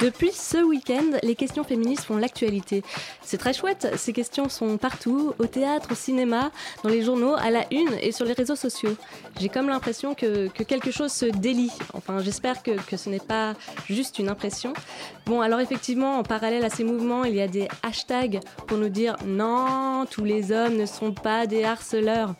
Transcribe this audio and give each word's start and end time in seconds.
Depuis 0.00 0.32
ce 0.32 0.56
week-end, 0.56 1.18
les 1.22 1.34
questions 1.34 1.62
féministes 1.62 2.04
font 2.04 2.16
l'actualité. 2.16 2.82
C'est 3.22 3.36
très 3.36 3.52
chouette, 3.52 3.92
ces 3.96 4.14
questions 4.14 4.48
sont 4.48 4.78
partout, 4.78 5.34
au 5.38 5.46
théâtre, 5.46 5.90
au 5.92 5.94
cinéma, 5.94 6.50
dans 6.82 6.88
les 6.88 7.02
journaux, 7.02 7.34
à 7.34 7.50
la 7.50 7.66
une 7.70 7.92
et 8.00 8.10
sur 8.10 8.24
les 8.24 8.32
réseaux 8.32 8.56
sociaux. 8.56 8.96
J'ai 9.38 9.50
comme 9.50 9.68
l'impression 9.68 10.14
que, 10.14 10.48
que 10.48 10.62
quelque 10.62 10.90
chose 10.90 11.12
se 11.12 11.26
délie. 11.26 11.72
Enfin, 11.92 12.20
j'espère 12.20 12.62
que 12.62 12.96
ce 12.96 13.10
n'est 13.10 13.20
pas 13.20 13.54
juste 13.88 14.18
une 14.18 14.30
impression. 14.30 14.72
Bon, 15.26 15.42
alors 15.42 15.60
effectivement, 15.60 16.18
en 16.18 16.22
parallèle 16.22 16.64
à 16.64 16.70
ces 16.70 16.84
mouvements, 16.84 17.24
il 17.24 17.34
y 17.34 17.42
a 17.42 17.48
des 17.48 17.68
hashtags 17.82 18.40
pour 18.66 18.78
nous 18.78 18.88
dire 18.88 19.16
non, 19.26 20.06
tous 20.10 20.24
les 20.24 20.50
hommes 20.50 20.76
ne 20.76 20.86
sont 20.86 21.12
pas 21.12 21.46
des 21.46 21.64
harceleurs. 21.64 22.34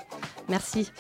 Merci. 0.48 0.90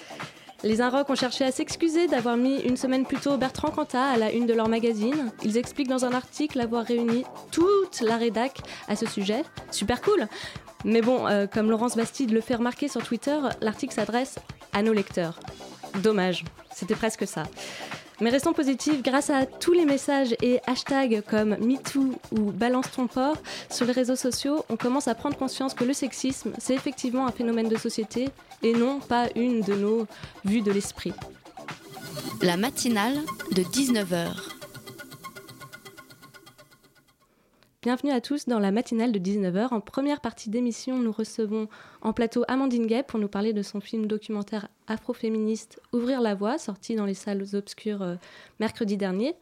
Les 0.62 0.82
Inrocks 0.82 1.08
ont 1.08 1.14
cherché 1.14 1.44
à 1.44 1.52
s'excuser 1.52 2.06
d'avoir 2.06 2.36
mis 2.36 2.60
une 2.60 2.76
semaine 2.76 3.06
plus 3.06 3.16
tôt 3.16 3.38
Bertrand 3.38 3.70
Cantat 3.70 4.04
à 4.04 4.16
la 4.18 4.30
une 4.30 4.46
de 4.46 4.52
leur 4.52 4.68
magazine. 4.68 5.32
Ils 5.42 5.56
expliquent 5.56 5.88
dans 5.88 6.04
un 6.04 6.12
article 6.12 6.60
avoir 6.60 6.84
réuni 6.84 7.24
toute 7.50 8.02
la 8.02 8.18
rédac 8.18 8.58
à 8.86 8.94
ce 8.94 9.06
sujet. 9.06 9.42
Super 9.70 10.02
cool 10.02 10.28
Mais 10.84 11.00
bon, 11.00 11.26
euh, 11.26 11.46
comme 11.46 11.70
Laurence 11.70 11.96
Bastide 11.96 12.32
le 12.32 12.42
fait 12.42 12.56
remarquer 12.56 12.88
sur 12.88 13.02
Twitter, 13.02 13.38
l'article 13.62 13.94
s'adresse 13.94 14.38
à 14.74 14.82
nos 14.82 14.92
lecteurs. 14.92 15.40
Dommage, 16.02 16.44
c'était 16.74 16.94
presque 16.94 17.26
ça. 17.26 17.44
Mais 18.20 18.30
restons 18.30 18.52
positifs, 18.52 19.02
grâce 19.02 19.30
à 19.30 19.46
tous 19.46 19.72
les 19.72 19.86
messages 19.86 20.34
et 20.42 20.60
hashtags 20.66 21.22
comme 21.28 21.56
MeToo 21.56 22.12
ou 22.32 22.52
Balance 22.52 22.90
ton 22.94 23.06
port 23.06 23.36
sur 23.70 23.86
les 23.86 23.92
réseaux 23.92 24.16
sociaux, 24.16 24.64
on 24.68 24.76
commence 24.76 25.08
à 25.08 25.14
prendre 25.14 25.36
conscience 25.36 25.72
que 25.72 25.84
le 25.84 25.94
sexisme, 25.94 26.52
c'est 26.58 26.74
effectivement 26.74 27.26
un 27.26 27.32
phénomène 27.32 27.68
de 27.68 27.76
société 27.76 28.28
et 28.62 28.74
non 28.74 29.00
pas 29.00 29.28
une 29.36 29.62
de 29.62 29.74
nos 29.74 30.06
vues 30.44 30.60
de 30.60 30.70
l'esprit. 30.70 31.14
La 32.42 32.56
matinale 32.56 33.18
de 33.52 33.62
19h. 33.62 34.59
Bienvenue 37.82 38.12
à 38.12 38.20
tous 38.20 38.44
dans 38.44 38.58
la 38.58 38.72
matinale 38.72 39.10
de 39.10 39.18
19h. 39.18 39.72
En 39.72 39.80
première 39.80 40.20
partie 40.20 40.50
d'émission, 40.50 40.98
nous 40.98 41.12
recevons 41.12 41.66
en 42.02 42.12
plateau 42.12 42.44
Amandine 42.46 42.86
Gay 42.86 43.02
pour 43.02 43.18
nous 43.18 43.26
parler 43.26 43.54
de 43.54 43.62
son 43.62 43.80
film 43.80 44.06
documentaire 44.06 44.68
afroféministe 44.86 45.80
Ouvrir 45.94 46.20
la 46.20 46.34
voie, 46.34 46.58
sorti 46.58 46.94
dans 46.94 47.06
les 47.06 47.14
salles 47.14 47.42
obscures 47.54 48.02
euh, 48.02 48.16
mercredi 48.58 48.98
dernier. 48.98 49.34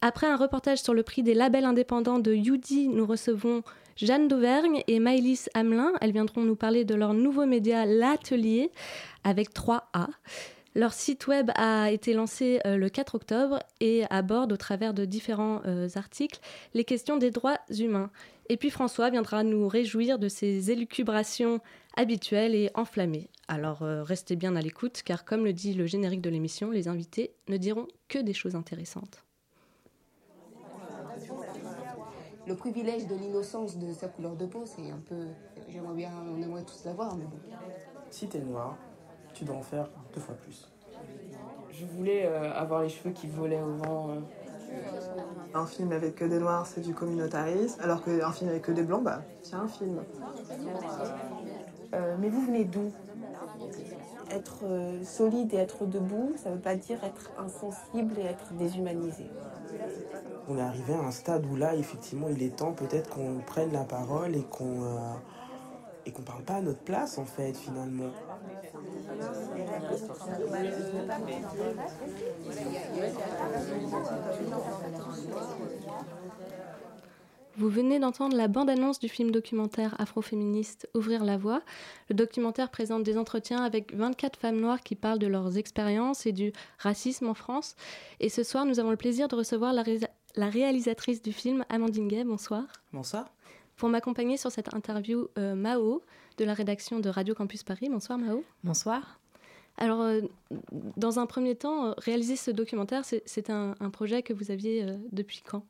Après 0.00 0.28
un 0.28 0.36
reportage 0.36 0.80
sur 0.80 0.94
le 0.94 1.02
prix 1.02 1.24
des 1.24 1.34
labels 1.34 1.64
indépendants 1.64 2.20
de 2.20 2.32
Yudi, 2.32 2.86
nous 2.86 3.04
recevons 3.04 3.64
Jeanne 3.96 4.28
d'Auvergne 4.28 4.84
et 4.86 5.00
Maëlys 5.00 5.50
Hamelin. 5.54 5.90
Elles 6.00 6.12
viendront 6.12 6.42
nous 6.42 6.54
parler 6.54 6.84
de 6.84 6.94
leur 6.94 7.14
nouveau 7.14 7.46
média 7.46 7.84
L'Atelier 7.84 8.70
avec 9.24 9.52
3A. 9.52 10.06
Leur 10.74 10.94
site 10.94 11.26
web 11.26 11.50
a 11.54 11.90
été 11.90 12.14
lancé 12.14 12.60
euh, 12.66 12.76
le 12.76 12.88
4 12.88 13.14
octobre 13.14 13.58
et 13.80 14.04
aborde 14.08 14.52
au 14.52 14.56
travers 14.56 14.94
de 14.94 15.04
différents 15.04 15.60
euh, 15.66 15.88
articles 15.96 16.40
les 16.72 16.84
questions 16.84 17.18
des 17.18 17.30
droits 17.30 17.58
humains. 17.78 18.10
Et 18.48 18.56
puis 18.56 18.70
François 18.70 19.10
viendra 19.10 19.44
nous 19.44 19.68
réjouir 19.68 20.18
de 20.18 20.28
ses 20.28 20.70
élucubrations 20.70 21.60
habituelles 21.96 22.54
et 22.54 22.70
enflammées. 22.74 23.28
Alors 23.48 23.82
euh, 23.82 24.02
restez 24.02 24.34
bien 24.34 24.56
à 24.56 24.62
l'écoute 24.62 25.02
car 25.04 25.26
comme 25.26 25.44
le 25.44 25.52
dit 25.52 25.74
le 25.74 25.84
générique 25.84 26.22
de 26.22 26.30
l'émission, 26.30 26.70
les 26.70 26.88
invités 26.88 27.34
ne 27.48 27.58
diront 27.58 27.86
que 28.08 28.18
des 28.18 28.34
choses 28.34 28.56
intéressantes. 28.56 29.24
le 32.46 32.56
privilège 32.56 33.06
de 33.06 33.14
l'innocence 33.14 33.78
de 33.78 33.92
sa 33.92 34.08
couleur 34.08 34.34
de 34.36 34.46
peau, 34.46 34.64
c'est 34.66 34.90
un 34.90 34.98
peu. 34.98 35.28
J'aimerais 35.68 35.94
bien, 35.94 36.10
on 36.28 36.42
aimerait 36.42 36.64
tous 36.64 36.84
l'avoir, 36.84 37.16
mais 37.16 37.24
bon. 37.24 37.38
Si 38.10 38.28
t'es 38.28 38.40
noir, 38.40 38.76
tu 39.34 39.44
dois 39.44 39.56
en 39.56 39.62
faire 39.62 39.88
deux 40.14 40.20
fois 40.20 40.34
plus. 40.34 40.68
Je 41.70 41.84
voulais 41.86 42.26
euh, 42.26 42.52
avoir 42.52 42.82
les 42.82 42.88
cheveux 42.88 43.10
qui 43.10 43.26
volaient 43.26 43.60
au 43.62 43.72
vent. 43.72 44.10
euh. 44.10 44.20
Un 45.54 45.66
film 45.66 45.92
avec 45.92 46.14
que 46.14 46.24
des 46.24 46.38
noirs, 46.38 46.66
c'est 46.66 46.80
du 46.80 46.94
communautarisme, 46.94 47.78
alors 47.82 48.02
qu'un 48.02 48.32
film 48.32 48.48
avec 48.50 48.62
que 48.62 48.72
des 48.72 48.82
blancs, 48.82 49.02
bah, 49.02 49.20
c'est 49.42 49.56
un 49.56 49.68
film. 49.68 50.00
Euh, 51.94 52.16
mais 52.18 52.28
vous 52.30 52.40
venez 52.46 52.64
d'où? 52.64 52.90
Être 54.30 54.64
euh, 54.64 55.04
solide 55.04 55.52
et 55.52 55.58
être 55.58 55.84
debout, 55.84 56.32
ça 56.36 56.50
veut 56.50 56.58
pas 56.58 56.74
dire 56.74 57.04
être 57.04 57.30
insensible 57.38 58.14
et 58.18 58.24
être 58.24 58.54
déshumanisé. 58.54 59.26
On 60.48 60.56
est 60.56 60.62
arrivé 60.62 60.94
à 60.94 61.00
un 61.00 61.10
stade 61.10 61.44
où 61.44 61.56
là, 61.56 61.74
effectivement, 61.74 62.28
il 62.30 62.42
est 62.42 62.56
temps 62.56 62.72
peut-être 62.72 63.10
qu'on 63.10 63.40
prenne 63.46 63.72
la 63.72 63.84
parole 63.84 64.34
et 64.34 64.42
qu'on 64.44 64.84
euh, 64.84 65.12
et 66.06 66.12
qu'on 66.12 66.22
parle 66.22 66.42
pas 66.44 66.54
à 66.54 66.60
notre 66.62 66.80
place, 66.80 67.18
en 67.18 67.26
fait, 67.26 67.52
finalement. 67.54 68.10
Vous 77.56 77.68
venez 77.68 77.98
d'entendre 77.98 78.36
la 78.36 78.48
bande-annonce 78.48 78.98
du 78.98 79.08
film 79.08 79.30
documentaire 79.30 79.94
afroféministe 80.00 80.88
Ouvrir 80.94 81.22
la 81.22 81.36
voie. 81.36 81.62
Le 82.08 82.14
documentaire 82.14 82.70
présente 82.70 83.02
des 83.02 83.18
entretiens 83.18 83.62
avec 83.62 83.94
24 83.94 84.38
femmes 84.38 84.60
noires 84.60 84.80
qui 84.80 84.94
parlent 84.94 85.18
de 85.18 85.26
leurs 85.26 85.58
expériences 85.58 86.24
et 86.24 86.32
du 86.32 86.52
racisme 86.78 87.28
en 87.28 87.34
France. 87.34 87.76
Et 88.20 88.30
ce 88.30 88.42
soir, 88.42 88.64
nous 88.64 88.80
avons 88.80 88.90
le 88.90 88.96
plaisir 88.96 89.28
de 89.28 89.36
recevoir 89.36 89.74
la, 89.74 90.48
réalisatrice 90.48 91.20
du 91.20 91.32
film, 91.32 91.64
Amandine 91.68 92.08
Gay. 92.08 92.24
Bonsoir. 92.24 92.64
Bonsoir. 92.92 93.26
Pour 93.76 93.90
m'accompagner 93.90 94.38
sur 94.38 94.50
cette 94.50 94.72
interview, 94.74 95.28
euh, 95.38 95.54
Mao, 95.54 96.02
de 96.42 96.46
la 96.46 96.54
rédaction 96.54 96.98
de 96.98 97.08
Radio 97.08 97.34
Campus 97.36 97.62
Paris. 97.62 97.88
Bonsoir 97.88 98.18
Mao. 98.18 98.42
Bonsoir. 98.64 99.20
Alors, 99.76 100.00
euh, 100.02 100.22
dans 100.96 101.20
un 101.20 101.26
premier 101.26 101.54
temps, 101.54 101.86
euh, 101.86 101.92
réaliser 101.98 102.34
ce 102.34 102.50
documentaire, 102.50 103.04
c'est- 103.04 103.22
c'est 103.26 103.48
un, 103.48 103.76
un 103.78 103.90
projet 103.90 104.22
que 104.24 104.32
vous 104.32 104.50
aviez 104.50 104.82
euh, 104.82 104.96
depuis 105.12 105.42
quand? 105.48 105.64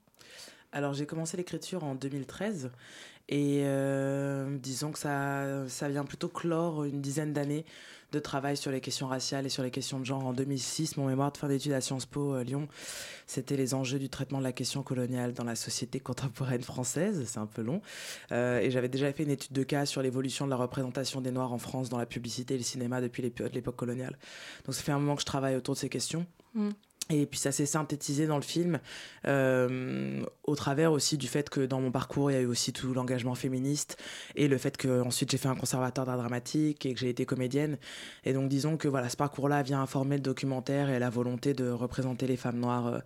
Alors 0.73 0.95
j'ai 0.95 1.05
commencé 1.05 1.37
l'écriture 1.37 1.85
en 1.85 1.95
2013 1.95 2.71
et 3.29 3.61
euh, 3.65 4.57
disons 4.57 4.91
que 4.93 4.99
ça, 4.99 5.69
ça 5.69 5.91
vient 5.91 6.07
plutôt 6.07 6.29
clore 6.29 6.85
une 6.85 7.03
dizaine 7.03 7.35
d'années 7.35 7.67
de 8.13 8.19
travail 8.19 8.57
sur 8.57 8.71
les 8.71 8.81
questions 8.81 9.09
raciales 9.09 9.47
et 9.47 9.49
sur 9.49 9.63
les 9.63 9.71
questions 9.71 9.99
de 9.99 10.05
genre. 10.05 10.25
En 10.27 10.33
2006, 10.33 10.97
mon 10.99 11.07
mémoire 11.07 11.33
de 11.33 11.39
fin 11.39 11.49
d'études 11.49 11.73
à 11.73 11.81
Sciences 11.81 12.07
Po 12.07 12.35
euh, 12.35 12.45
Lyon, 12.45 12.69
c'était 13.27 13.57
les 13.57 13.75
enjeux 13.75 13.99
du 13.99 14.09
traitement 14.09 14.39
de 14.39 14.45
la 14.45 14.53
question 14.53 14.83
coloniale 14.83 15.33
dans 15.33 15.45
la 15.45 15.57
société 15.57 15.99
contemporaine 15.99 16.63
française, 16.63 17.25
c'est 17.27 17.39
un 17.39 17.47
peu 17.47 17.63
long. 17.63 17.81
Euh, 18.31 18.61
et 18.61 18.71
j'avais 18.71 18.89
déjà 18.89 19.13
fait 19.13 19.23
une 19.25 19.31
étude 19.31 19.53
de 19.53 19.63
cas 19.63 19.87
sur 19.87 20.03
l'évolution 20.03 20.45
de 20.45 20.51
la 20.51 20.57
représentation 20.57 21.21
des 21.21 21.31
Noirs 21.33 21.53
en 21.53 21.59
France 21.59 21.89
dans 21.89 21.99
la 21.99 22.07
publicité 22.07 22.55
et 22.55 22.59
le 22.59 22.63
cinéma 22.65 23.01
depuis 23.01 23.23
l'épo- 23.23 23.49
l'époque 23.53 23.77
coloniale. 23.77 24.19
Donc 24.67 24.75
ça 24.75 24.83
fait 24.83 24.93
un 24.93 24.99
moment 24.99 25.15
que 25.17 25.23
je 25.23 25.27
travaille 25.27 25.57
autour 25.57 25.75
de 25.75 25.81
ces 25.81 25.89
questions. 25.89 26.27
Mm. 26.55 26.71
Et 27.11 27.27
puis 27.27 27.39
ça 27.39 27.53
s'est 27.53 27.67
synthétisé 27.67 28.27
dans 28.27 28.37
le 28.37 28.43
film 28.43 28.79
euh, 29.27 30.25
au 30.45 30.55
travers 30.55 30.93
aussi 30.93 31.19
du 31.19 31.27
fait 31.27 31.51
que 31.51 31.61
dans 31.61 31.81
mon 31.81 31.91
parcours 31.91 32.31
il 32.31 32.35
y 32.35 32.37
a 32.37 32.41
eu 32.41 32.47
aussi 32.47 32.73
tout 32.73 32.95
l'engagement 32.95 33.35
féministe 33.35 33.97
et 34.37 34.49
le 34.49 34.57
fait 34.57 34.77
que 34.77 35.03
ensuite 35.03 35.31
j'ai 35.31 35.37
fait 35.37 35.49
un 35.49 35.57
conservatoire 35.57 36.07
d'art 36.07 36.17
dramatique 36.17 36.87
et 36.87 36.95
que 36.95 37.01
j'ai 37.01 37.09
été 37.09 37.27
comédienne 37.27 37.77
et 38.25 38.33
donc 38.33 38.49
disons 38.49 38.77
que 38.77 38.89
voilà 38.89 39.09
ce 39.09 39.17
parcours-là 39.17 39.63
vient 39.63 39.83
informer 39.83 40.17
le 40.17 40.23
documentaire 40.23 40.91
et 40.91 40.99
la 40.99 41.11
volonté 41.11 41.55
de 41.55 41.69
représenter 41.69 42.27
les 42.27 42.37
femmes 42.37 42.59
noires 42.59 42.87
euh, 42.87 42.99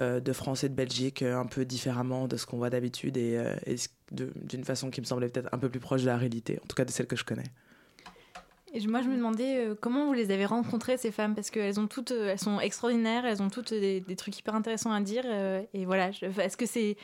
euh, 0.00 0.20
de 0.20 0.32
France 0.32 0.64
et 0.64 0.68
de 0.68 0.74
Belgique 0.74 1.22
un 1.22 1.46
peu 1.46 1.64
différemment 1.64 2.26
de 2.26 2.36
ce 2.36 2.46
qu'on 2.46 2.58
voit 2.58 2.70
d'habitude 2.70 3.16
et, 3.16 3.40
et 3.66 3.76
d'une 4.10 4.64
façon 4.64 4.90
qui 4.90 5.00
me 5.00 5.06
semblait 5.06 5.28
peut-être 5.28 5.48
un 5.52 5.58
peu 5.58 5.68
plus 5.68 5.80
proche 5.80 6.02
de 6.02 6.06
la 6.06 6.16
réalité 6.16 6.58
en 6.62 6.66
tout 6.66 6.74
cas 6.74 6.84
de 6.84 6.90
celle 6.90 7.06
que 7.06 7.16
je 7.16 7.24
connais. 7.24 7.44
Et 8.74 8.84
moi, 8.88 9.02
je 9.02 9.08
me 9.08 9.16
demandais 9.16 9.58
euh, 9.58 9.74
comment 9.80 10.06
vous 10.06 10.12
les 10.12 10.32
avez 10.32 10.46
rencontrées, 10.46 10.96
ces 10.96 11.12
femmes, 11.12 11.36
parce 11.36 11.50
qu'elles 11.50 11.78
ont 11.78 11.86
toutes, 11.86 12.10
euh, 12.10 12.32
elles 12.32 12.40
sont 12.40 12.58
extraordinaires, 12.58 13.24
elles 13.24 13.40
ont 13.40 13.48
toutes 13.48 13.72
des, 13.72 14.00
des 14.00 14.16
trucs 14.16 14.36
hyper 14.36 14.56
intéressants 14.56 14.92
à 14.92 15.00
dire. 15.00 15.22
euh, 15.26 15.62
et 15.72 15.84
voilà, 15.84 16.08
est-ce 16.08 16.56
que 16.56 16.66
c'est 16.66 16.96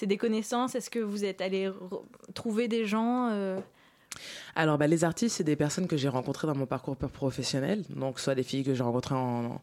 des 0.00 0.16
connaissances? 0.16 0.76
Est-ce 0.76 0.88
que 0.88 1.00
vous 1.00 1.24
êtes 1.24 1.40
allé 1.40 1.68
trouver 2.34 2.68
des 2.68 2.86
gens 2.86 3.28
euh, 3.32 3.58
Alors, 4.54 4.78
bah, 4.78 4.86
les 4.86 5.02
artistes, 5.02 5.36
c'est 5.36 5.44
des 5.44 5.56
personnes 5.56 5.88
que 5.88 5.96
j'ai 5.96 6.08
rencontrées 6.08 6.46
dans 6.46 6.54
mon 6.54 6.66
parcours 6.66 6.96
professionnel. 6.96 7.82
Donc, 7.90 8.20
soit 8.20 8.36
des 8.36 8.44
filles 8.44 8.62
que 8.62 8.74
j'ai 8.74 8.84
rencontrées 8.84 9.16
en, 9.16 9.60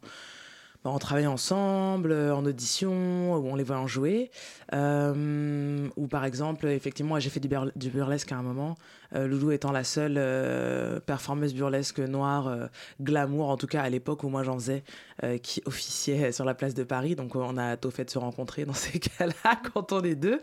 on 0.91 1.00
travaille 1.00 1.27
ensemble, 1.27 2.13
en 2.13 2.45
audition, 2.45 3.35
où 3.35 3.47
on 3.47 3.56
les 3.56 3.63
voit 3.63 3.77
en 3.77 3.88
jouer. 3.88 4.31
Euh, 4.74 5.88
ou 5.95 6.07
par 6.07 6.25
exemple, 6.25 6.68
effectivement, 6.68 7.19
j'ai 7.19 7.30
fait 7.30 7.39
du, 7.39 7.89
burlesque 7.89 8.31
à 8.31 8.38
un 8.38 8.41
moment, 8.41 8.75
euh, 9.15 9.27
Loulou 9.27 9.51
étant 9.51 9.71
la 9.71 9.83
seule 9.83 10.15
euh, 10.18 11.00
performeuse 11.00 11.53
burlesque 11.53 12.00
noire, 12.00 12.47
euh, 12.47 12.68
glamour, 13.01 13.50
en 13.50 13.57
tout 13.57 13.68
cas 13.68 13.81
à 13.81 13.89
l'époque 13.89 14.24
où 14.24 14.30
moi 14.30 14.44
j'en 14.44 14.56
faisais, 14.56 14.83
euh, 15.24 15.38
qui 15.38 15.62
officiait 15.65 16.31
sur 16.31 16.45
la 16.45 16.53
place 16.53 16.74
de 16.74 16.83
Paris. 16.83 17.15
Donc 17.15 17.35
on 17.35 17.57
a 17.57 17.77
tôt 17.77 17.91
fait 17.91 18.06
de 18.06 18.09
se 18.09 18.19
rencontrer 18.19 18.65
dans 18.65 18.74
ces 18.74 19.00
cas-là 19.18 19.62
quand 19.74 19.91
on 19.91 20.01
est 20.01 20.15
deux. 20.15 20.41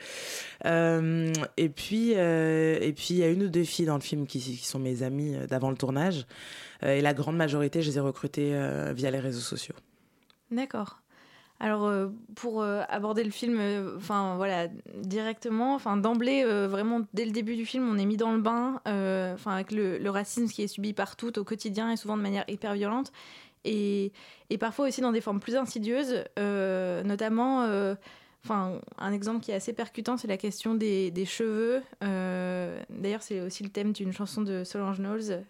et 0.64 1.68
puis, 1.68 2.12
et 2.12 2.92
puis 2.96 3.08
il 3.10 3.18
y 3.18 3.24
a 3.24 3.28
une 3.28 3.44
ou 3.44 3.48
deux 3.48 3.64
filles 3.64 3.86
dans 3.86 3.94
le 3.94 4.00
film 4.00 4.26
qui 4.26 4.56
sont 4.56 4.78
mes 4.78 5.02
amies 5.02 5.36
d'avant 5.48 5.70
le 5.70 5.76
tournage. 5.76 6.26
et 6.82 7.00
la 7.00 7.14
grande 7.14 7.36
majorité, 7.36 7.82
je 7.82 7.90
les 7.90 7.96
ai 7.98 8.00
recrutées 8.00 8.52
via 8.94 9.10
les 9.10 9.20
réseaux 9.20 9.40
sociaux. 9.40 9.74
D'accord. 10.50 11.00
Alors 11.62 11.84
euh, 11.86 12.08
pour 12.36 12.62
euh, 12.62 12.82
aborder 12.88 13.22
le 13.22 13.30
film, 13.30 13.58
euh, 13.60 13.94
enfin 13.98 14.34
voilà, 14.36 14.68
directement, 14.96 15.74
enfin 15.74 15.98
d'emblée, 15.98 16.42
vraiment 16.66 17.02
dès 17.12 17.26
le 17.26 17.32
début 17.32 17.54
du 17.54 17.66
film, 17.66 17.86
on 17.88 17.98
est 17.98 18.06
mis 18.06 18.16
dans 18.16 18.32
le 18.32 18.40
bain, 18.40 18.80
enfin 18.86 19.52
avec 19.52 19.70
le, 19.70 19.98
le, 19.98 20.10
racisme 20.10 20.48
qui 20.48 20.62
est 20.62 20.68
subi 20.68 20.94
partout 20.94 21.38
au 21.38 21.44
quotidien 21.44 21.92
et 21.92 21.96
souvent 21.96 22.16
de 22.16 22.22
manière 22.22 22.44
hyper 22.48 22.72
violente, 22.72 23.12
et, 23.66 24.10
et 24.48 24.56
parfois 24.56 24.88
aussi 24.88 25.02
dans 25.02 25.12
des 25.12 25.20
formes 25.20 25.40
plus 25.40 25.56
insidieuses, 25.56 26.24
notamment. 26.38 27.68
Enfin, 28.42 28.80
un 28.96 29.12
exemple 29.12 29.44
qui 29.44 29.50
est 29.50 29.54
assez 29.54 29.74
percutant, 29.74 30.16
c'est 30.16 30.28
la 30.28 30.38
question 30.38 30.74
des, 30.74 31.10
des 31.10 31.26
cheveux. 31.26 31.82
D'ailleurs, 32.00 33.22
c'est 33.22 33.42
aussi 33.42 33.62
le 33.62 33.68
thème 33.68 33.92
d'une 33.92 34.14
chanson 34.14 34.40
de 34.40 34.64
Solange 34.64 34.98
Knowles. 34.98 35.44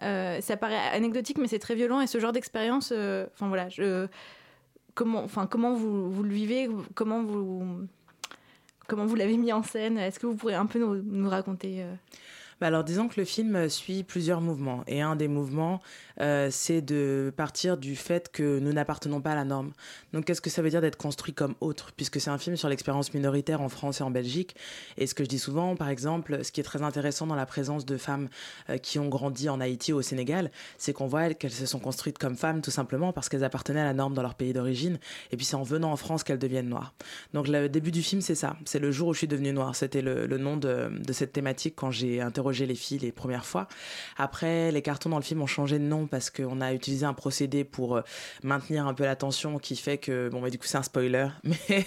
Ça 0.00 0.56
paraît 0.56 0.76
anecdotique, 0.92 1.38
mais 1.38 1.48
c'est 1.48 1.58
très 1.58 1.74
violent. 1.74 2.00
Et 2.00 2.06
ce 2.06 2.18
genre 2.18 2.32
d'expérience, 2.32 2.92
enfin 2.92 3.48
voilà, 3.48 3.68
comment, 4.94 5.74
vous, 5.74 6.22
le 6.22 6.34
vivez? 6.34 6.68
Comment 6.94 7.22
vous, 7.22 7.86
l'avez 9.16 9.36
mis 9.36 9.52
en 9.52 9.62
scène? 9.62 9.98
Est-ce 9.98 10.18
que 10.18 10.26
vous 10.26 10.36
pourrez 10.36 10.54
un 10.54 10.66
peu 10.66 10.78
nous, 10.78 11.02
nous 11.02 11.28
raconter 11.28 11.82
euh... 11.82 11.94
bah 12.60 12.68
alors 12.68 12.84
disons 12.84 13.08
que 13.08 13.18
le 13.18 13.24
film 13.24 13.68
suit 13.68 14.02
plusieurs 14.02 14.40
mouvements 14.40 14.84
et 14.86 15.00
un 15.00 15.16
des 15.16 15.28
mouvements 15.28 15.80
euh, 16.20 16.48
c'est 16.50 16.82
de 16.82 17.32
partir 17.36 17.76
du 17.76 17.96
fait 17.96 18.30
que 18.30 18.58
nous 18.58 18.72
n'appartenons 18.72 19.20
pas 19.20 19.32
à 19.32 19.34
la 19.34 19.44
norme. 19.44 19.72
Donc 20.12 20.24
qu'est-ce 20.24 20.40
que 20.40 20.50
ça 20.50 20.62
veut 20.62 20.70
dire 20.70 20.80
d'être 20.80 20.96
construit 20.96 21.32
comme 21.32 21.54
autre? 21.60 21.92
Puisque 21.96 22.20
c'est 22.20 22.30
un 22.30 22.38
film 22.38 22.56
sur 22.56 22.68
l'expérience 22.68 23.14
minoritaire 23.14 23.60
en 23.60 23.68
France 23.68 24.00
et 24.00 24.04
en 24.04 24.10
Belgique. 24.10 24.54
Et 24.98 25.06
ce 25.06 25.14
que 25.14 25.24
je 25.24 25.28
dis 25.28 25.38
souvent, 25.38 25.76
par 25.76 25.88
exemple, 25.88 26.44
ce 26.44 26.52
qui 26.52 26.60
est 26.60 26.64
très 26.64 26.82
intéressant 26.82 27.26
dans 27.26 27.34
la 27.34 27.46
présence 27.46 27.84
de 27.84 27.96
femmes 27.96 28.28
euh, 28.70 28.78
qui 28.78 28.98
ont 28.98 29.08
grandi 29.08 29.48
en 29.48 29.60
Haïti 29.60 29.92
ou 29.92 29.96
au 29.96 30.02
Sénégal, 30.02 30.50
c'est 30.78 30.92
qu'on 30.92 31.06
voit 31.06 31.34
qu'elles 31.34 31.50
se 31.50 31.66
sont 31.66 31.80
construites 31.80 32.18
comme 32.18 32.36
femmes 32.36 32.62
tout 32.62 32.70
simplement 32.70 33.12
parce 33.12 33.28
qu'elles 33.28 33.44
appartenaient 33.44 33.80
à 33.80 33.84
la 33.84 33.94
norme 33.94 34.14
dans 34.14 34.22
leur 34.22 34.34
pays 34.34 34.52
d'origine. 34.52 34.98
Et 35.30 35.36
puis 35.36 35.46
c'est 35.46 35.56
en 35.56 35.62
venant 35.62 35.92
en 35.92 35.96
France 35.96 36.24
qu'elles 36.24 36.38
deviennent 36.38 36.68
noires. 36.68 36.94
Donc 37.32 37.48
le 37.48 37.68
début 37.68 37.90
du 37.90 38.02
film, 38.02 38.20
c'est 38.20 38.34
ça. 38.34 38.56
C'est 38.64 38.78
le 38.78 38.92
jour 38.92 39.08
où 39.08 39.12
je 39.14 39.18
suis 39.18 39.28
devenue 39.28 39.52
noire. 39.52 39.74
C'était 39.74 40.02
le, 40.02 40.26
nom 40.42 40.56
de 40.56 41.12
cette 41.12 41.32
thématique 41.32 41.74
quand 41.76 41.90
j'ai 41.90 42.20
interrogé 42.20 42.51
les 42.60 42.74
filles 42.74 42.98
les 42.98 43.12
premières 43.12 43.46
fois. 43.46 43.68
Après, 44.16 44.70
les 44.70 44.82
cartons 44.82 45.10
dans 45.10 45.16
le 45.16 45.22
film 45.22 45.42
ont 45.42 45.46
changé 45.46 45.78
de 45.78 45.84
nom 45.84 46.06
parce 46.06 46.30
qu'on 46.30 46.60
a 46.60 46.72
utilisé 46.72 47.06
un 47.06 47.14
procédé 47.14 47.64
pour 47.64 47.96
euh, 47.96 48.02
maintenir 48.42 48.86
un 48.86 48.94
peu 48.94 49.04
la 49.04 49.16
tension 49.16 49.58
qui 49.58 49.76
fait 49.76 49.98
que, 49.98 50.28
bon, 50.28 50.40
bah, 50.40 50.50
du 50.50 50.58
coup, 50.58 50.66
c'est 50.66 50.78
un 50.78 50.82
spoiler, 50.82 51.28
mais, 51.44 51.86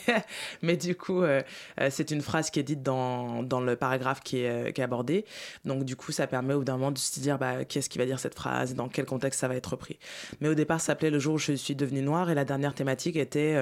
mais 0.62 0.77
du 0.77 0.95
coup, 0.95 1.21
euh, 1.21 1.41
euh, 1.79 1.89
c'est 1.91 2.12
une 2.12 2.21
phrase 2.21 2.50
qui 2.50 2.59
est 2.59 2.63
dite 2.63 2.83
dans, 2.83 3.44
dans 3.44 3.62
le 3.62 3.75
paragraphe 3.75 4.21
qui 4.21 4.39
est, 4.39 4.73
qui 4.73 4.81
est 4.81 4.83
abordé. 4.83 5.25
Donc, 5.63 5.83
du 5.83 5.95
coup, 5.95 6.12
ça 6.12 6.27
permet 6.27 6.53
au 6.53 6.59
bout 6.59 6.65
d'un 6.65 6.77
moment 6.77 6.91
de 6.91 6.97
se 6.97 7.19
dire, 7.19 7.38
bah, 7.38 7.65
qu'est-ce 7.65 7.89
qui 7.89 7.97
va 7.97 8.06
dire 8.06 8.19
cette 8.19 8.35
phrase, 8.35 8.75
dans 8.75 8.89
quel 8.89 9.06
contexte 9.06 9.39
ça 9.39 9.47
va 9.47 9.56
être 9.56 9.68
repris? 9.68 9.97
Mais 10.41 10.50
au 10.50 10.56
départ, 10.56 10.79
ça 10.79 10.88
s'appelait 10.88 11.09
Le 11.09 11.19
jour 11.19 11.35
où 11.35 11.38
je 11.38 11.53
suis 11.53 11.75
devenue 11.75 12.01
noire 12.01 12.29
et 12.29 12.35
la 12.35 12.45
dernière 12.45 12.73
thématique 12.73 13.15
était 13.15 13.56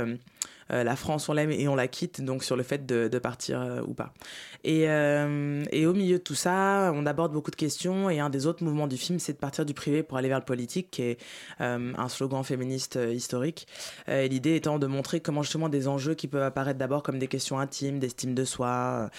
la 0.82 0.96
France, 0.96 1.30
on 1.30 1.34
l'aime 1.34 1.52
et 1.52 1.68
on 1.68 1.76
la 1.76 1.88
quitte, 1.88 2.22
donc 2.22 2.44
sur 2.44 2.56
le 2.56 2.64
fait 2.64 2.86
de, 2.86 3.20
partir 3.20 3.62
euh, 3.62 3.82
ou 3.86 3.94
pas. 3.94 4.14
Et, 4.64 4.90
euh, 4.90 5.64
et, 5.72 5.86
au 5.86 5.94
milieu 5.94 6.18
de 6.18 6.24
tout 6.24 6.36
ça, 6.36 6.92
on 6.96 7.06
aborde 7.06 7.34
beaucoup 7.34 7.52
de 7.52 7.56
questions 7.56 8.10
et 8.10 8.20
un 8.20 8.30
des 8.30 8.48
autres 8.48 8.64
mouvements 8.64 8.88
du 8.88 8.98
film, 8.98 9.20
c'est 9.20 9.34
de 9.34 9.38
partir 9.38 9.66
du 9.66 9.74
privé 9.74 10.04
pour 10.04 10.18
aller 10.18 10.30
vers 10.30 10.40
le 10.40 10.46
politique, 10.46 10.90
qui 10.90 11.02
est 11.04 11.18
un 11.60 12.08
slogan 12.08 12.44
féministe 12.44 12.98
historique. 13.12 13.68
L'idée 14.08 14.56
étant 14.56 14.80
de 14.80 14.88
montrer 14.88 15.20
comment 15.20 15.44
justement 15.44 15.70
des 15.70 15.88
enjeux 15.88 16.14
qui 16.14 16.28
peuvent 16.28 16.44
apparaître 16.44 16.80
d'abord 16.80 17.04
comme 17.04 17.20
des 17.20 17.28
questions 17.28 17.60
intimes, 17.60 18.00
d'estime 18.00 18.34
de 18.34 18.46
soi, 18.46 19.10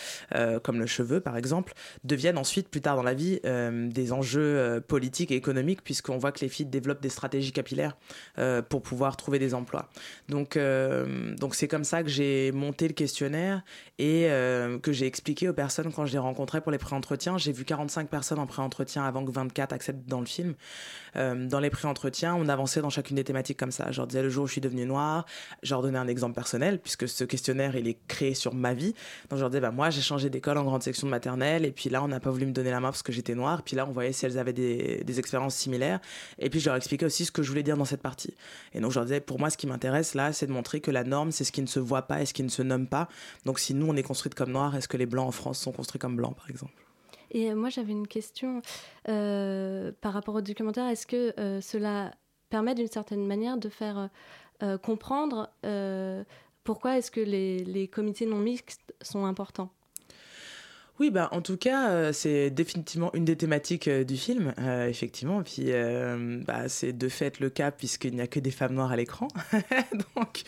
comme 0.62 0.80
le 0.80 0.86
cheveu 0.86 1.20
par 1.20 1.36
exemple, 1.36 1.74
deviennent 2.04 2.38
ensuite 2.38 2.68
plus 2.68 2.80
tard 2.80 2.96
dans 2.96 3.02
la 3.02 3.14
vie 3.14 3.40
des 3.42 4.12
enjeux 4.12 4.82
politiques 4.88 5.30
et 5.30 5.36
économiques, 5.36 5.84
puisqu'on 5.84 6.16
voit 6.16 6.32
que 6.32 6.40
les 6.40 6.48
filles 6.48 6.66
développent 6.66 7.02
des 7.02 7.10
stratégies 7.10 7.52
capillaires 7.52 7.96
pour 8.68 8.82
pouvoir 8.82 9.16
trouver 9.16 9.38
des 9.38 9.54
emplois. 9.54 9.90
Donc 10.28 10.56
donc 11.44 11.54
c'est 11.54 11.68
comme 11.68 11.84
ça 11.84 12.02
que 12.02 12.08
j'ai 12.08 12.52
monté 12.52 12.88
le 12.88 12.94
questionnaire 12.94 13.60
et 13.98 14.30
euh, 14.30 14.78
que 14.78 14.92
j'ai 14.92 15.06
expliqué 15.06 15.46
aux 15.46 15.52
personnes 15.52 15.92
quand 15.92 16.06
je 16.06 16.12
les 16.12 16.18
rencontrais 16.18 16.62
pour 16.62 16.72
les 16.72 16.78
pré-entretiens. 16.78 17.36
J'ai 17.36 17.52
vu 17.52 17.66
45 17.66 18.08
personnes 18.08 18.38
en 18.38 18.46
pré-entretien 18.46 19.04
avant 19.04 19.22
que 19.22 19.30
24 19.30 19.74
acceptent 19.74 20.08
dans 20.08 20.20
le 20.20 20.26
film. 20.26 20.54
Euh, 21.16 21.46
dans 21.46 21.60
les 21.60 21.68
pré-entretiens, 21.68 22.34
on 22.34 22.48
avançait 22.48 22.80
dans 22.80 22.88
chacune 22.88 23.16
des 23.16 23.24
thématiques 23.24 23.58
comme 23.58 23.72
ça. 23.72 23.92
Je 23.92 23.98
leur 23.98 24.06
disais 24.06 24.22
le 24.22 24.30
jour 24.30 24.44
où 24.44 24.46
je 24.46 24.52
suis 24.52 24.62
devenue 24.62 24.86
noire, 24.86 25.26
je 25.62 25.74
leur 25.74 25.82
donnais 25.82 25.98
un 25.98 26.08
exemple 26.08 26.34
personnel 26.34 26.78
puisque 26.78 27.06
ce 27.06 27.24
questionnaire 27.24 27.76
il 27.76 27.88
est 27.88 27.98
créé 28.08 28.32
sur 28.32 28.54
ma 28.54 28.72
vie. 28.72 28.94
Donc 29.28 29.36
je 29.36 29.40
leur 29.40 29.50
disais 29.50 29.60
bah 29.60 29.70
moi 29.70 29.90
j'ai 29.90 30.00
changé 30.00 30.30
d'école 30.30 30.56
en 30.56 30.64
grande 30.64 30.82
section 30.82 31.06
de 31.06 31.10
maternelle 31.10 31.66
et 31.66 31.72
puis 31.72 31.90
là 31.90 32.02
on 32.02 32.08
n'a 32.08 32.20
pas 32.20 32.30
voulu 32.30 32.46
me 32.46 32.52
donner 32.52 32.70
la 32.70 32.80
main 32.80 32.88
parce 32.88 33.02
que 33.02 33.12
j'étais 33.12 33.34
noire. 33.34 33.64
Puis 33.64 33.76
là 33.76 33.86
on 33.86 33.92
voyait 33.92 34.12
si 34.12 34.24
elles 34.24 34.38
avaient 34.38 34.54
des, 34.54 35.04
des 35.04 35.18
expériences 35.18 35.56
similaires 35.56 36.00
et 36.38 36.48
puis 36.48 36.58
je 36.58 36.70
leur 36.70 36.76
expliquais 36.76 37.04
aussi 37.04 37.26
ce 37.26 37.32
que 37.32 37.42
je 37.42 37.50
voulais 37.50 37.62
dire 37.62 37.76
dans 37.76 37.84
cette 37.84 38.02
partie. 38.02 38.32
Et 38.72 38.80
donc 38.80 38.92
je 38.92 38.98
leur 38.98 39.04
disais 39.04 39.20
pour 39.20 39.38
moi 39.38 39.50
ce 39.50 39.58
qui 39.58 39.66
m'intéresse 39.66 40.14
là 40.14 40.32
c'est 40.32 40.46
de 40.46 40.52
montrer 40.52 40.80
que 40.80 40.90
la 40.90 41.04
norme 41.04 41.23
c'est 41.32 41.44
ce 41.44 41.52
qui 41.52 41.62
ne 41.62 41.66
se 41.66 41.80
voit 41.80 42.02
pas 42.02 42.22
et 42.22 42.26
ce 42.26 42.34
qui 42.34 42.42
ne 42.42 42.48
se 42.48 42.62
nomme 42.62 42.86
pas. 42.86 43.08
Donc 43.44 43.58
si 43.58 43.74
nous 43.74 43.86
on 43.86 43.96
est 43.96 44.02
construite 44.02 44.34
comme 44.34 44.52
noire, 44.52 44.74
est-ce 44.76 44.88
que 44.88 44.96
les 44.96 45.06
blancs 45.06 45.28
en 45.28 45.32
France 45.32 45.58
sont 45.58 45.72
construits 45.72 45.98
comme 45.98 46.16
blancs 46.16 46.36
par 46.36 46.50
exemple? 46.50 46.72
Et 47.34 47.52
moi, 47.54 47.68
j'avais 47.68 47.92
une 47.92 48.06
question 48.06 48.62
euh, 49.08 49.90
par 50.00 50.12
rapport 50.12 50.36
au 50.36 50.40
documentaire. 50.40 50.86
Est-ce 50.86 51.06
que 51.06 51.34
euh, 51.38 51.60
cela 51.60 52.14
permet 52.48 52.76
d'une 52.76 52.88
certaine 52.88 53.26
manière 53.26 53.58
de 53.58 53.68
faire 53.68 54.08
euh, 54.62 54.78
comprendre 54.78 55.50
euh, 55.66 56.22
pourquoi 56.62 56.96
est-ce 56.96 57.10
que 57.10 57.20
les 57.20 57.88
comités 57.88 58.24
non 58.24 58.38
mixtes 58.38 58.94
sont 59.02 59.26
importants? 59.26 59.70
Oui, 61.00 61.10
bah, 61.10 61.28
en 61.32 61.40
tout 61.40 61.56
cas, 61.56 61.90
euh, 61.90 62.12
c'est 62.12 62.50
définitivement 62.50 63.10
une 63.14 63.24
des 63.24 63.34
thématiques 63.34 63.88
euh, 63.88 64.04
du 64.04 64.16
film, 64.16 64.54
euh, 64.60 64.88
effectivement. 64.88 65.42
Puis, 65.42 65.72
bah, 66.46 66.68
c'est 66.68 66.92
de 66.92 67.08
fait 67.08 67.40
le 67.40 67.50
cas 67.50 67.72
puisqu'il 67.72 68.14
n'y 68.14 68.20
a 68.20 68.28
que 68.28 68.38
des 68.38 68.52
femmes 68.52 68.74
noires 68.74 68.92
à 68.92 68.96
l'écran. 68.96 69.26
donc, 70.16 70.42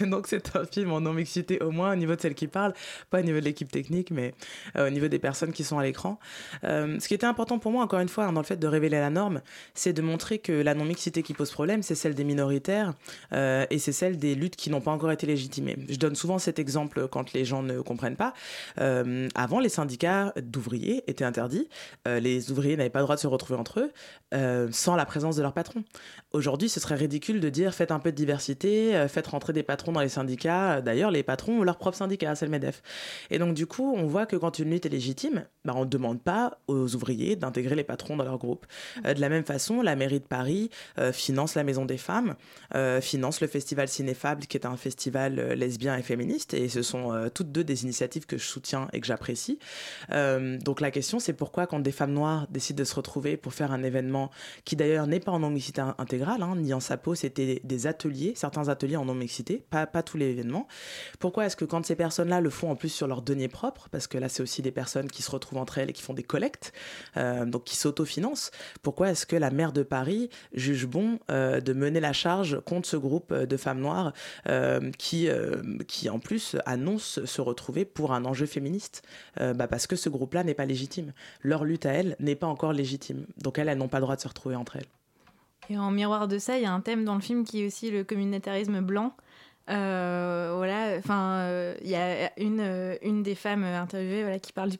donc, 0.00 0.26
c'est 0.26 0.56
un 0.56 0.64
film 0.64 0.90
en 0.90 1.00
non-mixité 1.00 1.62
au 1.62 1.70
moins 1.70 1.92
au 1.92 1.96
niveau 1.96 2.16
de 2.16 2.20
celles 2.20 2.34
qui 2.34 2.48
parlent, 2.48 2.74
pas 3.10 3.20
au 3.20 3.22
niveau 3.22 3.38
de 3.38 3.44
l'équipe 3.44 3.70
technique, 3.70 4.10
mais 4.10 4.34
au 4.76 4.90
niveau 4.90 5.06
des 5.06 5.20
personnes 5.20 5.52
qui 5.52 5.62
sont 5.62 5.78
à 5.78 5.84
l'écran. 5.84 6.18
Ce 6.62 7.06
qui 7.06 7.14
était 7.14 7.26
important 7.26 7.58
pour 7.58 7.70
moi, 7.70 7.84
encore 7.84 8.00
une 8.00 8.08
fois, 8.08 8.24
hein, 8.24 8.32
dans 8.32 8.40
le 8.40 8.46
fait 8.46 8.56
de 8.56 8.66
révéler 8.66 8.98
la 8.98 9.10
norme, 9.10 9.42
c'est 9.74 9.92
de 9.92 10.02
montrer 10.02 10.38
que 10.38 10.52
la 10.52 10.74
non-mixité 10.74 11.22
qui 11.22 11.34
pose 11.34 11.50
problème, 11.50 11.82
c'est 11.82 11.94
celle 11.94 12.14
des 12.14 12.24
minoritaires 12.24 12.94
et 13.32 13.78
c'est 13.78 13.92
celle 13.92 14.18
des 14.18 14.34
luttes 14.34 14.56
qui 14.56 14.70
n'ont 14.70 14.80
pas 14.80 14.90
encore 14.90 15.12
été 15.12 15.26
légitimées. 15.26 15.76
Je 15.88 15.96
donne 15.96 16.16
souvent 16.16 16.38
cet 16.38 16.58
exemple 16.58 17.06
quand 17.08 17.32
les 17.32 17.44
gens 17.44 17.62
ne 17.62 17.80
comprennent 17.80 18.16
pas. 18.16 18.34
avant, 18.76 19.60
les 19.60 19.68
d'ouvriers 19.84 21.08
étaient 21.10 21.24
interdits. 21.24 21.68
Euh, 22.06 22.20
les 22.20 22.50
ouvriers 22.50 22.76
n'avaient 22.76 22.90
pas 22.90 23.00
le 23.00 23.04
droit 23.04 23.16
de 23.16 23.20
se 23.20 23.26
retrouver 23.26 23.58
entre 23.58 23.80
eux 23.80 23.92
euh, 24.34 24.68
sans 24.72 24.96
la 24.96 25.04
présence 25.04 25.36
de 25.36 25.42
leur 25.42 25.52
patron. 25.52 25.84
Aujourd'hui, 26.32 26.68
ce 26.68 26.80
serait 26.80 26.94
ridicule 26.94 27.40
de 27.40 27.48
dire 27.48 27.74
faites 27.74 27.90
un 27.90 27.98
peu 27.98 28.10
de 28.10 28.16
diversité, 28.16 28.94
euh, 28.96 29.08
faites 29.08 29.26
rentrer 29.26 29.52
des 29.52 29.62
patrons 29.62 29.92
dans 29.92 30.00
les 30.00 30.08
syndicats. 30.08 30.80
D'ailleurs, 30.80 31.10
les 31.10 31.22
patrons 31.22 31.60
ont 31.60 31.62
leur 31.62 31.78
propre 31.78 31.96
syndicat, 31.96 32.34
c'est 32.34 32.46
le 32.46 32.50
MEDEF. 32.50 32.82
Et 33.30 33.38
donc, 33.38 33.54
du 33.54 33.66
coup, 33.66 33.94
on 33.96 34.06
voit 34.06 34.26
que 34.26 34.36
quand 34.36 34.58
une 34.58 34.70
lutte 34.70 34.86
est 34.86 34.90
légitime, 34.90 35.44
bah, 35.64 35.72
on 35.76 35.84
ne 35.84 35.90
demande 35.90 36.22
pas 36.22 36.58
aux 36.66 36.94
ouvriers 36.94 37.36
d'intégrer 37.36 37.74
les 37.74 37.84
patrons 37.84 38.16
dans 38.16 38.24
leur 38.24 38.38
groupe. 38.38 38.66
De 39.04 39.20
la 39.20 39.28
même 39.28 39.44
façon, 39.44 39.82
la 39.82 39.96
mairie 39.96 40.20
de 40.20 40.24
Paris 40.24 40.70
finance 41.12 41.54
la 41.54 41.64
Maison 41.64 41.84
des 41.84 41.96
Femmes, 41.96 42.34
finance 43.00 43.40
le 43.40 43.46
festival 43.46 43.88
Cinéfable, 43.88 44.46
qui 44.46 44.56
est 44.56 44.66
un 44.66 44.76
festival 44.76 45.52
lesbien 45.52 45.96
et 45.96 46.02
féministe. 46.02 46.54
Et 46.54 46.68
ce 46.68 46.82
sont 46.82 47.30
toutes 47.34 47.52
deux 47.52 47.64
des 47.64 47.84
initiatives 47.84 48.26
que 48.26 48.38
je 48.38 48.44
soutiens 48.44 48.88
et 48.92 49.00
que 49.00 49.06
j'apprécie. 49.06 49.58
Euh, 50.12 50.58
donc, 50.58 50.80
la 50.80 50.90
question, 50.90 51.18
c'est 51.18 51.32
pourquoi, 51.32 51.66
quand 51.66 51.80
des 51.80 51.92
femmes 51.92 52.12
noires 52.12 52.46
décident 52.50 52.78
de 52.78 52.84
se 52.84 52.94
retrouver 52.94 53.36
pour 53.36 53.54
faire 53.54 53.72
un 53.72 53.82
événement 53.82 54.30
qui, 54.64 54.76
d'ailleurs, 54.76 55.06
n'est 55.06 55.20
pas 55.20 55.32
en 55.32 55.40
non-mixité 55.40 55.82
intégrale, 55.98 56.42
hein, 56.42 56.56
ni 56.56 56.72
en 56.72 56.80
sapo, 56.80 57.14
c'était 57.14 57.60
des 57.62 57.86
ateliers, 57.86 58.32
certains 58.36 58.68
ateliers 58.68 58.96
en 58.96 59.04
non-mixité, 59.04 59.64
pas, 59.70 59.86
tous 60.02 60.16
les 60.16 60.30
événements. 60.30 60.66
Pourquoi 61.18 61.46
est-ce 61.46 61.56
que 61.56 61.64
quand 61.64 61.84
ces 61.84 61.96
personnes-là 61.96 62.40
le 62.40 62.50
font 62.50 62.70
en 62.70 62.76
plus 62.76 62.88
sur 62.88 63.06
leur 63.06 63.22
denier 63.22 63.48
propre, 63.48 63.88
parce 63.90 64.06
que 64.06 64.18
là, 64.18 64.28
c'est 64.28 64.42
aussi 64.42 64.62
des 64.62 64.72
personnes 64.72 65.10
qui 65.10 65.22
se 65.22 65.30
retrouvent 65.30 65.58
entre 65.58 65.78
elles 65.78 65.90
et 65.90 65.92
qui 65.92 66.02
font 66.02 66.14
des 66.14 66.22
collectes, 66.22 66.72
euh, 67.16 67.44
donc 67.44 67.64
qui 67.64 67.76
s'autofinancent, 67.76 68.50
pourquoi 68.82 69.10
est-ce 69.10 69.26
que 69.26 69.36
la 69.36 69.50
maire 69.50 69.72
de 69.72 69.82
Paris 69.82 70.30
juge 70.52 70.86
bon 70.86 71.18
euh, 71.30 71.60
de 71.60 71.72
mener 71.72 72.00
la 72.00 72.12
charge 72.12 72.60
contre 72.60 72.88
ce 72.88 72.96
groupe 72.96 73.32
de 73.32 73.56
femmes 73.56 73.80
noires 73.80 74.12
qui, 74.98 75.28
qui, 75.88 76.08
en 76.08 76.18
plus, 76.18 76.56
annonce 76.66 77.24
se 77.24 77.40
retrouver 77.40 77.84
pour 77.84 78.12
un 78.12 78.24
enjeu 78.24 78.46
féministe? 78.46 79.02
Euh, 79.40 79.54
bah 79.64 79.70
Parce 79.70 79.86
que 79.86 79.96
ce 79.96 80.08
groupe-là 80.08 80.44
n'est 80.44 80.54
pas 80.54 80.66
légitime. 80.66 81.12
Leur 81.42 81.64
lutte 81.64 81.86
à 81.86 81.92
elles 81.92 82.16
n'est 82.20 82.34
pas 82.34 82.46
encore 82.46 82.72
légitime. 82.72 83.26
Donc 83.38 83.58
elles, 83.58 83.68
elles 83.68 83.78
n'ont 83.78 83.88
pas 83.88 83.98
le 83.98 84.02
droit 84.02 84.16
de 84.16 84.20
se 84.20 84.28
retrouver 84.28 84.56
entre 84.56 84.76
elles. 84.76 84.86
Et 85.70 85.78
en 85.78 85.90
miroir 85.90 86.28
de 86.28 86.38
ça, 86.38 86.58
il 86.58 86.62
y 86.62 86.66
a 86.66 86.72
un 86.72 86.80
thème 86.80 87.04
dans 87.04 87.14
le 87.14 87.20
film 87.20 87.44
qui 87.44 87.62
est 87.62 87.66
aussi 87.66 87.90
le 87.90 88.04
communautarisme 88.04 88.80
blanc. 88.80 89.14
Euh, 89.70 90.52
voilà, 90.56 90.96
enfin, 90.98 91.74
il 91.82 91.88
y 91.88 91.94
a 91.94 92.30
une, 92.38 93.22
des 93.22 93.34
femmes 93.34 93.64
interviewées 93.64 94.38
qui 94.40 94.52
parle 94.52 94.68
du, 94.68 94.78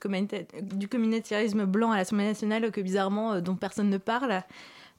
du 0.61 0.87
communautarisme 0.87 1.65
blanc 1.65 1.91
à 1.91 1.97
l'Assemblée 1.97 2.25
nationale 2.25 2.69
que 2.71 2.81
bizarrement 2.81 3.41
dont 3.41 3.55
personne 3.55 3.89
ne 3.89 3.97
parle. 3.97 4.43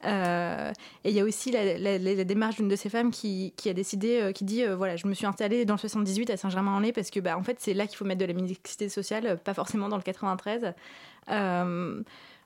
Euh, 0.04 0.72
et 1.04 1.10
il 1.10 1.16
y 1.16 1.20
a 1.20 1.24
aussi 1.24 1.50
la, 1.50 2.24
démarche 2.24 2.56
d'une 2.56 2.68
de 2.68 2.76
ces 2.76 2.88
femmes 2.88 3.10
qui, 3.10 3.52
a 3.66 3.72
décidé, 3.72 4.20
euh, 4.20 4.32
qui 4.32 4.44
dit 4.44 4.62
euh, 4.62 4.76
voilà, 4.76 4.96
je 4.96 5.06
me 5.06 5.14
suis 5.14 5.26
installée 5.26 5.64
dans 5.64 5.74
le 5.74 5.78
78 5.78 6.30
à 6.30 6.36
Saint-Germain-en-Laye 6.36 6.92
parce 6.92 7.10
que 7.10 7.20
bah, 7.20 7.36
en 7.36 7.42
fait, 7.42 7.56
c'est 7.60 7.74
là 7.74 7.86
qu'il 7.86 7.96
faut 7.96 8.04
mettre 8.04 8.20
de 8.20 8.26
la 8.26 8.34
mixité 8.34 8.88
sociale, 8.88 9.38
pas 9.42 9.54
forcément 9.54 9.88
dans 9.88 9.96
le 9.96 10.02
93. 10.02 10.74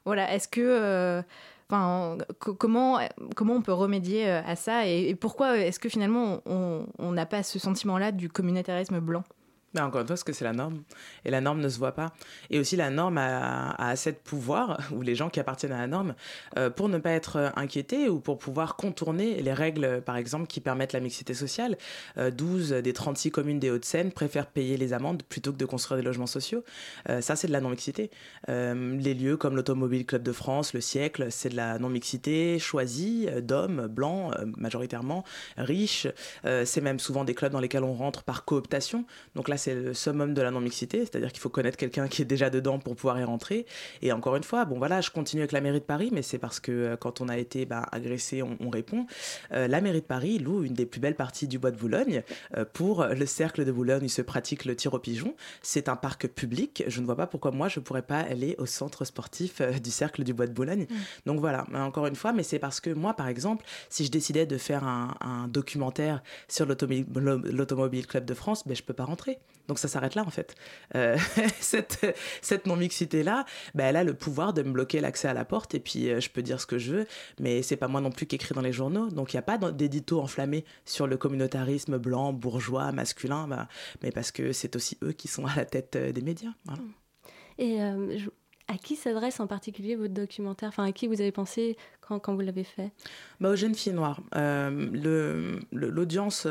voilà, 0.04 0.35
est-ce 0.35 0.49
que. 0.49 1.23
Comment, 1.69 2.99
comment 3.37 3.54
on 3.54 3.62
peut 3.62 3.73
remédier 3.73 4.28
à 4.28 4.57
ça 4.57 4.88
et, 4.88 5.14
pourquoi 5.14 5.57
est-ce 5.57 5.78
que 5.78 5.88
finalement 5.88 6.40
on 6.45 7.12
n'a 7.12 7.26
pas 7.26 7.45
ce 7.45 7.61
sentiment-là 7.61 8.11
du 8.11 8.28
communautarisme 8.28 8.99
blanc? 8.99 9.23
Mais 9.74 9.80
encore 9.80 10.00
une 10.00 10.06
fois, 10.06 10.14
parce 10.14 10.24
que 10.24 10.32
c'est 10.32 10.44
la 10.44 10.52
norme. 10.52 10.82
Et 11.24 11.30
la 11.30 11.40
norme 11.40 11.60
ne 11.60 11.68
se 11.68 11.78
voit 11.78 11.92
pas. 11.92 12.12
Et 12.50 12.58
aussi, 12.58 12.74
la 12.74 12.90
norme 12.90 13.18
a, 13.18 13.70
assez 13.78 14.10
de 14.12 14.16
pouvoir, 14.16 14.80
ou 14.92 15.02
les 15.02 15.14
gens 15.14 15.30
qui 15.30 15.38
appartiennent 15.38 15.72
à 15.72 15.78
la 15.78 15.86
norme, 15.86 16.14
euh, 16.56 16.70
pour 16.70 16.88
ne 16.88 16.98
pas 16.98 17.10
être 17.10 17.52
inquiétés 17.56 18.08
ou 18.08 18.20
pour 18.20 18.38
pouvoir 18.38 18.76
contourner 18.76 19.40
les 19.42 19.52
règles, 19.52 20.02
par 20.02 20.16
exemple, 20.16 20.46
qui 20.48 20.60
permettent 20.60 20.92
la 20.92 21.00
mixité 21.00 21.34
sociale. 21.34 21.78
12 22.16 22.72
euh, 22.72 22.82
des 22.82 22.92
36 22.92 23.30
communes 23.30 23.60
des 23.60 23.70
Hauts-de-Seine 23.70 24.10
préfèrent 24.10 24.48
payer 24.48 24.76
les 24.76 24.92
amendes 24.92 25.22
plutôt 25.22 25.52
que 25.52 25.58
de 25.58 25.66
construire 25.66 25.98
des 25.98 26.04
logements 26.04 26.26
sociaux. 26.26 26.64
Euh, 27.08 27.20
ça, 27.20 27.36
c'est 27.36 27.46
de 27.46 27.52
la 27.52 27.60
non-mixité. 27.60 28.10
les 28.48 29.14
lieux 29.14 29.36
comme 29.36 29.54
l'Automobile 29.54 30.04
Club 30.04 30.22
de 30.22 30.32
France, 30.32 30.74
le 30.74 30.80
siècle, 30.80 31.28
c'est 31.30 31.50
de 31.50 31.56
la 31.56 31.78
non-mixité 31.78 32.58
choisie 32.58 33.28
d'hommes 33.42 33.86
blancs, 33.86 34.34
majoritairement, 34.56 35.24
riches. 35.56 36.08
c'est 36.42 36.80
même 36.80 36.98
souvent 36.98 37.24
des 37.24 37.34
clubs 37.34 37.52
dans 37.52 37.60
lesquels 37.60 37.84
on 37.84 37.94
rentre 37.94 38.22
par 38.22 38.44
cooptation. 38.44 39.04
Donc 39.34 39.48
là, 39.48 39.56
c'est 39.61 39.75
le 39.75 39.95
summum 39.95 40.35
de 40.35 40.43
la 40.43 40.50
non-mixité, 40.50 41.00
c'est-à-dire 41.00 41.31
qu'il 41.31 41.40
faut 41.40 41.49
connaître 41.49 41.76
quelqu'un 41.76 42.09
qui 42.09 42.23
est 42.23 42.25
déjà 42.25 42.50
dedans 42.50 42.79
pour 42.79 42.97
pouvoir 42.97 43.21
y 43.21 43.25
rentrer. 43.25 43.67
Et 44.02 44.12
encore 44.12 44.37
une 44.37 44.43
fois, 44.43 44.64
bon 44.64 44.79
voilà, 44.79 45.00
je 45.00 45.11
continue 45.11 45.43
avec 45.43 45.52
la 45.52 45.61
mairie 45.61 45.81
de 45.81 45.85
Paris, 45.85 46.11
mais 46.12 46.23
c'est 46.23 46.38
parce 46.38 46.59
que 46.59 46.73
euh, 46.73 46.97
quand 46.97 47.21
on 47.21 47.29
a 47.29 47.38
été 47.38 47.67
bah, 47.67 47.87
agressé, 47.93 48.43
on, 48.43 48.71
répond. 48.71 49.07
Euh, 49.52 49.69
la 49.69 49.81
mairie 49.81 50.00
de 50.00 50.07
Paris 50.07 50.38
loue 50.38 50.64
une 50.64 50.75
des 50.75 50.87
plus 50.87 51.00
belles 51.00 51.17
parties 51.17 51.49
du 51.49 51.59
bois 51.59 51.71
de 51.71 51.76
Boulogne. 51.76 52.23
Euh, 52.57 52.64
pour 52.64 53.05
le 53.05 53.26
cercle 53.26 53.64
de 53.64 53.73
Boulogne, 53.73 54.05
il 54.05 54.11
se 54.11 54.23
pratique 54.23 54.64
le 54.64 54.75
tir 54.75 54.95
au 54.95 54.99
pigeon. 54.99 55.35
C'est 55.62 55.88
un 55.88 55.97
parc 55.97 56.29
public. 56.29 56.85
Je 56.87 57.00
ne 57.00 57.07
vois 57.07 57.17
pas 57.17 57.26
pourquoi 57.26 57.50
moi, 57.50 57.69
je 57.69 57.81
ne 57.81 57.85
pourrais 57.85 58.02
pas 58.02 58.21
aller 58.21 58.55
au 58.59 58.67
centre 58.67 59.05
sportif 59.05 59.61
du 59.61 59.90
cercle 59.90 60.25
du 60.25 60.33
bois 60.33 60.47
de 60.47 60.52
Boulogne. 60.52 60.87
Mm. 60.88 60.95
Donc 61.26 61.40
voilà, 61.40 61.67
encore 61.75 62.07
une 62.07 62.17
fois, 62.17 62.33
mais 62.33 62.43
c'est 62.43 62.59
parce 62.59 62.81
que 62.81 62.90
moi, 62.90 63.14
par 63.14 63.29
exemple, 63.29 63.64
si 63.88 64.05
je 64.05 64.11
décidais 64.11 64.47
de 64.47 64.59
faire 64.59 64.85
un, 64.85 65.49
documentaire 65.49 66.23
sur 66.49 66.67
l'Automobile 66.67 68.07
Club 68.07 68.25
de 68.25 68.35
France, 68.35 68.67
ben, 68.67 68.76
je 68.76 68.83
peux 68.83 68.95
pas 68.95 69.05
rentrer. 69.05 69.38
Donc 69.70 69.78
ça 69.78 69.86
s'arrête 69.86 70.16
là 70.16 70.24
en 70.26 70.30
fait. 70.30 70.56
Euh, 70.96 71.16
cette, 71.60 72.66
non-mixité-là, 72.66 73.44
bah, 73.76 73.84
elle 73.84 73.94
a 73.94 74.02
le 74.02 74.14
pouvoir 74.14 74.52
de 74.52 74.62
me 74.62 74.72
bloquer 74.72 75.00
l'accès 75.00 75.28
à 75.28 75.32
la 75.32 75.44
porte 75.44 75.76
et 75.76 75.78
puis 75.78 76.10
euh, 76.10 76.18
je 76.18 76.28
peux 76.28 76.42
dire 76.42 76.60
ce 76.60 76.66
que 76.66 76.76
je 76.76 76.92
veux, 76.92 77.06
mais 77.38 77.62
c'est 77.62 77.76
pas 77.76 77.86
moi 77.86 78.00
non 78.00 78.10
plus 78.10 78.26
qui 78.26 78.34
écris 78.34 78.52
dans 78.52 78.62
les 78.62 78.72
journaux. 78.72 79.10
Donc 79.10 79.32
il 79.32 79.36
n'y 79.36 79.38
a 79.38 79.42
pas 79.42 79.58
d'édito 79.70 80.20
enflammé 80.20 80.64
sur 80.84 81.06
le 81.06 81.16
communautarisme 81.16 81.98
blanc, 81.98 82.32
bourgeois, 82.32 82.90
masculin, 82.90 83.46
bah, 83.46 83.68
mais 84.02 84.10
parce 84.10 84.32
que 84.32 84.50
c'est 84.50 84.74
aussi 84.74 84.98
eux 85.04 85.12
qui 85.12 85.28
sont 85.28 85.46
à 85.46 85.54
la 85.54 85.64
tête 85.64 85.94
euh, 85.94 86.10
des 86.10 86.22
médias. 86.22 86.50
Et 87.58 87.78
à 87.80 88.76
qui 88.76 88.96
s'adresse 88.96 89.38
en 89.38 89.46
particulier 89.46 89.94
votre 89.94 90.14
documentaire? 90.14 90.70
Enfin, 90.70 90.84
à 90.84 90.90
qui 90.90 91.06
vous 91.06 91.20
avez 91.20 91.30
pensé 91.30 91.76
quand, 92.19 92.35
vous 92.35 92.40
l'avez 92.40 92.64
fait? 92.64 92.90
Bah, 93.40 93.50
Aux 93.50 93.57
jeunes 93.57 93.75
filles 93.75 93.93
noires. 93.93 94.21
L'audience 95.73 96.47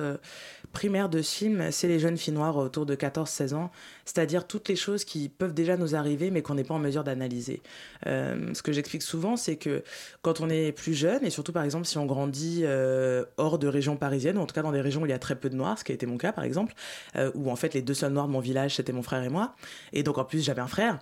primaire 0.72 1.10
de 1.10 1.22
ce 1.22 1.38
film, 1.38 1.72
c'est 1.72 1.88
les 1.88 2.00
jeunes 2.00 2.18
filles 2.18 2.34
noires 2.34 2.58
autour 2.58 2.86
de 2.86 2.96
14-16 2.96 3.54
ans, 3.56 3.72
c'est-à-dire 4.06 4.46
toutes 4.46 4.70
les 4.70 4.76
choses 4.76 5.04
qui 5.04 5.30
peuvent 5.30 5.54
déjà 5.54 5.78
nous 5.78 5.96
arriver 5.96 6.32
mais 6.32 6.42
qu'on 6.42 6.56
n'est 6.56 6.64
pas 6.64 6.76
en 6.76 6.80
mesure 6.80 7.04
d'analyser. 7.04 7.62
Euh, 8.08 8.54
ce 8.54 8.62
que 8.62 8.72
j'explique 8.72 9.02
souvent, 9.02 9.36
c'est 9.36 9.56
que 9.56 9.84
quand 10.22 10.42
on 10.42 10.50
est 10.50 10.72
plus 10.72 10.94
jeune, 10.94 11.26
et 11.26 11.30
surtout 11.30 11.52
par 11.52 11.64
exemple 11.64 11.86
si 11.86 11.98
on 11.98 12.06
grandit 12.06 12.62
euh, 12.64 13.26
hors 13.38 13.58
de 13.58 13.68
régions 13.68 13.98
parisiennes, 13.98 14.38
ou 14.38 14.42
en 14.42 14.46
tout 14.46 14.54
cas 14.54 14.62
dans 14.62 14.72
des 14.72 14.82
régions 14.82 15.02
où 15.02 15.06
il 15.06 15.10
y 15.10 15.14
a 15.14 15.20
très 15.20 15.36
peu 15.36 15.50
de 15.50 15.56
noirs, 15.56 15.80
ce 15.80 15.84
qui 15.84 15.92
a 15.92 15.96
été 15.96 16.06
mon 16.06 16.18
cas 16.18 16.32
par 16.32 16.44
exemple, 16.44 16.74
euh, 17.16 17.32
où 17.34 17.50
en 17.50 17.56
fait 17.56 17.74
les 17.74 17.82
deux 17.82 17.94
seuls 17.94 18.14
noirs 18.14 18.28
de 18.28 18.32
mon 18.32 18.40
village 18.40 18.76
c'était 18.76 18.94
mon 18.94 19.04
frère 19.04 19.24
et 19.24 19.30
moi, 19.30 19.56
et 19.94 20.04
donc 20.04 20.18
en 20.18 20.26
plus 20.26 20.44
j'avais 20.44 20.62
un 20.62 20.68
frère, 20.68 21.00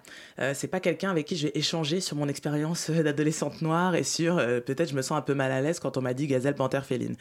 c'est 0.54 0.68
pas 0.68 0.80
quelqu'un 0.80 1.12
avec 1.12 1.26
qui 1.26 1.36
je 1.36 1.48
vais 1.48 1.54
échanger 1.56 2.00
sur 2.00 2.16
mon 2.16 2.28
expérience 2.28 2.90
d'adolescente 2.90 3.62
noire 3.62 3.96
et 3.96 4.04
sur 4.04 4.40
peut-être 4.66 4.89
je 4.89 4.96
me 4.96 5.01
sens 5.01 5.18
un 5.18 5.22
peu 5.22 5.34
mal 5.34 5.51
à 5.51 5.62
l'aise 5.62 5.80
quand 5.80 5.98
on 5.98 6.01
m'a 6.01 6.13
dit 6.13 6.27
gazelle, 6.27 6.56
panthère, 6.56 6.86
féline. 6.86 7.16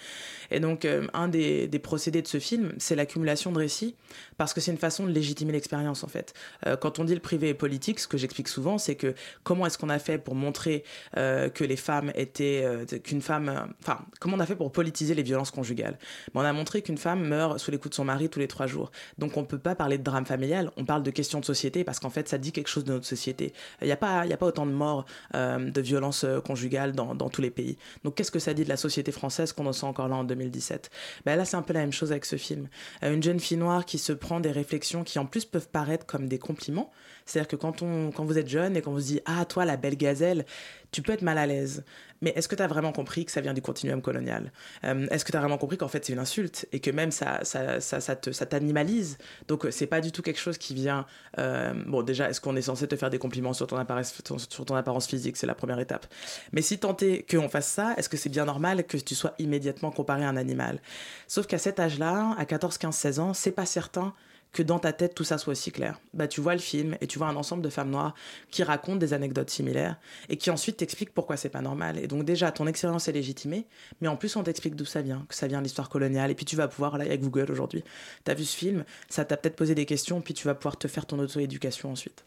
Et 0.50 0.61
donc 0.61 0.87
un 1.12 1.28
des, 1.28 1.68
procédés 1.83 2.23
de 2.23 2.26
ce 2.26 2.38
film, 2.38 2.73
c'est 2.78 2.97
l'accumulation 2.97 3.52
de 3.52 3.59
récits, 3.59 3.95
parce 4.38 4.54
que 4.54 4.61
c'est 4.61 4.71
une 4.71 4.78
façon 4.78 5.06
de 5.06 5.12
légitimer 5.12 5.52
l'expérience 5.52 6.04
en 6.04 6.09
fait. 6.09 6.35
Euh, 6.66 6.76
quand 6.76 6.99
on 6.99 7.04
dit 7.04 7.14
le 7.14 7.21
privé 7.21 7.50
est 7.50 7.54
politique, 7.54 8.00
ce 8.00 8.09
que 8.09 8.18
j'explique 8.18 8.49
souvent, 8.49 8.78
c'est 8.78 8.95
que 8.95 9.14
comment 9.45 9.66
est-ce 9.66 9.78
qu'on 9.78 9.88
a 9.88 9.99
fait 9.99 10.18
pour 10.18 10.35
montrer 10.35 10.85
euh, 11.16 11.49
que 11.49 11.64
les 11.64 11.76
femmes 11.76 12.12
étaient, 12.14 12.62
euh, 12.64 12.85
qu'une 12.85 13.23
femme, 13.23 13.73
enfin, 13.83 14.00
comment 14.21 14.37
on 14.37 14.40
a 14.40 14.47
fait 14.47 14.56
pour 14.56 14.73
politiser 14.73 15.14
les 15.14 15.23
violences 15.23 15.50
conjugales? 15.50 15.99
On 16.35 16.40
a 16.40 16.52
montré 16.52 16.83
qu'une 16.83 16.99
femme 16.99 17.26
meurt 17.26 17.59
sous 17.59 17.71
les 17.71 17.78
coups 17.78 17.90
de 17.90 17.95
son 17.95 18.04
mari 18.04 18.28
tous 18.28 18.38
les 18.38 18.49
trois 18.49 18.66
jours. 18.66 18.90
Donc 19.18 19.37
on 19.37 19.42
ne 19.42 19.47
peut 19.47 19.59
pas 19.59 19.75
parler 19.75 19.99
de 19.99 20.02
drame 20.02 20.26
familial, 20.26 20.71
on 20.76 20.85
parle 20.85 21.02
de 21.02 21.11
questions 21.11 21.40
de 21.40 21.45
société, 21.45 21.85
parce 21.85 21.99
qu'en 21.99 22.11
fait 22.11 22.28
ça 22.28 22.38
dit 22.38 22.52
quelque 22.52 22.68
chose 22.68 22.85
de 22.85 22.92
notre 22.92 23.06
société. 23.06 23.52
Il 23.80 23.87
n'y 23.87 23.92
a, 23.92 23.95
a 23.95 24.37
pas 24.37 24.47
autant 24.47 24.66
de 24.66 24.73
morts 24.73 25.06
de 25.35 25.80
violences 25.80 26.26
conjugales 26.45 26.92
dans, 26.92 27.14
dans, 27.16 27.28
tous 27.28 27.42
les 27.42 27.50
pays. 27.50 27.76
Donc 28.04 28.14
qu'est-ce 28.14 28.30
que 28.30 28.38
ça 28.38 28.54
dit 28.54 28.64
de 28.64 28.68
la 28.68 28.76
société 28.76 29.12
française 29.12 29.52
qu'on 29.52 29.66
en 29.66 29.73
sent 29.73 29.87
encore 29.87 30.08
là 30.08 30.16
en 30.16 30.25
2017 30.25 30.90
ben 31.25 31.37
Là 31.37 31.44
c'est 31.44 31.56
un 31.56 31.62
peu 31.62 31.73
la 31.73 31.80
même 31.80 31.92
chose 31.92 32.12
avec 32.12 32.25
ce 32.25 32.37
film. 32.37 32.68
Euh, 33.02 33.14
une 33.14 33.23
jeune 33.23 33.40
fille 33.40 33.56
noire 33.56 33.85
qui 33.85 33.99
se 33.99 34.12
prend 34.12 34.40
des 34.40 34.52
réflexions 34.52 35.04
qui 35.04 35.18
en 35.18 35.26
plus 35.26 35.44
peuvent 35.44 35.68
paraître 35.68 36.06
comme 36.06 36.28
des 36.28 36.38
compliments. 36.38 36.90
C'est-à-dire 37.26 37.49
que 37.49 37.56
quand, 37.56 37.83
on, 37.83 38.12
quand 38.12 38.25
vous 38.25 38.38
êtes 38.38 38.49
jeune 38.49 38.76
et 38.76 38.83
qu'on 38.83 38.92
vous 38.92 39.00
dit 39.00 39.21
Ah, 39.26 39.45
toi, 39.45 39.64
la 39.64 39.76
belle 39.76 39.97
gazelle, 39.97 40.47
tu 40.92 41.02
peux 41.02 41.12
être 41.12 41.23
mal 41.23 41.37
à 41.37 41.47
l'aise. 41.47 41.85
Mais 42.23 42.33
est-ce 42.37 42.49
que 42.49 42.54
tu 42.54 42.62
as 42.62 42.66
vraiment 42.66 42.92
compris 42.92 43.26
que 43.26 43.33
ça 43.33 43.42
vient 43.42 43.52
du 43.52 43.61
continuum 43.61 44.00
colonial? 44.00 44.52
Euh, 44.85 45.06
Est-ce 45.11 45.25
que 45.25 45.33
tu 45.33 45.37
as 45.37 45.40
vraiment 45.40 45.59
compris 45.59 45.76
qu'en 45.76 45.88
fait 45.88 46.02
c'est 46.04 46.14
une 46.14 46.18
insulte 46.18 46.66
et 46.73 46.80
que 46.80 46.90
même 46.90 47.11
ça, 47.11 47.40
ça, 47.45 47.80
ça, 47.80 48.00
ça 48.00 48.47
t'animalise? 48.47 49.18
Donc 49.49 49.66
euh, 49.66 49.71
c'est 49.71 49.87
pas 49.87 50.00
du 50.00 50.12
tout 50.12 50.23
quelque 50.23 50.40
chose 50.40 50.56
qui 50.56 50.73
vient. 50.75 51.04
bon, 51.37 52.02
déjà, 52.02 52.30
est-ce 52.30 52.40
qu'on 52.40 52.56
est 52.56 52.62
censé 52.62 52.88
te 52.88 52.97
faire 52.97 53.11
des 53.11 53.18
compliments 53.18 53.52
sur 53.52 53.66
ton 53.66 53.76
apparence, 53.76 54.14
sur 54.49 54.64
ton 54.64 54.75
apparence 54.76 55.06
physique? 55.06 55.37
C'est 55.37 55.47
la 55.47 55.54
première 55.54 55.78
étape. 55.78 56.06
Mais 56.52 56.62
si 56.62 56.78
tant 56.78 56.97
est 56.99 57.28
qu'on 57.30 57.49
fasse 57.49 57.68
ça, 57.68 57.95
est-ce 57.99 58.09
que 58.09 58.16
c'est 58.16 58.30
bien 58.30 58.45
normal 58.47 58.85
que 58.85 58.97
tu 58.97 59.14
sois 59.14 59.35
immédiatement 59.38 59.90
comparé 59.90 60.25
à 60.25 60.28
un 60.28 60.37
animal? 60.37 60.80
Sauf 61.26 61.47
qu'à 61.47 61.59
cet 61.59 61.80
âge-là, 61.80 62.35
à 62.38 62.45
14, 62.47 62.78
15, 62.78 62.95
16 62.95 63.18
ans, 63.18 63.35
c'est 63.35 63.52
pas 63.52 63.66
certain 63.66 64.14
que 64.56 64.62
dans 64.62 64.78
ta 64.78 64.94
tête 64.94 65.14
tout 65.14 65.22
ça 65.22 65.36
soit 65.36 65.52
aussi 65.52 65.70
clair. 65.70 66.00
Bah 66.14 66.26
tu 66.26 66.40
vois 66.40 66.54
le 66.54 66.60
film 66.60 66.96
et 67.02 67.06
tu 67.06 67.18
vois 67.18 67.28
un 67.28 67.36
ensemble 67.36 67.62
de 67.62 67.68
femmes 67.68 67.90
noires 67.90 68.14
qui 68.50 68.62
racontent 68.62 68.96
des 68.96 69.12
anecdotes 69.12 69.50
similaires 69.50 70.00
et 70.30 70.38
qui 70.38 70.50
ensuite 70.50 70.78
t'expliquent 70.78 71.12
pourquoi 71.12 71.36
c'est 71.36 71.50
pas 71.50 71.60
normal. 71.60 71.98
Et 71.98 72.06
donc 72.06 72.25
déjà 72.25 72.50
ton 72.50 72.66
expérience 72.66 73.06
est 73.06 73.12
légitimée, 73.12 73.66
mais 74.00 74.08
en 74.08 74.16
plus 74.16 74.34
on 74.34 74.42
t'explique 74.42 74.75
d'où 74.75 74.86
ça 74.86 75.02
vient, 75.02 75.26
que 75.28 75.34
ça 75.34 75.46
vient 75.46 75.58
de 75.58 75.64
l'histoire 75.64 75.90
coloniale. 75.90 76.30
Et 76.30 76.34
puis 76.34 76.46
tu 76.46 76.56
vas 76.56 76.68
pouvoir 76.68 76.96
là 76.96 77.04
avec 77.04 77.20
Google 77.20 77.52
aujourd'hui, 77.52 77.84
t'as 78.25 78.32
vu 78.32 78.44
ce 78.44 78.56
film, 78.56 78.84
ça 79.10 79.26
t'a 79.26 79.36
peut-être 79.36 79.56
posé 79.56 79.75
des 79.75 79.84
questions, 79.84 80.22
puis 80.22 80.32
tu 80.32 80.46
vas 80.46 80.54
pouvoir 80.54 80.78
te 80.78 80.88
faire 80.88 81.04
ton 81.04 81.18
auto-éducation 81.18 81.92
ensuite. 81.92 82.25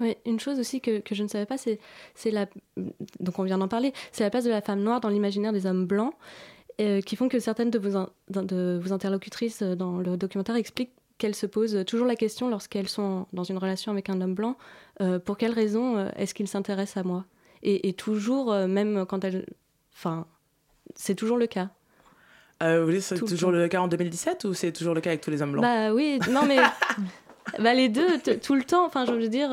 Oui, 0.00 0.16
une 0.26 0.40
chose 0.40 0.58
aussi 0.58 0.80
que, 0.80 0.98
que 0.98 1.14
je 1.14 1.22
ne 1.22 1.28
savais 1.28 1.46
pas, 1.46 1.58
c'est 1.58 1.78
la 2.30 2.48
donc 3.20 3.38
on 3.38 3.44
vient 3.44 3.58
d'en 3.58 3.68
parler, 3.68 3.92
c'est 4.10 4.24
la 4.24 4.30
place 4.30 4.44
de 4.44 4.50
la 4.50 4.62
femme 4.62 4.80
noire 4.80 5.00
dans 5.00 5.10
l'imaginaire 5.10 5.52
des 5.52 5.66
hommes 5.66 5.86
blancs. 5.86 6.14
Euh, 6.80 7.02
qui 7.02 7.16
font 7.16 7.28
que 7.28 7.38
certaines 7.38 7.70
de 7.70 7.78
vos, 7.78 8.92
interlocutrices 8.92 9.60
euh, 9.60 9.76
dans 9.76 9.98
le 9.98 10.16
documentaire 10.16 10.56
expliquent 10.56 10.94
qu'elles 11.22 11.36
se 11.36 11.46
posent 11.46 11.84
toujours 11.86 12.08
la 12.08 12.16
question 12.16 12.50
lorsqu'elles 12.50 12.88
sont 12.88 13.28
dans 13.32 13.44
une 13.44 13.56
relation 13.56 13.92
avec 13.92 14.10
un 14.10 14.20
homme 14.20 14.34
blanc, 14.34 14.56
euh, 15.00 15.20
pour 15.20 15.38
quelle 15.38 15.52
raison 15.52 15.96
euh, 15.96 16.08
est-ce 16.16 16.34
qu'il 16.34 16.48
s'intéresse 16.48 16.96
à 16.96 17.04
moi? 17.04 17.24
Et, 17.62 17.92
toujours, 17.92 18.52
euh, 18.52 18.66
même 18.66 19.06
quand 19.06 19.22
elles... 19.22 19.46
Enfin, 19.94 20.26
c'est 20.96 21.14
toujours 21.14 21.36
le 21.36 21.46
cas. 21.46 21.68
vous 22.60 22.84
voulez 22.84 23.00
c'est 23.00 23.20
toujours 23.20 23.52
le, 23.52 23.68
cas 23.68 23.80
en 23.80 23.86
2017 23.86 24.46
ou 24.46 24.54
c'est 24.54 24.72
toujours 24.72 24.94
le 24.94 25.00
cas 25.00 25.10
avec 25.10 25.20
tous 25.20 25.30
les 25.30 25.42
hommes 25.42 25.52
blancs? 25.52 25.62
Bah 25.62 25.94
oui, 25.94 26.18
non 26.28 26.44
mais... 26.44 26.58
bah 27.60 27.72
les 27.72 27.88
deux, 27.88 28.18
tout 28.42 28.56
le 28.56 28.64
temps. 28.64 28.84
Enfin, 28.84 29.06
je 29.06 29.12
veux 29.12 29.28
dire, 29.28 29.50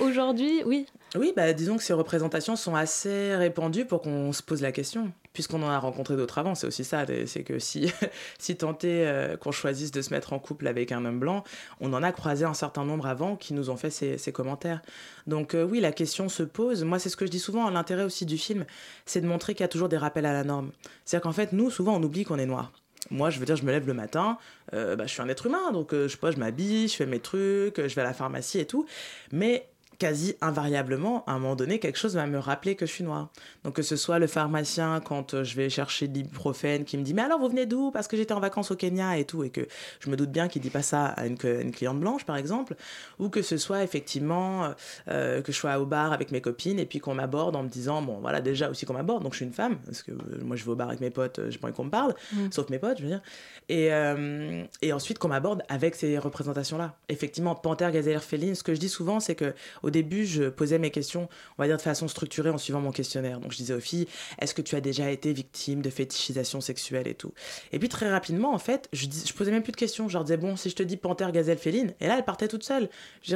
aujourd'hui, 0.00 0.62
oui. 0.66 0.84
Oui, 1.14 1.32
bah 1.34 1.52
disons 1.54 1.76
que 1.76 1.82
ces 1.82 1.94
représentations 1.94 2.54
sont 2.54 2.74
assez 2.74 3.34
répandues 3.34 3.86
pour 3.86 4.02
qu'on 4.02 4.32
se 4.32 4.42
pose 4.42 4.60
la 4.60 4.72
question 4.72 5.12
puisqu'on 5.38 5.62
en 5.62 5.68
a 5.68 5.78
rencontré 5.78 6.16
d'autres 6.16 6.38
avant, 6.38 6.56
c'est 6.56 6.66
aussi 6.66 6.82
ça, 6.82 7.06
c'est 7.26 7.44
que 7.44 7.60
si, 7.60 7.92
si 8.40 8.56
tenté 8.56 9.06
euh, 9.06 9.36
qu'on 9.36 9.52
choisisse 9.52 9.92
de 9.92 10.02
se 10.02 10.12
mettre 10.12 10.32
en 10.32 10.40
couple 10.40 10.66
avec 10.66 10.90
un 10.90 11.04
homme 11.04 11.20
blanc, 11.20 11.44
on 11.80 11.92
en 11.92 12.02
a 12.02 12.10
croisé 12.10 12.44
un 12.44 12.54
certain 12.54 12.84
nombre 12.84 13.06
avant 13.06 13.36
qui 13.36 13.54
nous 13.54 13.70
ont 13.70 13.76
fait 13.76 13.90
ces, 13.90 14.18
ces 14.18 14.32
commentaires. 14.32 14.82
Donc 15.28 15.54
euh, 15.54 15.62
oui, 15.62 15.78
la 15.78 15.92
question 15.92 16.28
se 16.28 16.42
pose. 16.42 16.82
Moi, 16.82 16.98
c'est 16.98 17.08
ce 17.08 17.16
que 17.16 17.24
je 17.24 17.30
dis 17.30 17.38
souvent, 17.38 17.70
l'intérêt 17.70 18.02
aussi 18.02 18.26
du 18.26 18.36
film, 18.36 18.66
c'est 19.06 19.20
de 19.20 19.28
montrer 19.28 19.54
qu'il 19.54 19.62
y 19.62 19.64
a 19.64 19.68
toujours 19.68 19.88
des 19.88 19.96
rappels 19.96 20.26
à 20.26 20.32
la 20.32 20.42
norme. 20.42 20.72
C'est-à-dire 21.04 21.22
qu'en 21.22 21.32
fait, 21.32 21.52
nous, 21.52 21.70
souvent, 21.70 21.94
on 21.94 22.02
oublie 22.02 22.24
qu'on 22.24 22.40
est 22.40 22.46
noir. 22.46 22.72
Moi, 23.12 23.30
je 23.30 23.38
veux 23.38 23.46
dire, 23.46 23.54
je 23.54 23.62
me 23.62 23.70
lève 23.70 23.86
le 23.86 23.94
matin, 23.94 24.38
euh, 24.74 24.96
bah, 24.96 25.06
je 25.06 25.12
suis 25.12 25.22
un 25.22 25.28
être 25.28 25.46
humain, 25.46 25.70
donc 25.70 25.94
je 25.94 26.08
sais 26.08 26.16
pas, 26.16 26.32
je 26.32 26.38
m'habille, 26.38 26.88
je 26.88 26.96
fais 26.96 27.06
mes 27.06 27.20
trucs, 27.20 27.76
je 27.76 27.94
vais 27.94 28.00
à 28.00 28.04
la 28.04 28.12
pharmacie 28.12 28.58
et 28.58 28.66
tout. 28.66 28.86
Mais 29.30 29.68
quasi 29.98 30.36
invariablement, 30.40 31.24
à 31.26 31.32
un 31.32 31.38
moment 31.40 31.56
donné, 31.56 31.80
quelque 31.80 31.98
chose 31.98 32.14
va 32.14 32.26
me 32.26 32.38
rappeler 32.38 32.76
que 32.76 32.86
je 32.86 32.92
suis 32.92 33.04
noire. 33.04 33.30
Donc 33.64 33.74
que 33.74 33.82
ce 33.82 33.96
soit 33.96 34.20
le 34.20 34.28
pharmacien 34.28 35.00
quand 35.00 35.34
euh, 35.34 35.42
je 35.42 35.56
vais 35.56 35.68
chercher 35.68 36.06
l'ibuprofène 36.06 36.84
qui 36.84 36.96
me 36.96 37.02
dit 37.02 37.14
mais 37.14 37.22
alors 37.22 37.40
vous 37.40 37.48
venez 37.48 37.66
d'où? 37.66 37.90
Parce 37.90 38.06
que 38.06 38.16
j'étais 38.16 38.32
en 38.32 38.38
vacances 38.38 38.70
au 38.70 38.76
Kenya 38.76 39.18
et 39.18 39.24
tout 39.24 39.42
et 39.42 39.50
que 39.50 39.66
je 39.98 40.08
me 40.08 40.16
doute 40.16 40.30
bien 40.30 40.46
qu'il 40.46 40.62
dit 40.62 40.70
pas 40.70 40.82
ça 40.82 41.06
à 41.06 41.26
une, 41.26 41.36
une, 41.42 41.72
cliente 41.72 41.98
blanche 41.98 42.24
par 42.24 42.36
exemple. 42.36 42.76
Ou 43.18 43.28
que 43.28 43.42
ce 43.42 43.56
soit 43.56 43.82
effectivement 43.82 44.72
euh, 45.08 45.42
que 45.42 45.50
je 45.50 45.58
sois 45.58 45.78
au 45.80 45.86
bar 45.86 46.12
avec 46.12 46.30
mes 46.30 46.40
copines 46.40 46.78
et 46.78 46.86
puis 46.86 47.00
qu'on 47.00 47.14
m'aborde 47.14 47.56
en 47.56 47.64
me 47.64 47.68
disant 47.68 48.00
bon 48.00 48.20
voilà 48.20 48.40
déjà 48.40 48.70
aussi 48.70 48.86
qu'on 48.86 48.94
m'aborde. 48.94 49.24
Donc 49.24 49.32
je 49.32 49.38
suis 49.38 49.46
une 49.46 49.52
femme 49.52 49.78
parce 49.84 50.02
que 50.02 50.12
euh, 50.12 50.16
moi 50.42 50.54
je 50.54 50.64
vais 50.64 50.70
au 50.70 50.76
bar 50.76 50.88
avec 50.88 51.00
mes 51.00 51.10
potes 51.10 51.40
j'ai 51.48 51.58
pas 51.58 51.66
envie 51.66 51.76
qu'on 51.76 51.84
me 51.84 51.90
parle 51.90 52.14
mm. 52.32 52.52
sauf 52.52 52.70
mes 52.70 52.78
potes 52.78 52.98
je 52.98 53.02
veux 53.02 53.08
dire. 53.08 53.22
Et, 53.68 53.92
euh, 53.92 54.62
et 54.80 54.92
ensuite 54.92 55.18
qu'on 55.18 55.28
m'aborde 55.28 55.62
avec 55.68 55.96
ces 55.96 56.18
représentations 56.18 56.78
là 56.78 56.94
effectivement 57.08 57.56
panthère 57.56 57.90
gazelle 57.90 58.20
féline 58.20 58.54
ce 58.54 58.62
que 58.62 58.74
je 58.74 58.80
dis 58.80 58.88
souvent 58.88 59.18
c'est 59.18 59.34
que 59.34 59.54
au 59.82 59.87
début, 59.90 60.26
je 60.26 60.44
posais 60.44 60.78
mes 60.78 60.90
questions, 60.90 61.28
on 61.56 61.62
va 61.62 61.66
dire 61.66 61.76
de 61.76 61.82
façon 61.82 62.08
structurée 62.08 62.50
en 62.50 62.58
suivant 62.58 62.80
mon 62.80 62.92
questionnaire. 62.92 63.40
Donc 63.40 63.52
je 63.52 63.56
disais 63.56 63.74
aux 63.74 63.80
filles, 63.80 64.06
est-ce 64.40 64.54
que 64.54 64.62
tu 64.62 64.76
as 64.76 64.80
déjà 64.80 65.10
été 65.10 65.32
victime 65.32 65.82
de 65.82 65.90
fétichisation 65.90 66.60
sexuelle 66.60 67.08
et 67.08 67.14
tout? 67.14 67.32
Et 67.72 67.78
puis 67.78 67.88
très 67.88 68.10
rapidement, 68.10 68.52
en 68.52 68.58
fait, 68.58 68.88
je, 68.92 69.06
dis, 69.06 69.32
posais 69.32 69.50
même 69.50 69.62
plus 69.62 69.72
de 69.72 69.76
questions. 69.76 70.08
Je 70.08 70.14
leur 70.14 70.24
disais, 70.24 70.36
bon, 70.36 70.56
si 70.56 70.70
je 70.70 70.74
te 70.74 70.82
dis 70.82 70.96
panthère, 70.96 71.32
gazelle, 71.32 71.58
féline, 71.58 71.94
et 72.00 72.06
là, 72.06 72.16
elle 72.18 72.24
partait 72.24 72.48
toute 72.48 72.64
seule. 72.64 72.88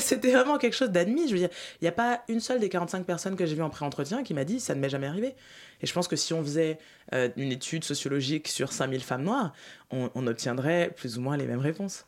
C'était 0.00 0.32
vraiment 0.32 0.58
quelque 0.58 0.76
chose 0.76 0.90
d'admis. 0.90 1.28
Je 1.28 1.32
veux 1.32 1.40
dire, 1.40 1.50
il 1.80 1.84
n'y 1.84 1.88
a 1.88 1.92
pas 1.92 2.22
une 2.28 2.40
seule 2.40 2.60
des 2.60 2.68
45 2.68 3.04
personnes 3.04 3.36
que 3.36 3.46
j'ai 3.46 3.54
vues 3.54 3.62
en 3.62 3.70
pré-entretien 3.70 4.22
qui 4.22 4.34
m'a 4.34 4.44
dit, 4.44 4.60
ça 4.60 4.74
ne 4.74 4.80
m'est 4.80 4.90
jamais 4.90 5.06
arrivé. 5.06 5.34
Et 5.80 5.86
je 5.86 5.92
pense 5.92 6.08
que 6.08 6.16
si 6.16 6.32
on 6.32 6.42
faisait 6.42 6.78
euh, 7.12 7.28
une 7.36 7.50
étude 7.50 7.84
sociologique 7.84 8.48
sur 8.48 8.72
5000 8.72 9.02
femmes 9.02 9.24
noires, 9.24 9.52
on 9.90 10.26
obtiendrait 10.26 10.90
plus 10.96 11.18
ou 11.18 11.20
moins 11.20 11.36
les 11.36 11.46
mêmes 11.46 11.58
réponses. 11.58 12.06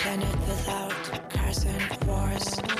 planet 0.00 0.34
without 0.48 1.30
cars 1.30 1.66
and 1.66 2.04
wars. 2.06 2.79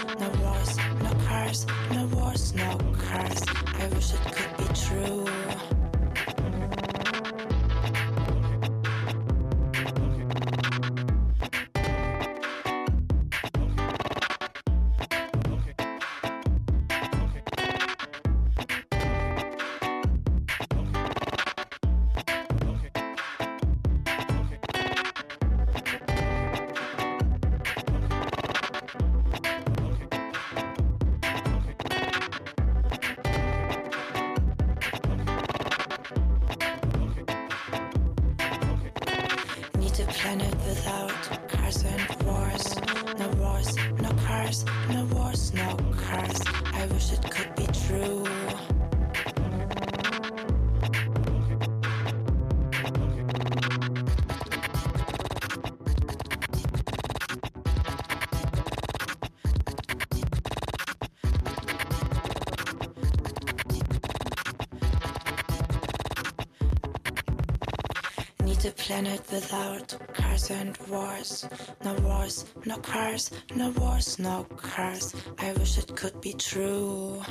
Planet 68.90 69.22
without 69.30 69.94
cars 70.14 70.50
and 70.50 70.76
wars. 70.88 71.46
No 71.84 71.94
wars, 72.02 72.44
no 72.64 72.76
cars, 72.78 73.30
no 73.54 73.70
wars, 73.78 74.18
no 74.18 74.42
cars. 74.56 75.14
I 75.38 75.52
wish 75.52 75.78
it 75.78 75.94
could 75.94 76.20
be 76.20 76.32
true. 76.32 77.22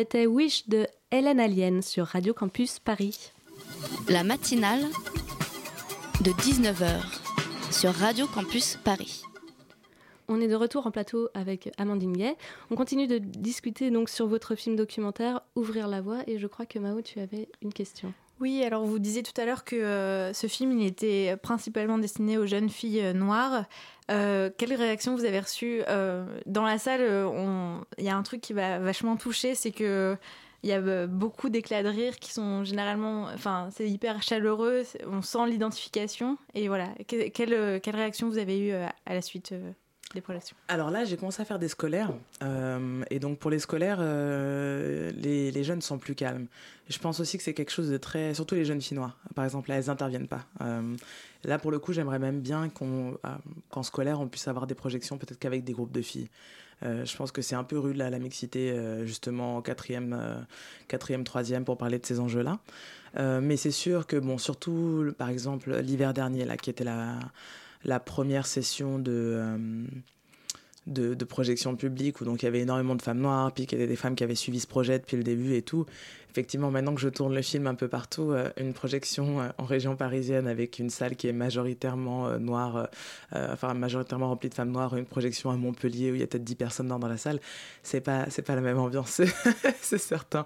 C'était 0.00 0.24
Wish 0.24 0.66
de 0.66 0.86
Hélène 1.10 1.38
Alien 1.38 1.82
sur 1.82 2.06
Radio 2.06 2.32
Campus 2.32 2.78
Paris. 2.78 3.32
La 4.08 4.24
matinale 4.24 4.80
de 6.22 6.30
19h 6.30 7.02
sur 7.70 7.92
Radio 7.92 8.26
Campus 8.26 8.78
Paris. 8.82 9.20
On 10.26 10.40
est 10.40 10.48
de 10.48 10.54
retour 10.54 10.86
en 10.86 10.90
plateau 10.90 11.28
avec 11.34 11.70
Amandine 11.76 12.16
Gay. 12.16 12.34
On 12.70 12.76
continue 12.76 13.08
de 13.08 13.18
discuter 13.18 13.90
donc 13.90 14.08
sur 14.08 14.26
votre 14.26 14.54
film 14.54 14.74
documentaire 14.74 15.42
Ouvrir 15.54 15.86
la 15.86 16.00
voie 16.00 16.22
et 16.26 16.38
je 16.38 16.46
crois 16.46 16.64
que 16.64 16.78
Mao 16.78 17.02
tu 17.02 17.20
avais 17.20 17.50
une 17.60 17.74
question. 17.74 18.14
Oui, 18.40 18.64
alors 18.64 18.86
vous 18.86 18.98
disiez 18.98 19.22
tout 19.22 19.38
à 19.38 19.44
l'heure 19.44 19.64
que 19.64 19.76
euh, 19.76 20.32
ce 20.32 20.46
film 20.46 20.80
il 20.80 20.86
était 20.86 21.36
principalement 21.36 21.98
destiné 21.98 22.38
aux 22.38 22.46
jeunes 22.46 22.70
filles 22.70 23.02
euh, 23.02 23.12
noires. 23.12 23.66
Euh, 24.10 24.50
quelle 24.56 24.74
réaction 24.74 25.14
vous 25.14 25.24
avez 25.24 25.40
reçue 25.40 25.82
Dans 26.46 26.64
la 26.64 26.78
salle, 26.78 27.00
il 27.98 28.04
y 28.04 28.08
a 28.08 28.16
un 28.16 28.22
truc 28.22 28.40
qui 28.40 28.52
va 28.52 28.78
vachement 28.78 29.16
toucher, 29.16 29.54
c'est 29.54 29.72
que 29.72 30.16
il 30.62 30.68
y 30.68 30.74
a 30.74 31.06
beaucoup 31.06 31.48
d'éclats 31.48 31.82
de 31.82 31.88
rire 31.88 32.18
qui 32.18 32.32
sont 32.32 32.64
généralement, 32.64 33.28
enfin, 33.32 33.68
c'est 33.72 33.88
hyper 33.88 34.22
chaleureux, 34.22 34.82
on 35.06 35.22
sent 35.22 35.46
l'identification. 35.46 36.36
Et 36.52 36.68
voilà, 36.68 36.88
quelle, 37.06 37.30
quelle 37.80 37.96
réaction 37.96 38.28
vous 38.28 38.36
avez 38.36 38.58
eue 38.58 38.72
à 38.72 39.14
la 39.14 39.22
suite 39.22 39.54
Alors 40.66 40.90
là, 40.90 41.04
j'ai 41.04 41.16
commencé 41.16 41.40
à 41.40 41.44
faire 41.44 41.60
des 41.60 41.68
scolaires. 41.68 42.12
Euh, 42.42 43.02
et 43.10 43.20
donc 43.20 43.38
pour 43.38 43.48
les 43.48 43.60
scolaires, 43.60 43.98
euh, 44.00 45.12
les, 45.12 45.62
jeunes 45.62 45.80
sont 45.80 45.98
plus 45.98 46.16
calmes. 46.16 46.46
je 46.88 46.98
pense 46.98 47.20
aussi 47.20 47.36
que 47.38 47.44
c'est 47.44 47.54
quelque 47.54 47.70
chose 47.70 47.88
de 47.88 47.96
très... 47.96 48.34
Surtout 48.34 48.56
les 48.56 48.64
jeunes 48.64 48.80
finnois, 48.80 49.14
par 49.36 49.44
exemple, 49.44 49.68
là, 49.68 49.76
elles 49.76 49.86
n'interviennent 49.86 50.26
pas. 50.26 50.46
Euh, 50.62 50.96
là, 51.44 51.58
pour 51.58 51.70
le 51.70 51.78
coup, 51.78 51.92
j'aimerais 51.92 52.18
même 52.18 52.40
bien 52.40 52.68
qu'en 52.70 53.82
scolaire, 53.84 54.20
on 54.20 54.26
puisse 54.26 54.48
avoir 54.48 54.66
des 54.66 54.74
projections 54.74 55.16
peut-être 55.16 55.38
qu'avec 55.38 55.62
des 55.62 55.72
groupes 55.72 55.92
de 55.92 56.02
filles. 56.02 56.28
je 56.82 57.16
pense 57.16 57.30
que 57.30 57.40
c'est 57.40 57.54
un 57.54 57.64
peu 57.64 57.78
rude 57.78 57.96
là, 57.96 58.10
la 58.10 58.18
mixité, 58.18 58.74
justement, 59.04 59.58
en 59.58 59.62
quatrième, 59.62 60.44
quatrième, 60.88 61.22
troisième, 61.22 61.64
pour 61.64 61.78
parler 61.78 62.00
de 62.00 62.06
ces 62.06 62.18
enjeux-là. 62.18 62.58
mais 63.16 63.56
c'est 63.56 63.70
sûr 63.70 64.08
que, 64.08 64.16
bon, 64.16 64.38
surtout, 64.38 65.12
par 65.18 65.28
exemple, 65.28 65.78
l'hiver 65.78 66.14
dernier, 66.14 66.44
là, 66.44 66.56
qui 66.56 66.70
était 66.70 66.84
la 66.84 67.16
la 67.84 68.00
première 68.00 68.46
session 68.46 68.98
de, 68.98 69.12
euh, 69.12 69.86
de, 70.86 71.24
projection 71.24 71.76
publique 71.76 72.20
où 72.20 72.24
donc 72.24 72.42
il 72.42 72.46
y 72.46 72.48
avait 72.48 72.60
énormément 72.60 72.94
de 72.94 73.02
femmes 73.02 73.20
noires, 73.20 73.52
puis 73.52 73.66
qu'il 73.66 73.78
y 73.78 73.82
avait 73.82 73.88
des 73.88 73.96
femmes 73.96 74.14
qui 74.14 74.24
avaient 74.24 74.34
suivi 74.34 74.60
ce 74.60 74.66
projet 74.66 74.98
depuis 74.98 75.16
le 75.16 75.22
début 75.22 75.54
et 75.54 75.62
tout 75.62 75.86
effectivement, 76.30 76.70
maintenant 76.70 76.94
que 76.94 77.00
je 77.00 77.08
tourne 77.08 77.34
le 77.34 77.42
film 77.42 77.66
un 77.66 77.74
peu 77.74 77.88
partout, 77.88 78.30
euh, 78.30 78.50
une 78.56 78.72
projection 78.72 79.40
euh, 79.40 79.48
en 79.58 79.64
région 79.64 79.96
parisienne 79.96 80.46
avec 80.46 80.78
une 80.78 80.90
salle 80.90 81.16
qui 81.16 81.28
est 81.28 81.32
majoritairement 81.32 82.28
euh, 82.28 82.38
noire, 82.38 82.88
enfin 83.32 83.74
majoritairement 83.74 84.28
remplie 84.28 84.48
de 84.48 84.54
femmes 84.54 84.70
noires, 84.70 84.96
une 84.96 85.06
projection 85.06 85.50
à 85.50 85.56
Montpellier 85.56 86.12
où 86.12 86.14
il 86.14 86.20
y 86.20 86.22
a 86.22 86.26
peut-être 86.26 86.44
10 86.44 86.54
personnes 86.54 86.88
dans, 86.88 86.98
dans 86.98 87.08
la 87.08 87.16
salle, 87.16 87.40
c'est 87.82 88.00
pas 88.00 88.26
c'est 88.30 88.42
pas 88.42 88.54
la 88.54 88.60
même 88.60 88.78
ambiance, 88.78 89.20
c'est 89.80 89.98
certain. 89.98 90.44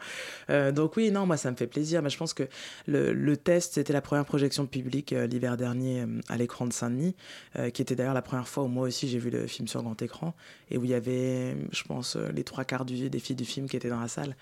donc 0.73 0.97
oui, 0.97 1.11
non, 1.11 1.27
moi 1.27 1.37
ça 1.37 1.51
me 1.51 1.57
fait 1.57 1.66
plaisir, 1.66 2.03
mais 2.03 2.11
je 2.11 2.18
pense 2.18 2.35
que 2.35 2.44
le, 2.87 3.37
test, 3.37 3.75
c'était 3.75 3.92
la 3.92 4.01
première 4.01 4.25
projection 4.25 4.66
publique 4.66 5.11
l'hiver 5.11 5.57
dernier 5.57 6.05
à 6.29 6.37
l'écran 6.37 6.66
de 6.66 6.73
Saint-Denis, 6.73 7.14
qui 7.73 7.83
était 7.83 7.94
d'ailleurs 7.94 8.14
la 8.14 8.23
première 8.23 8.49
fois 8.49 8.64
où 8.64 8.68
moi 8.68 8.87
aussi 8.87 9.09
j'ai 9.09 9.18
vu 9.18 9.31
le 9.31 9.47
film 9.47 9.68
sur 9.68 9.83
grand 9.83 10.01
écran 10.03 10.35
et 10.70 10.79
où 10.79 10.85
il 10.85 10.90
y 10.90 10.94
avait, 10.94 11.57
je 11.73 11.83
pense, 11.85 12.16
les 12.16 12.44
trois 12.44 12.64
quarts 12.64 12.85
du, 12.85 13.11
des 13.11 13.18
filles 13.18 13.37
du 13.37 13.44
film 13.44 13.68
qui 13.68 13.77
étaient 13.77 13.90
dans 13.90 14.01
la 14.01 14.09
salle. 14.09 14.37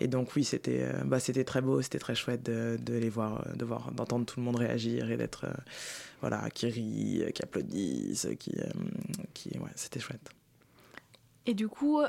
Et 0.00 0.08
donc 0.08 0.34
oui, 0.34 0.44
c'était 0.44 0.82
euh, 0.82 1.04
bah, 1.04 1.20
c'était 1.20 1.44
très 1.44 1.60
beau, 1.60 1.80
c'était 1.80 1.98
très 1.98 2.14
chouette 2.14 2.42
de, 2.42 2.78
les 2.88 3.08
voir, 3.08 3.44
euh, 3.46 3.52
de 3.54 3.64
voir, 3.64 3.92
d'entendre 3.92 4.26
tout 4.26 4.40
le 4.40 4.44
monde 4.44 4.56
réagir 4.56 5.10
et 5.10 5.16
d'être 5.16 5.44
euh, 5.44 5.54
voilà, 6.20 6.48
qui 6.50 6.66
rit, 6.66 7.24
qui 7.32 7.42
applaudissent, 7.42 8.28
qui, 8.38 8.56
qui 9.34 9.50
ouais, 9.58 9.70
c'était 9.76 10.00
chouette. 10.00 10.30
Et 11.46 11.52
du 11.52 11.68
coup, 11.68 12.00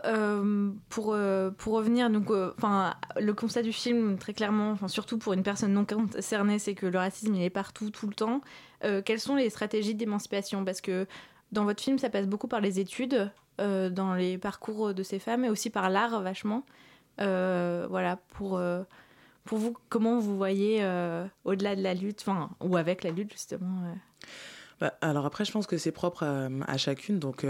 pour, 0.87 1.17
pour 1.57 1.73
revenir, 1.73 2.09
donc, 2.09 2.29
le 2.29 3.33
constat 3.33 3.63
du 3.63 3.73
film, 3.73 4.17
très 4.17 4.33
clairement, 4.33 4.77
surtout 4.87 5.17
pour 5.17 5.33
une 5.33 5.43
personne 5.43 5.73
non 5.73 5.83
concernée, 5.83 6.57
c'est 6.57 6.73
que 6.73 6.85
le 6.85 6.97
racisme, 6.97 7.35
il 7.35 7.41
est 7.41 7.49
partout, 7.49 7.89
tout 7.89 8.07
le 8.07 8.13
temps. 8.13 8.39
quelles 9.03 9.19
sont 9.19 9.35
les 9.35 9.49
stratégies 9.49 9.93
d'émancipation? 9.93 10.63
Parce 10.63 10.79
que 10.79 11.05
dans 11.51 11.65
votre 11.65 11.83
film, 11.83 11.99
ça 11.99 12.09
passe 12.09 12.27
beaucoup 12.27 12.47
par 12.47 12.61
les 12.61 12.79
études, 12.79 13.29
dans 13.57 14.13
les 14.13 14.37
parcours 14.37 14.93
de 14.93 15.03
ces 15.03 15.19
femmes, 15.19 15.43
et 15.43 15.49
aussi 15.49 15.69
par 15.69 15.89
l'art, 15.89 16.21
vachement. 16.21 16.63
Euh, 17.19 17.87
voilà, 17.89 18.17
pour, 18.29 18.57
euh, 18.57 18.83
pour 19.43 19.57
vous, 19.57 19.75
comment 19.89 20.19
vous 20.19 20.37
voyez 20.37 20.79
euh, 20.81 21.25
au-delà 21.43 21.75
de 21.75 21.81
la 21.81 21.93
lutte, 21.93 22.21
enfin, 22.21 22.49
ou 22.61 22.77
avec 22.77 23.03
la 23.03 23.11
lutte 23.11 23.31
justement 23.31 23.95
bah, 24.81 24.93
alors 24.99 25.25
après, 25.25 25.45
je 25.45 25.53
pense 25.53 25.67
que 25.67 25.77
c'est 25.77 25.93
propre 25.93 26.25
à, 26.67 26.77
chacune. 26.77 27.17
Donc 27.17 27.45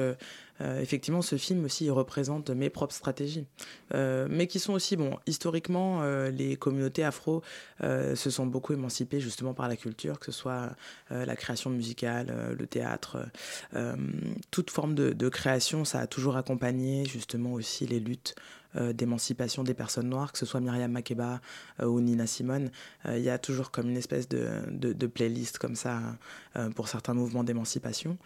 effectivement, 0.59 1.23
ce 1.23 1.37
film 1.37 1.65
aussi 1.65 1.85
il 1.85 1.89
représente 1.89 2.51
mes 2.51 2.69
propres 2.69 2.93
stratégies, 2.93 3.47
mais 3.91 4.45
qui 4.45 4.59
sont 4.59 4.73
aussi 4.73 4.95
bon. 4.95 5.17
Historiquement, 5.25 6.03
les 6.29 6.55
communautés 6.55 7.03
afro 7.03 7.41
se 7.81 8.29
sont 8.29 8.45
beaucoup 8.45 8.73
émancipées 8.73 9.21
justement 9.21 9.55
par 9.55 9.67
la 9.67 9.75
culture, 9.75 10.19
que 10.19 10.27
ce 10.27 10.31
soit 10.33 10.75
la 11.09 11.35
création 11.35 11.71
musicale, 11.71 12.55
le 12.55 12.67
théâtre, 12.67 13.17
toute 14.51 14.69
forme 14.69 14.93
de, 14.93 15.29
création, 15.29 15.83
ça 15.83 16.01
a 16.01 16.05
toujours 16.05 16.37
accompagné 16.37 17.05
justement 17.05 17.53
aussi 17.53 17.87
les 17.87 17.99
luttes 17.99 18.35
d'émancipation 18.93 19.63
des 19.63 19.73
personnes 19.73 20.09
noires, 20.09 20.31
que 20.31 20.37
ce 20.37 20.45
soit 20.45 20.59
Myriam 20.59 20.91
Makeba 20.91 21.39
euh, 21.79 21.85
ou 21.85 22.01
Nina 22.01 22.27
Simone. 22.27 22.71
Euh, 23.05 23.17
il 23.17 23.23
y 23.23 23.29
a 23.29 23.37
toujours 23.37 23.71
comme 23.71 23.89
une 23.89 23.97
espèce 23.97 24.27
de, 24.27 24.47
de, 24.69 25.07
playlist 25.07 25.57
comme 25.57 25.75
ça 25.75 26.01
pour 26.75 26.87
certains 26.87 27.13
mouvements 27.13 27.43
d'émancipation. 27.43 28.17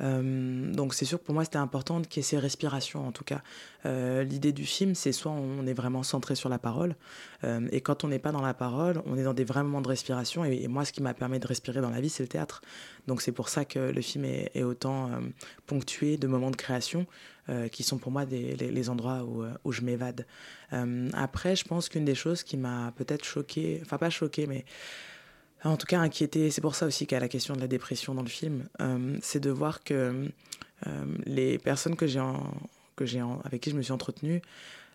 donc 0.00 0.94
c'est 0.94 1.04
sûr 1.04 1.18
que 1.18 1.24
pour 1.24 1.34
moi 1.34 1.44
c'était 1.44 1.56
important 1.56 2.02
qu'il 2.02 2.18
y 2.18 2.20
ait 2.20 2.28
ces 2.28 2.38
respirations 2.38 3.06
en 3.06 3.12
tout 3.12 3.24
cas. 3.24 3.42
L'idée 3.84 4.52
du 4.52 4.66
film 4.66 4.94
c'est 4.94 5.12
soit 5.12 5.32
on 5.32 5.66
est 5.66 5.72
vraiment 5.72 6.02
centré 6.02 6.34
sur 6.34 6.48
la 6.48 6.58
parole 6.58 6.94
et 7.72 7.80
quand 7.80 8.04
on 8.04 8.08
n'est 8.08 8.18
pas 8.18 8.32
dans 8.32 8.42
la 8.42 8.54
parole 8.54 9.00
on 9.06 9.16
est 9.16 9.24
dans 9.24 9.34
des 9.34 9.44
vrais 9.44 9.62
moments 9.62 9.80
de 9.80 9.88
respiration 9.88 10.44
et, 10.44 10.68
moi 10.68 10.84
ce 10.84 10.92
qui 10.92 11.02
m'a 11.02 11.14
permis 11.14 11.38
de 11.38 11.46
respirer 11.46 11.80
dans 11.80 11.90
la 11.90 12.00
vie 12.00 12.10
c'est 12.10 12.22
le 12.22 12.28
théâtre. 12.28 12.60
Donc 13.06 13.22
c'est 13.22 13.32
pour 13.32 13.48
ça 13.48 13.64
que 13.64 13.78
le 13.78 14.02
film 14.02 14.24
est, 14.24 14.62
autant 14.62 15.10
ponctué 15.66 16.18
de 16.18 16.26
moments 16.26 16.50
de 16.50 16.56
création 16.56 17.06
euh, 17.06 17.35
qui 17.70 17.82
sont 17.82 17.98
pour 17.98 18.12
moi 18.12 18.24
les, 18.24 18.90
endroits 18.90 19.24
où, 19.24 19.42
euh, 19.42 19.52
je 19.70 19.82
m'évade. 19.82 20.26
Euh, 20.72 21.08
après, 21.12 21.56
je 21.56 21.64
pense 21.64 21.88
qu'une 21.88 22.04
des 22.04 22.14
choses 22.14 22.42
qui 22.42 22.56
m'a 22.56 22.92
peut-être 22.96 23.24
choqué, 23.24 23.80
enfin 23.82 23.98
pas 23.98 24.10
choqué, 24.10 24.46
mais 24.46 24.64
en 25.64 25.76
tout 25.76 25.86
cas 25.86 26.00
inquiété, 26.00 26.50
c'est 26.50 26.60
pour 26.60 26.74
ça 26.74 26.86
aussi 26.86 27.06
qu'il 27.06 27.14
y 27.14 27.18
a 27.18 27.20
la 27.20 27.28
question 27.28 27.54
de 27.54 27.60
la 27.60 27.68
dépression 27.68 28.14
dans 28.14 28.22
le 28.22 28.28
film, 28.28 28.68
c'est 29.20 29.40
de 29.40 29.50
voir 29.50 29.82
que 29.82 30.30
les 31.24 31.58
personnes 31.58 31.96
que 31.96 32.06
j'ai 32.06 32.20
avec 33.44 33.62
qui 33.62 33.70
je 33.70 33.76
me 33.76 33.82
suis 33.82 33.92
entretenue 33.92 34.42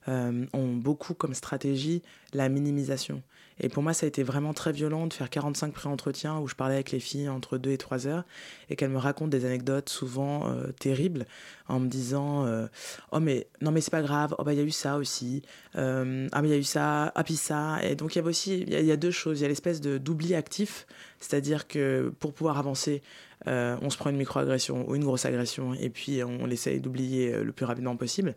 ont 0.08 0.76
beaucoup 0.76 1.14
comme 1.14 1.34
stratégie 1.34 2.04
la 2.34 2.48
minimisation. 2.48 3.22
Et 3.62 3.70
pour 3.70 3.84
moi, 3.84 3.94
ça 3.94 4.06
a 4.06 4.10
été 4.10 4.24
vraiment 4.24 4.54
très 4.54 4.72
violent 4.72 5.06
de 5.06 5.14
faire 5.14 5.30
45 5.30 5.72
pré-entretiens 5.72 6.40
où 6.40 6.48
je 6.48 6.56
parlais 6.56 6.74
avec 6.74 6.92
les 6.92 7.00
filles 7.00 7.30
entre 7.30 7.60
2 7.60 7.72
et 7.72 7.78
3 7.78 8.08
heures 8.08 8.24
et 8.70 8.76
qu'elles 8.76 8.90
me 8.90 8.98
racontent 8.98 9.30
des 9.30 9.46
anecdotes 9.46 9.88
souvent 9.88 10.50
euh, 10.50 10.72
terribles 10.72 11.28
en 11.68 11.80
me 11.80 11.88
disant 11.88 12.46
euh, 12.48 12.66
Oh, 13.12 13.20
mais 13.20 13.48
non, 13.62 13.72
mais 13.72 13.80
c'est 13.80 13.92
pas 13.92 14.02
grave, 14.02 14.36
oh, 14.40 14.44
bah, 14.44 14.54
il 14.54 14.60
y 14.60 14.62
a 14.62 14.66
eu 14.66 14.72
ça 14.72 14.98
aussi, 14.98 15.44
euh, 15.78 16.28
ah, 16.32 16.42
mais 16.42 16.50
il 16.50 16.52
y 16.52 16.56
a 16.56 16.58
eu 16.58 16.64
ça, 16.64 17.12
ah, 17.14 17.24
puis 17.24 17.36
ça. 17.36 17.78
Et 17.84 17.96
donc, 17.96 18.16
il 18.16 18.20
y 18.20 18.22
a 18.22 18.26
aussi, 18.26 18.62
il 18.62 18.86
y, 18.86 18.92
a 18.92 18.98
deux 18.98 19.12
choses. 19.12 19.40
Il 19.40 19.44
y 19.44 19.46
a 19.46 19.50
l'espèce 19.50 19.80
d'oubli 19.80 20.34
actif, 20.34 20.88
c'est-à-dire 21.20 21.68
que 21.68 22.12
pour 22.20 22.34
pouvoir 22.34 22.58
avancer, 22.58 23.04
on 23.46 23.90
se 23.90 23.98
prend 23.98 24.10
une 24.10 24.18
microagression 24.18 24.88
ou 24.88 24.96
une 24.96 25.04
grosse 25.04 25.26
agression 25.26 25.74
et 25.74 25.90
puis 25.90 26.24
on, 26.24 26.44
on 26.44 26.50
essaye 26.52 26.80
d'oublier 26.80 27.32
le 27.32 27.52
plus 27.52 27.66
rapidement 27.66 27.96
possible 27.96 28.36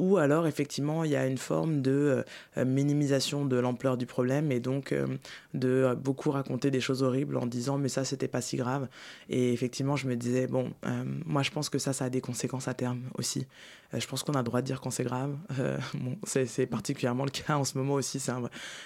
ou 0.00 0.16
alors 0.16 0.46
effectivement 0.46 1.04
il 1.04 1.10
y 1.10 1.16
a 1.16 1.26
une 1.26 1.38
forme 1.38 1.82
de 1.82 2.24
euh, 2.56 2.64
minimisation 2.64 3.44
de 3.44 3.56
l'ampleur 3.56 3.98
du 3.98 4.06
problème 4.06 4.50
et 4.50 4.58
donc 4.58 4.92
euh, 4.92 5.06
de 5.54 5.94
beaucoup 5.94 6.30
raconter 6.30 6.70
des 6.70 6.80
choses 6.80 7.02
horribles 7.02 7.36
en 7.36 7.46
disant 7.46 7.76
mais 7.76 7.90
ça 7.90 8.04
c'était 8.04 8.26
pas 8.26 8.40
si 8.40 8.56
grave. 8.56 8.88
Et 9.28 9.52
effectivement 9.52 9.96
je 9.96 10.08
me 10.08 10.16
disais 10.16 10.46
bon 10.46 10.72
euh, 10.86 11.04
moi 11.26 11.42
je 11.42 11.50
pense 11.50 11.68
que 11.68 11.78
ça 11.78 11.92
ça 11.92 12.06
a 12.06 12.10
des 12.10 12.22
conséquences 12.22 12.66
à 12.66 12.74
terme 12.74 13.02
aussi. 13.16 13.46
Je 13.92 14.06
pense 14.06 14.22
qu'on 14.22 14.34
a 14.34 14.38
le 14.38 14.44
droit 14.44 14.62
de 14.62 14.66
dire 14.66 14.80
quand 14.80 14.90
c'est 14.90 15.04
grave. 15.04 15.36
C'est 16.24 16.66
particulièrement 16.66 17.24
le 17.24 17.30
cas 17.30 17.56
en 17.56 17.64
ce 17.64 17.76
moment 17.76 17.94
aussi. 17.94 18.22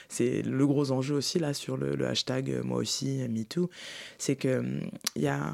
C'est 0.09 0.43
le 0.43 0.67
gros 0.67 0.93
enjeu 0.93 1.15
aussi 1.15 1.39
là 1.39 1.53
sur 1.53 1.77
le, 1.77 2.07
hashtag 2.07 2.63
moi 2.65 2.79
aussi 2.79 3.19
MeToo. 3.29 3.69
C'est 4.17 4.37
que 4.37 4.65
il 5.15 5.23
y 5.23 5.29
a 5.29 5.53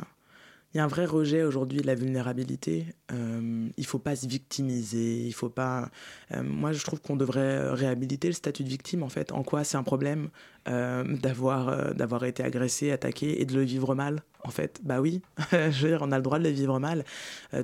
il 0.72 0.76
y 0.76 0.80
a 0.80 0.84
un 0.84 0.88
vrai 0.88 1.04
rejet 1.04 1.42
aujourd'hui 1.42 1.80
de 1.80 1.86
la 1.86 1.96
vulnérabilité. 1.96 2.86
Euh, 3.12 3.68
il 3.76 3.86
faut 3.86 3.98
pas 3.98 4.14
se 4.14 4.28
victimiser. 4.28 5.26
Il 5.26 5.32
faut 5.32 5.48
pas. 5.48 5.90
Euh, 6.32 6.44
moi, 6.44 6.72
je 6.72 6.84
trouve 6.84 7.00
qu'on 7.00 7.16
devrait 7.16 7.70
réhabiliter 7.70 8.28
le 8.28 8.34
statut 8.34 8.62
de 8.62 8.68
victime. 8.68 9.02
En 9.02 9.08
fait, 9.08 9.32
en 9.32 9.42
quoi 9.42 9.64
c'est 9.64 9.76
un 9.76 9.82
problème 9.82 10.28
euh, 10.68 11.02
d'avoir 11.16 11.68
euh, 11.70 11.92
d'avoir 11.92 12.24
été 12.24 12.44
agressé, 12.44 12.92
attaqué 12.92 13.40
et 13.42 13.46
de 13.46 13.54
le 13.54 13.62
vivre 13.62 13.96
mal. 13.96 14.22
En 14.44 14.50
fait, 14.50 14.80
bah 14.84 15.00
oui. 15.00 15.22
je 15.50 15.82
veux 15.82 15.88
dire, 15.88 16.02
on 16.02 16.12
a 16.12 16.16
le 16.16 16.22
droit 16.22 16.38
de 16.38 16.44
le 16.44 16.50
vivre 16.50 16.78
mal. 16.78 17.04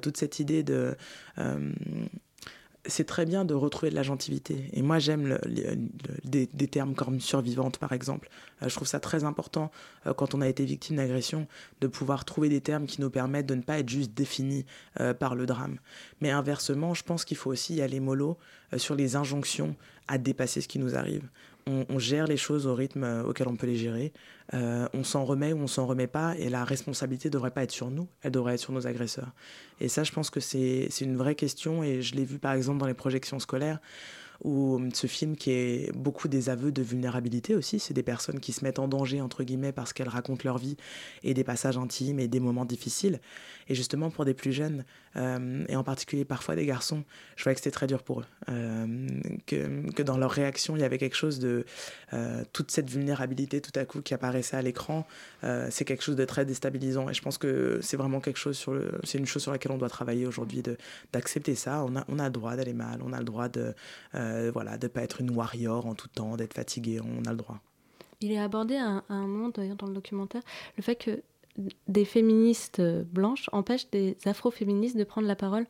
toute 0.03 0.17
cette 0.17 0.41
idée 0.41 0.65
de 0.65 0.97
c'est 2.89 3.05
très 3.05 3.27
bien 3.27 3.45
de 3.45 3.55
retrouver 3.55 3.91
de 3.91 3.95
la 3.95 4.03
gentilité. 4.03 4.69
Et 4.73 4.83
moi, 4.83 4.99
j'aime 4.99 5.39
des, 6.25 6.47
termes 6.69 6.95
comme 6.95 7.21
survivante, 7.21 7.79
par 7.79 7.93
exemple. 7.93 8.29
Euh, 8.63 8.69
je 8.69 8.75
trouve 8.75 8.89
ça 8.89 9.01
très 9.01 9.25
important, 9.25 9.71
euh, 10.07 10.15
quand 10.15 10.35
on 10.35 10.41
a 10.41 10.49
été 10.49 10.65
victime 10.65 10.97
d'agression, 10.97 11.47
de 11.81 11.87
pouvoir 11.87 12.25
trouver 12.25 12.49
des 12.49 12.61
termes 12.61 12.87
qui 12.87 13.01
nous 13.01 13.11
permettent 13.11 13.47
de 13.47 13.55
ne 13.55 13.63
pas 13.63 13.79
être 13.79 13.89
juste 13.89 14.13
définis 14.13 14.65
euh, 15.01 15.15
par 15.15 15.35
le 15.35 15.47
drame. 15.47 15.79
Mais 16.21 16.31
inversement, 16.31 16.95
je 16.95 17.03
pense 17.03 17.25
qu'il 17.25 17.37
faut 17.37 17.51
aussi 17.51 17.77
y 17.77 17.83
aller 17.83 18.01
mollo 18.01 18.39
sur 18.77 18.95
les 18.95 19.17
injonctions 19.17 19.77
à 20.09 20.19
dépasser 20.19 20.61
ce 20.61 20.69
qui 20.69 20.79
nous 20.79 20.97
arrive 20.97 21.29
on, 21.67 21.99
gère 21.99 22.27
les 22.27 22.37
choses 22.37 22.67
au 22.67 22.75
rythme 22.75 23.05
euh, 23.05 23.25
auquel 23.25 23.49
on 23.49 23.57
peut 23.57 23.67
les 23.67 23.77
gérer. 23.77 24.13
Euh, 24.55 24.89
on 24.95 25.05
s'en 25.05 25.25
remet 25.25 25.53
ou 25.53 25.59
on 25.59 25.67
s'en 25.67 25.87
remet 25.87 26.07
pas, 26.07 26.37
et 26.39 26.49
la 26.49 26.65
responsabilité 26.65 27.31
devrait 27.31 27.51
pas 27.51 27.63
être 27.63 27.73
sur 27.73 27.91
nous, 27.91 28.09
elle 28.23 28.31
devrait 28.31 28.55
être 28.55 28.61
sur 28.61 28.73
nos 28.73 28.87
agresseurs. 28.87 29.33
Et 29.81 29.89
ça, 29.89 30.05
je 30.05 30.13
pense 30.13 30.31
que 30.31 30.41
c'est 30.41 30.89
une 31.01 31.17
vraie 31.17 31.35
question, 31.35 31.83
et 31.83 32.03
je 32.03 32.15
l'ai 32.15 32.25
vu 32.25 32.39
par 32.39 32.53
exemple 32.53 32.79
dans 32.79 32.87
les 32.87 32.95
projections 32.95 33.39
scolaires, 33.39 33.81
ou 34.45 34.81
ce 34.93 35.07
film 35.07 35.37
qui 35.37 35.51
est 35.51 35.93
beaucoup 35.97 36.29
des 36.29 36.51
aveux 36.51 36.73
de 36.73 36.83
vulnérabilité 36.83 37.55
aussi. 37.55 37.79
C'est 37.79 37.95
des 37.95 38.03
personnes 38.03 38.41
qui 38.41 38.53
se 38.53 38.65
mettent 38.65 38.79
en 38.79 38.89
danger, 38.89 39.21
entre 39.21 39.45
guillemets, 39.45 39.73
parce 39.73 39.93
qu'elles 39.93 40.09
racontent 40.09 40.43
leur 40.45 40.59
vie 40.59 40.77
et 41.23 41.35
des 41.35 41.45
passages 41.45 41.79
intimes 41.79 42.21
et 42.21 42.29
des 42.29 42.41
moments 42.41 42.65
difficiles. 42.65 43.21
Et 43.69 43.75
justement, 43.75 44.11
pour 44.11 44.25
des 44.25 44.35
plus 44.35 44.53
jeunes, 44.53 44.85
euh, 45.17 45.65
et 45.69 45.77
en 45.77 45.85
particulier 45.85 46.25
parfois 46.25 46.57
des 46.57 46.67
garçons, 46.67 47.05
je 47.37 47.45
voyais 47.45 47.55
que 47.55 47.61
c'était 47.61 47.71
très 47.71 47.87
dur 47.87 48.03
pour 48.03 48.21
eux. 48.21 48.27
Euh, 48.49 49.09
que, 49.47 50.03
dans 50.03 50.19
leur 50.19 50.31
réaction, 50.31 50.77
il 50.77 50.81
y 50.81 50.85
avait 50.85 50.99
quelque 50.99 51.17
chose 51.17 51.39
de... 51.39 51.65
Euh, 52.13 52.45
toute 52.53 52.71
cette 52.71 52.89
vulnérabilité 52.89 53.61
tout 53.61 53.73
à 53.75 53.85
coup 53.85 54.01
qui 54.01 54.15
apparaissait 54.15 54.57
à 54.57 54.63
l'écran, 54.63 55.07
c'est 55.71 55.85
quelque 55.85 56.03
chose 56.03 56.17
de 56.17 56.25
très 56.25 56.45
déstabilisant. 56.45 57.09
Et 57.09 57.15
je 57.15 57.23
pense 57.23 57.39
que 57.39 57.79
c'est 57.83 57.97
vraiment 57.97 58.21
quelque 58.21 58.39
chose 58.39 58.57
sur 58.57 58.73
le... 58.73 58.93
C'est 59.05 59.19
une 59.19 59.27
chose 59.27 59.43
sur 59.43 59.53
laquelle 59.53 59.73
on 59.73 59.79
doit 59.79 59.89
travailler 59.89 60.27
aujourd'hui, 60.27 60.63
d'accepter 61.13 61.55
ça. 61.55 61.85
On 61.85 61.97
a, 61.97 62.05
on 62.09 62.19
a 62.19 62.25
le 62.25 62.31
droit 62.31 62.57
d'aller 62.57 62.73
mal, 62.73 63.01
on 63.03 63.13
a 63.13 63.19
le 63.19 63.25
droit 63.25 63.49
de 63.49 63.75
ne 64.15 64.51
voilà, 64.51 64.79
de 64.79 64.89
pas 64.89 65.03
être 65.03 65.21
une 65.21 65.31
warrior 65.31 65.87
en 65.87 65.95
tout 65.95 66.09
temps, 66.09 66.37
d'être 66.37 66.55
fatigué, 66.55 67.01
on 67.01 67.25
a 67.27 67.31
le 67.31 67.37
droit. 67.37 67.61
Il 68.21 68.33
est 68.33 68.39
abordé 68.39 68.77
à 68.77 69.03
un 69.09 69.27
moment 69.27 69.51
d'ailleurs 69.51 69.77
dans 69.77 69.87
le 69.87 69.95
documentaire 69.95 70.43
le 70.77 70.83
fait 70.83 70.97
que 70.97 71.23
des 71.89 72.05
féministes 72.05 72.81
blanches 72.81 73.49
empêchent 73.53 73.91
des 73.91 74.17
afroféministes 74.25 74.97
de 74.97 75.05
prendre 75.05 75.27
la 75.27 75.37
parole. 75.37 75.67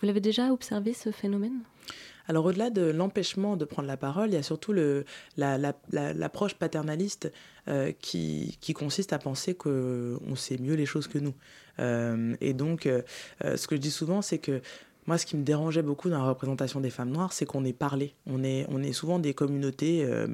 Vous 0.00 0.06
l'avez 0.06 0.20
déjà 0.20 0.52
observé 0.52 0.92
ce 0.92 1.10
phénomène? 1.10 1.60
Alors 2.30 2.44
au-delà 2.44 2.70
de 2.70 2.82
l'empêchement 2.82 3.56
de 3.56 3.64
prendre 3.64 3.88
la 3.88 3.96
parole, 3.96 4.28
il 4.30 4.34
y 4.34 4.36
a 4.36 4.42
surtout 4.44 4.72
l'approche 4.72 5.16
la, 5.36 5.58
la, 6.14 6.28
paternaliste 6.58 7.32
euh, 7.66 7.90
qui, 8.00 8.56
consiste 8.72 9.12
à 9.12 9.18
penser 9.18 9.54
qu'on 9.54 10.36
sait 10.36 10.58
mieux 10.58 10.74
les 10.74 10.86
choses 10.86 11.08
que 11.08 11.18
nous. 11.18 11.34
Euh, 11.80 12.36
et 12.40 12.54
donc, 12.54 12.86
euh, 12.86 13.02
ce 13.42 13.66
que 13.66 13.74
je 13.74 13.80
dis 13.80 13.90
souvent, 13.90 14.22
c'est 14.22 14.38
que 14.38 14.62
moi, 15.06 15.18
ce 15.18 15.26
qui 15.26 15.36
me 15.36 15.42
dérangeait 15.42 15.82
beaucoup 15.82 16.10
dans 16.10 16.18
la 16.18 16.28
représentation 16.28 16.80
des 16.80 16.90
femmes 16.90 17.10
noires, 17.10 17.32
c'est 17.32 17.46
qu'on 17.46 17.64
est 17.64 17.72
parlé. 17.72 18.14
On 18.26 18.44
est, 18.44 18.66
on 18.68 18.82
est 18.82 18.92
souvent 18.92 19.18
des 19.18 19.34
communautés, 19.34 20.04
euh, 20.04 20.26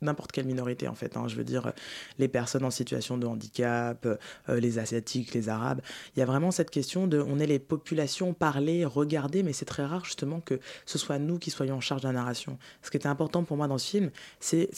n'importe 0.00 0.32
quelle 0.32 0.46
minorité 0.46 0.88
en 0.88 0.94
fait. 0.94 1.16
Hein. 1.16 1.28
je 1.28 1.36
veux 1.36 1.44
dire, 1.44 1.72
les 2.18 2.28
personnes 2.28 2.64
en 2.64 2.70
situation 2.70 3.18
de 3.18 3.26
handicap, 3.26 4.06
euh, 4.06 4.60
les 4.60 4.78
asiatiques, 4.78 5.34
les 5.34 5.48
arabes. 5.48 5.80
Il 6.14 6.20
y 6.20 6.22
a 6.22 6.26
vraiment 6.26 6.50
cette 6.50 6.70
question 6.70 7.06
de, 7.06 7.20
on 7.20 7.38
est 7.38 7.46
les 7.46 7.58
populations 7.58 8.32
parlées, 8.32 8.84
regardées, 8.84 9.42
mais 9.42 9.52
c'est 9.52 9.64
très 9.64 9.84
rare 9.84 10.04
justement 10.04 10.40
que 10.40 10.60
ce 10.86 10.98
soit 10.98 11.18
nous 11.18 11.38
qui 11.38 11.50
soyons 11.50 11.76
en 11.76 11.80
charge 11.80 12.02
de 12.02 12.08
la 12.08 12.14
narration. 12.14 12.58
Ce 12.82 12.90
qui 12.90 12.96
était 12.96 13.08
important 13.08 13.44
pour 13.44 13.56
moi 13.56 13.68
dans 13.68 13.78
ce 13.78 13.88
film, 13.88 14.10
c'est 14.40 14.70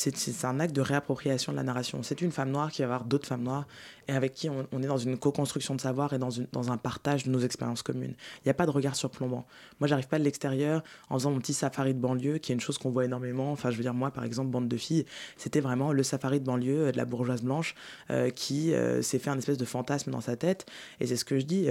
un 0.44 0.60
acte 0.60 0.74
de 0.74 0.80
réappropriation 0.80 1.52
de 1.52 1.56
la 1.56 1.62
narration. 1.62 2.02
C'est 2.02 2.20
une 2.20 2.32
femme 2.32 2.50
noire 2.50 2.70
qui 2.70 2.82
va 2.82 2.88
voir 2.88 3.04
d'autres 3.04 3.26
femmes 3.26 3.42
noires 3.44 3.66
et 4.08 4.12
avec 4.12 4.32
qui 4.32 4.48
on, 4.48 4.82
est 4.82 4.86
dans 4.86 4.96
une 4.96 5.18
co-construction 5.18 5.74
de 5.74 5.80
savoir 5.80 6.14
et 6.14 6.18
dans, 6.18 6.70
un 6.70 6.76
partage 6.78 7.24
de 7.24 7.30
nos 7.30 7.40
expériences 7.40 7.82
communes. 7.82 8.14
Il 8.38 8.46
n'y 8.46 8.50
a 8.50 8.54
pas 8.54 8.64
de 8.64 8.70
regard 8.70 8.96
surplombant. 8.96 9.46
Moi, 9.80 9.86
j'arrive 9.86 10.08
pas 10.08 10.18
de 10.18 10.24
l'extérieur 10.24 10.82
en 11.10 11.18
faisant 11.18 11.30
mon 11.30 11.38
petit 11.38 11.52
safari 11.52 11.92
de 11.92 12.00
banlieue, 12.00 12.38
qui 12.38 12.52
est 12.52 12.54
une 12.54 12.60
chose 12.60 12.78
qu'on 12.78 12.90
voit 12.90 13.04
énormément. 13.04 13.52
Enfin, 13.52 13.70
je 13.70 13.76
veux 13.76 13.82
dire, 13.82 13.92
moi, 13.92 14.10
par 14.10 14.24
exemple, 14.24 14.50
bande 14.50 14.66
de 14.66 14.76
filles, 14.78 15.04
c'était 15.36 15.60
vraiment 15.60 15.92
le 15.92 16.02
safari 16.02 16.40
de 16.40 16.46
banlieue 16.46 16.86
euh, 16.86 16.92
de 16.92 16.96
la 16.96 17.04
bourgeoise 17.04 17.42
blanche 17.42 17.74
euh, 18.10 18.30
qui 18.30 18.72
euh, 18.72 19.02
s'est 19.02 19.18
fait 19.18 19.30
un 19.30 19.38
espèce 19.38 19.58
de 19.58 19.64
fantasme 19.66 20.10
dans 20.10 20.22
sa 20.22 20.36
tête. 20.36 20.64
Et 21.00 21.06
c'est 21.06 21.16
ce 21.16 21.26
que 21.26 21.38
je 21.38 21.44
dis. 21.44 21.68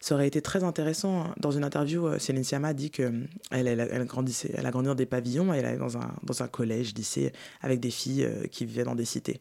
ça 0.00 0.16
aurait 0.16 0.26
été 0.26 0.42
très 0.42 0.64
intéressant. 0.64 1.22
Hein. 1.22 1.34
Dans 1.38 1.52
une 1.52 1.64
interview, 1.64 2.18
Céline 2.18 2.42
Sciamma 2.42 2.74
dit 2.74 2.90
que 2.90 3.12
elle, 3.52 3.68
elle, 3.68 4.04
grandissait, 4.06 4.50
elle 4.54 4.66
a 4.66 4.70
grandi 4.70 4.88
dans 4.88 4.94
des 4.94 5.06
pavillons 5.06 5.54
et 5.54 5.58
elle 5.58 5.66
est 5.66 5.78
dans 5.78 6.42
un 6.42 6.48
collège, 6.48 6.94
lycée, 6.94 7.32
avec 7.60 7.78
des 7.78 7.90
filles 7.90 8.28
qui 8.50 8.66
vivaient 8.66 8.84
dans 8.84 8.94
des 8.96 9.04
cités 9.04 9.40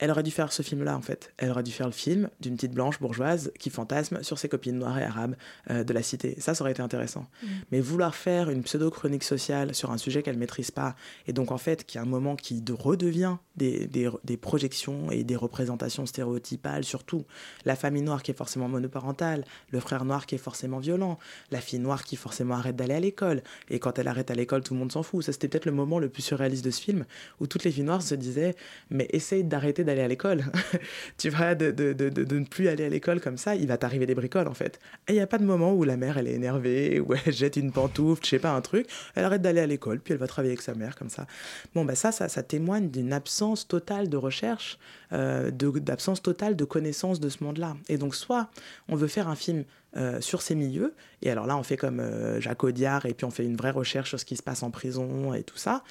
elle 0.00 0.10
aurait 0.10 0.22
dû 0.22 0.30
faire 0.30 0.50
ce 0.50 0.62
film-là, 0.62 0.96
en 0.96 1.02
fait. 1.02 1.32
Elle 1.36 1.50
aurait 1.50 1.62
dû 1.62 1.72
faire 1.72 1.86
le 1.86 1.92
film 1.92 2.30
d'une 2.40 2.56
petite 2.56 2.72
blanche 2.72 2.98
bourgeoise 3.00 3.52
qui 3.58 3.68
fantasme 3.68 4.22
sur 4.22 4.38
ses 4.38 4.48
copines 4.48 4.78
noires 4.78 4.98
et 4.98 5.04
arabes 5.04 5.36
euh, 5.70 5.84
de 5.84 5.92
la 5.92 6.02
cité. 6.02 6.36
Ça, 6.40 6.54
ça 6.54 6.62
aurait 6.64 6.72
été 6.72 6.80
intéressant. 6.80 7.26
Mm. 7.42 7.46
Mais 7.70 7.80
vouloir 7.80 8.14
faire 8.14 8.48
une 8.48 8.62
pseudo-chronique 8.62 9.22
sociale 9.22 9.74
sur 9.74 9.90
un 9.90 9.98
sujet 9.98 10.22
qu'elle 10.22 10.38
maîtrise 10.38 10.70
pas, 10.70 10.96
et 11.26 11.34
donc, 11.34 11.52
en 11.52 11.58
fait, 11.58 11.84
qui 11.84 11.98
a 11.98 12.02
un 12.02 12.06
moment 12.06 12.34
qui 12.34 12.64
redevient 12.70 13.36
des, 13.56 13.86
des, 13.86 14.08
des, 14.24 14.36
projections 14.38 15.10
et 15.10 15.22
des 15.22 15.36
représentations 15.36 16.06
stéréotypales, 16.06 16.84
surtout 16.84 17.26
la 17.66 17.76
famille 17.76 18.02
noire 18.02 18.22
qui 18.22 18.30
est 18.30 18.34
forcément 18.34 18.68
monoparentale, 18.68 19.44
le 19.70 19.80
frère 19.80 20.06
noir 20.06 20.24
qui 20.24 20.34
est 20.34 20.38
forcément 20.38 20.78
violent, 20.78 21.18
la 21.50 21.60
fille 21.60 21.78
noire 21.78 22.04
qui 22.04 22.16
forcément 22.16 22.54
arrête 22.54 22.76
d'aller 22.76 22.94
à 22.94 23.00
l'école. 23.00 23.42
Et 23.68 23.78
quand 23.78 23.98
elle 23.98 24.08
arrête 24.08 24.30
à 24.30 24.34
l'école, 24.34 24.62
tout 24.62 24.72
le 24.72 24.80
monde 24.80 24.92
s'en 24.92 25.02
fout. 25.02 25.24
Ça, 25.24 25.32
c'était 25.32 25.48
peut-être 25.48 25.66
le 25.66 25.72
moment 25.72 25.98
le 25.98 26.08
plus 26.08 26.22
surréaliste 26.22 26.64
de 26.64 26.70
ce 26.70 26.80
film, 26.80 27.04
où 27.38 27.46
toutes 27.46 27.64
les 27.64 27.70
filles 27.70 27.84
noires 27.84 28.00
se 28.00 28.14
disaient, 28.14 28.56
mais 28.88 29.06
essaye 29.10 29.44
d'arrêter 29.44 29.84
à 29.98 30.08
l'école. 30.08 30.44
tu 31.18 31.30
vas 31.30 31.54
de, 31.54 31.70
de, 31.70 31.92
de, 31.92 32.08
de, 32.08 32.38
ne 32.38 32.44
plus 32.44 32.68
aller 32.68 32.84
à 32.84 32.88
l'école 32.88 33.20
comme 33.20 33.36
ça, 33.36 33.56
il 33.56 33.66
va 33.66 33.76
t'arriver 33.76 34.06
des 34.06 34.14
bricoles 34.14 34.48
en 34.48 34.54
fait. 34.54 34.78
Et 35.08 35.12
il 35.12 35.14
n'y 35.14 35.20
a 35.20 35.26
pas 35.26 35.38
de 35.38 35.44
moment 35.44 35.72
où 35.72 35.82
la 35.82 35.96
mère 35.96 36.18
elle 36.18 36.28
est 36.28 36.34
énervée, 36.34 37.00
ou 37.06 37.14
elle 37.14 37.32
jette 37.32 37.56
une 37.56 37.72
pantoufle, 37.72 38.22
je 38.24 38.30
sais 38.30 38.38
pas, 38.38 38.52
un 38.52 38.60
truc, 38.60 38.86
elle 39.14 39.24
arrête 39.24 39.42
d'aller 39.42 39.60
à 39.60 39.66
l'école, 39.66 40.00
puis 40.00 40.14
elle 40.14 40.20
va 40.20 40.26
travailler 40.26 40.52
avec 40.52 40.62
sa 40.62 40.74
mère 40.74 40.96
comme 40.96 41.10
ça. 41.10 41.26
Bon, 41.74 41.84
bah 41.84 41.94
ça, 41.94 42.12
ça, 42.12 42.28
ça 42.28 42.42
témoigne 42.42 42.90
d'une 42.90 43.12
absence 43.12 43.66
totale 43.66 44.08
de 44.08 44.16
recherche, 44.16 44.78
euh, 45.12 45.50
d'absence 45.50 46.22
totale 46.22 46.56
de 46.56 46.64
connaissance 46.64 47.18
de 47.18 47.28
ce 47.28 47.42
monde-là. 47.42 47.76
Et 47.88 47.98
donc, 47.98 48.14
soit 48.14 48.50
on 48.88 48.96
veut 48.96 49.08
faire 49.08 49.28
un 49.28 49.36
film 49.36 49.64
euh, 49.96 50.20
sur 50.20 50.40
ces 50.40 50.54
milieux. 50.54 50.94
Et 51.20 51.30
alors 51.30 51.46
là, 51.46 51.56
on 51.56 51.64
fait 51.64 51.76
comme 51.76 51.98
euh, 51.98 52.40
Jacques 52.40 52.62
Audiard 52.62 53.06
et 53.06 53.14
puis 53.14 53.24
on 53.24 53.30
fait 53.30 53.44
une 53.44 53.56
vraie 53.56 53.72
recherche 53.72 54.10
sur 54.10 54.20
ce 54.20 54.24
qui 54.24 54.36
se 54.36 54.42
passe 54.42 54.62
en 54.62 54.70
prison 54.70 55.34
et 55.34 55.42
tout 55.42 55.56
ça. 55.56 55.82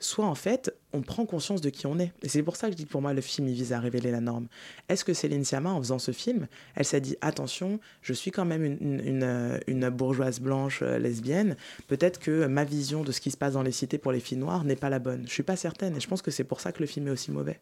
Soit 0.00 0.26
en 0.26 0.34
fait, 0.34 0.74
on 0.92 1.02
prend 1.02 1.24
conscience 1.24 1.60
de 1.60 1.70
qui 1.70 1.86
on 1.86 2.00
est. 2.00 2.12
Et 2.22 2.28
c'est 2.28 2.42
pour 2.42 2.56
ça 2.56 2.66
que 2.66 2.72
je 2.72 2.76
dis 2.76 2.84
que 2.84 2.90
pour 2.90 3.00
moi, 3.00 3.14
le 3.14 3.20
film, 3.20 3.46
il 3.46 3.54
vise 3.54 3.72
à 3.72 3.78
révéler 3.78 4.10
la 4.10 4.20
norme. 4.20 4.48
Est-ce 4.88 5.04
que 5.04 5.14
Céline 5.14 5.44
Sciamma, 5.44 5.70
en 5.70 5.78
faisant 5.78 6.00
ce 6.00 6.10
film, 6.10 6.48
elle 6.74 6.84
s'est 6.84 7.00
dit 7.00 7.16
attention, 7.20 7.78
je 8.02 8.12
suis 8.12 8.32
quand 8.32 8.44
même 8.44 8.64
une, 8.64 9.88
bourgeoise 9.90 10.40
blanche 10.40 10.80
euh, 10.82 10.98
lesbienne. 10.98 11.56
Peut-être 11.86 12.18
que 12.18 12.46
ma 12.46 12.64
vision 12.64 13.02
de 13.04 13.12
ce 13.12 13.20
qui 13.20 13.30
se 13.30 13.36
passe 13.36 13.52
dans 13.52 13.62
les 13.62 13.72
cités 13.72 13.98
pour 13.98 14.10
les 14.10 14.20
filles 14.20 14.38
noires 14.38 14.64
n'est 14.64 14.74
pas 14.74 14.90
la 14.90 14.98
bonne. 14.98 15.22
Je 15.26 15.32
suis 15.32 15.44
pas 15.44 15.56
certaine. 15.56 15.96
Et 15.96 16.00
je 16.00 16.08
pense 16.08 16.22
que 16.22 16.32
c'est 16.32 16.42
pour 16.42 16.60
ça 16.60 16.72
que 16.72 16.80
le 16.80 16.86
film 16.86 17.06
est 17.06 17.12
aussi 17.12 17.30
mauvais. 17.30 17.60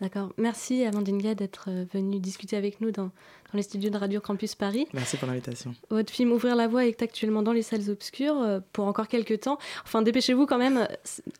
D'accord. 0.00 0.32
Merci 0.36 0.84
Amandine 0.84 1.18
Gay 1.18 1.34
d'être 1.34 1.68
euh, 1.68 1.86
venue 1.92 2.20
discuter 2.20 2.56
avec 2.56 2.80
nous 2.82 2.90
dans, 2.90 3.04
dans, 3.04 3.12
les 3.54 3.62
studios 3.62 3.88
de 3.88 3.96
Radio 3.96 4.20
Campus 4.20 4.54
Paris. 4.54 4.86
Merci 4.92 5.16
pour 5.16 5.26
l'invitation. 5.26 5.74
Votre 5.88 6.12
film 6.12 6.32
Ouvrir 6.32 6.54
la 6.54 6.68
voie 6.68 6.84
est 6.84 7.00
actuellement 7.00 7.42
dans 7.42 7.52
les 7.52 7.62
salles 7.62 7.88
obscures 7.88 8.38
euh, 8.38 8.60
pour 8.72 8.86
encore 8.86 9.08
quelques 9.08 9.40
temps. 9.40 9.58
Enfin, 9.84 10.02
dépêchez-vous 10.02 10.44
quand 10.44 10.58
même, 10.58 10.86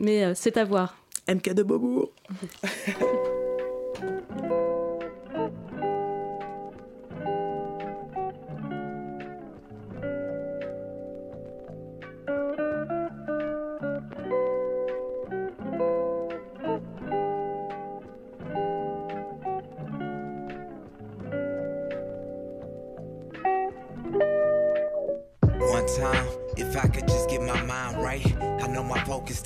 mais 0.00 0.24
euh, 0.24 0.32
c'est 0.34 0.56
à 0.56 0.64
voir. 0.64 0.96
MK 1.28 1.52
de 1.52 1.62
Beaubourg 1.62 2.10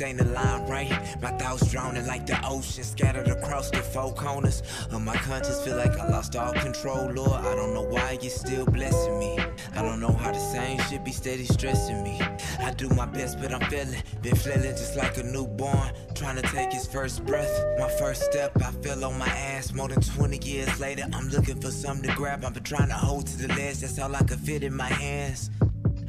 ain't 0.02 0.18
the 0.18 0.24
line 0.26 0.66
right. 0.68 0.90
My 1.20 1.30
thoughts 1.32 1.70
drowning 1.70 2.06
like 2.06 2.26
the 2.26 2.38
ocean, 2.46 2.84
scattered 2.84 3.28
across 3.28 3.70
the 3.70 3.78
four 3.78 4.12
corners 4.14 4.62
of 4.90 5.02
my 5.02 5.16
conscience. 5.16 5.60
Feel 5.62 5.76
like 5.76 5.98
I 5.98 6.08
lost 6.08 6.36
all 6.36 6.52
control, 6.52 7.10
Lord. 7.10 7.44
I 7.44 7.54
don't 7.54 7.74
know 7.74 7.82
why 7.82 8.18
you're 8.20 8.30
still 8.30 8.66
blessing 8.66 9.18
me. 9.18 9.38
I 9.74 9.82
don't 9.82 10.00
know 10.00 10.12
how 10.12 10.32
the 10.32 10.38
same 10.38 10.78
shit 10.82 11.04
be 11.04 11.12
steady 11.12 11.44
stressing 11.44 12.02
me. 12.02 12.20
I 12.60 12.72
do 12.72 12.88
my 12.90 13.06
best, 13.06 13.40
but 13.40 13.52
I'm 13.52 13.68
feeling, 13.70 14.02
been 14.22 14.36
feeling 14.36 14.72
just 14.72 14.96
like 14.96 15.16
a 15.18 15.22
newborn, 15.22 15.92
trying 16.14 16.36
to 16.36 16.42
take 16.42 16.72
his 16.72 16.86
first 16.86 17.24
breath. 17.26 17.52
My 17.78 17.88
first 17.98 18.22
step, 18.24 18.52
I 18.62 18.70
fell 18.82 19.04
on 19.04 19.18
my 19.18 19.28
ass. 19.28 19.72
More 19.72 19.88
than 19.88 20.00
20 20.00 20.46
years 20.46 20.80
later, 20.80 21.06
I'm 21.12 21.28
looking 21.28 21.60
for 21.60 21.70
something 21.70 22.08
to 22.08 22.16
grab. 22.16 22.44
I've 22.44 22.54
been 22.54 22.62
trying 22.62 22.88
to 22.88 22.94
hold 22.94 23.26
to 23.28 23.46
the 23.46 23.48
ledge, 23.48 23.78
that's 23.78 23.98
all 23.98 24.14
I 24.14 24.22
could 24.22 24.40
fit 24.40 24.62
in 24.62 24.74
my 24.74 24.88
hands. 24.88 25.50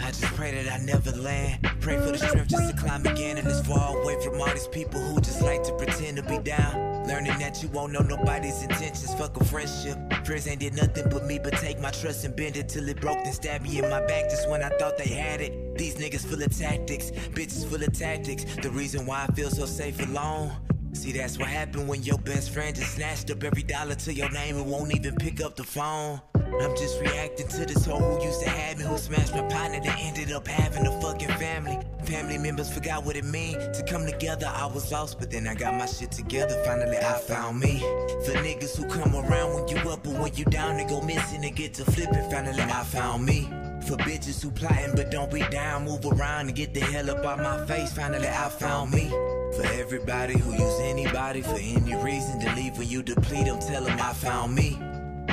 I 0.04 0.08
just 0.08 0.24
pray 0.36 0.52
that 0.52 0.72
I 0.72 0.84
never 0.84 1.12
land. 1.12 1.70
Pray 1.80 1.98
for 1.98 2.12
the 2.12 2.18
strength 2.18 2.48
just 2.48 2.70
to 2.70 2.76
climb 2.76 3.06
again 3.06 3.38
and 3.38 3.46
this 3.46 3.66
far 3.66 3.98
away 3.98 4.22
from 4.24 4.40
all 4.42 4.48
these 4.48 4.68
people 4.68 5.00
who 5.00 5.22
just 5.22 5.42
like 5.42 5.64
to 5.64 5.74
pretend 5.74 6.18
to 6.18 6.24
be 6.24 6.40
down. 6.40 7.08
Learning 7.08 7.38
that 7.40 7.62
you 7.62 7.70
won't 7.70 7.94
know 7.94 8.02
nobody's 8.02 8.62
intentions. 8.64 9.14
Fuck 9.16 9.40
a 9.40 9.44
friendship. 9.44 9.98
Friends 10.26 10.48
ain't 10.48 10.60
did 10.60 10.76
nothing 10.76 11.10
but 11.10 11.26
me, 11.26 11.40
but 11.40 11.54
take 11.54 11.80
my 11.80 11.92
trust 11.92 12.26
and 12.26 12.36
bend 12.36 12.58
it 12.58 12.70
till 12.70 12.88
it 12.90 13.00
broke, 13.00 13.24
then 13.24 13.34
stab 13.34 13.62
me 13.62 13.80
in 13.80 13.90
my 13.90 14.00
back 14.06 14.30
just 14.30 14.50
when 14.50 14.64
I 14.64 14.70
thought 14.70 14.98
they 14.98 15.08
had 15.08 15.42
it. 15.42 15.78
These 15.78 15.96
niggas 15.96 16.26
full 16.26 16.42
of 16.42 16.58
tactics, 16.58 17.12
bitches 17.12 17.66
full 17.66 17.84
of 17.84 17.94
tactics. 17.94 18.46
The 18.62 18.72
reason 18.72 19.06
why 19.06 19.26
I 19.28 19.34
feel 19.34 19.50
so 19.50 19.66
safe 19.66 20.00
alone. 20.08 20.52
See, 20.94 21.12
that's 21.12 21.38
what 21.38 21.48
happened 21.48 21.88
when 21.88 22.04
your 22.04 22.18
best 22.18 22.52
friend 22.52 22.76
just 22.76 22.96
snatched 22.96 23.32
up 23.32 23.44
every 23.44 23.64
dollar 23.64 23.96
to 23.96 24.14
your 24.14 24.30
name 24.32 24.58
and 24.58 24.66
won't 24.66 24.94
even 24.94 25.16
pick 25.16 25.42
up 25.42 25.56
the 25.56 25.64
phone. 25.64 26.22
I'm 26.60 26.76
just 26.76 27.00
reacting 27.00 27.48
to 27.48 27.66
this 27.66 27.86
hoe 27.86 27.98
who 27.98 28.24
used 28.24 28.42
to 28.42 28.50
have 28.50 28.78
me, 28.78 28.84
who 28.84 28.98
smashed 28.98 29.34
my 29.34 29.42
partner 29.44 29.80
that 29.80 30.00
ended 30.00 30.32
up 30.32 30.48
having 30.48 30.86
a 30.86 31.02
fucking 31.02 31.30
family. 31.30 31.80
Family 32.04 32.38
members 32.38 32.72
forgot 32.72 33.06
what 33.06 33.16
it 33.16 33.24
mean 33.24 33.54
to 33.54 33.86
come 33.88 34.06
together. 34.06 34.48
I 34.48 34.66
was 34.66 34.92
lost, 34.92 35.20
but 35.20 35.32
then 35.32 35.48
I 35.48 35.56
got 35.56 35.74
my 35.76 35.86
shit 35.86 36.12
together. 36.12 36.62
Finally, 36.66 36.98
I 36.98 37.14
found 37.20 37.60
me. 37.60 37.80
For 38.26 38.34
niggas 38.34 38.76
who 38.76 38.86
come 38.88 39.16
around 39.16 39.54
when 39.54 39.68
you 39.70 39.78
up, 39.90 40.04
but 40.04 40.14
when 40.14 40.34
you 40.36 40.46
down, 40.46 40.78
they 40.78 40.86
go 40.86 41.02
missing 41.02 41.46
and 41.46 41.56
get 41.56 41.74
to 41.76 41.86
flipping. 41.86 42.30
Finally, 42.30 42.64
I 42.64 42.84
found 42.84 43.26
me. 43.26 43.50
For 43.88 43.98
bitches 43.98 44.44
who 44.44 44.52
plotting 44.52 44.96
but 44.96 45.10
don't 45.10 45.32
be 45.32 45.42
down, 45.50 45.86
move 45.86 46.06
around 46.06 46.48
and 46.48 46.56
get 46.56 46.74
the 46.74 46.82
hell 46.82 47.10
up 47.10 47.26
out 47.26 47.40
my 47.40 47.66
face. 47.66 47.92
Finally, 47.94 48.28
I 48.28 48.50
found 48.50 48.92
me. 48.92 49.10
For 49.56 49.66
everybody 49.66 50.38
who 50.38 50.52
use 50.52 50.80
anybody 50.82 51.42
for 51.42 51.58
any 51.58 51.96
reason 52.04 52.40
to 52.42 52.56
leave 52.56 52.78
when 52.78 52.88
you 52.88 53.02
deplete 53.02 53.46
them, 53.46 53.60
tell 53.60 53.84
them 53.84 54.00
I 54.00 54.14
found 54.14 54.54
me. 54.54 54.80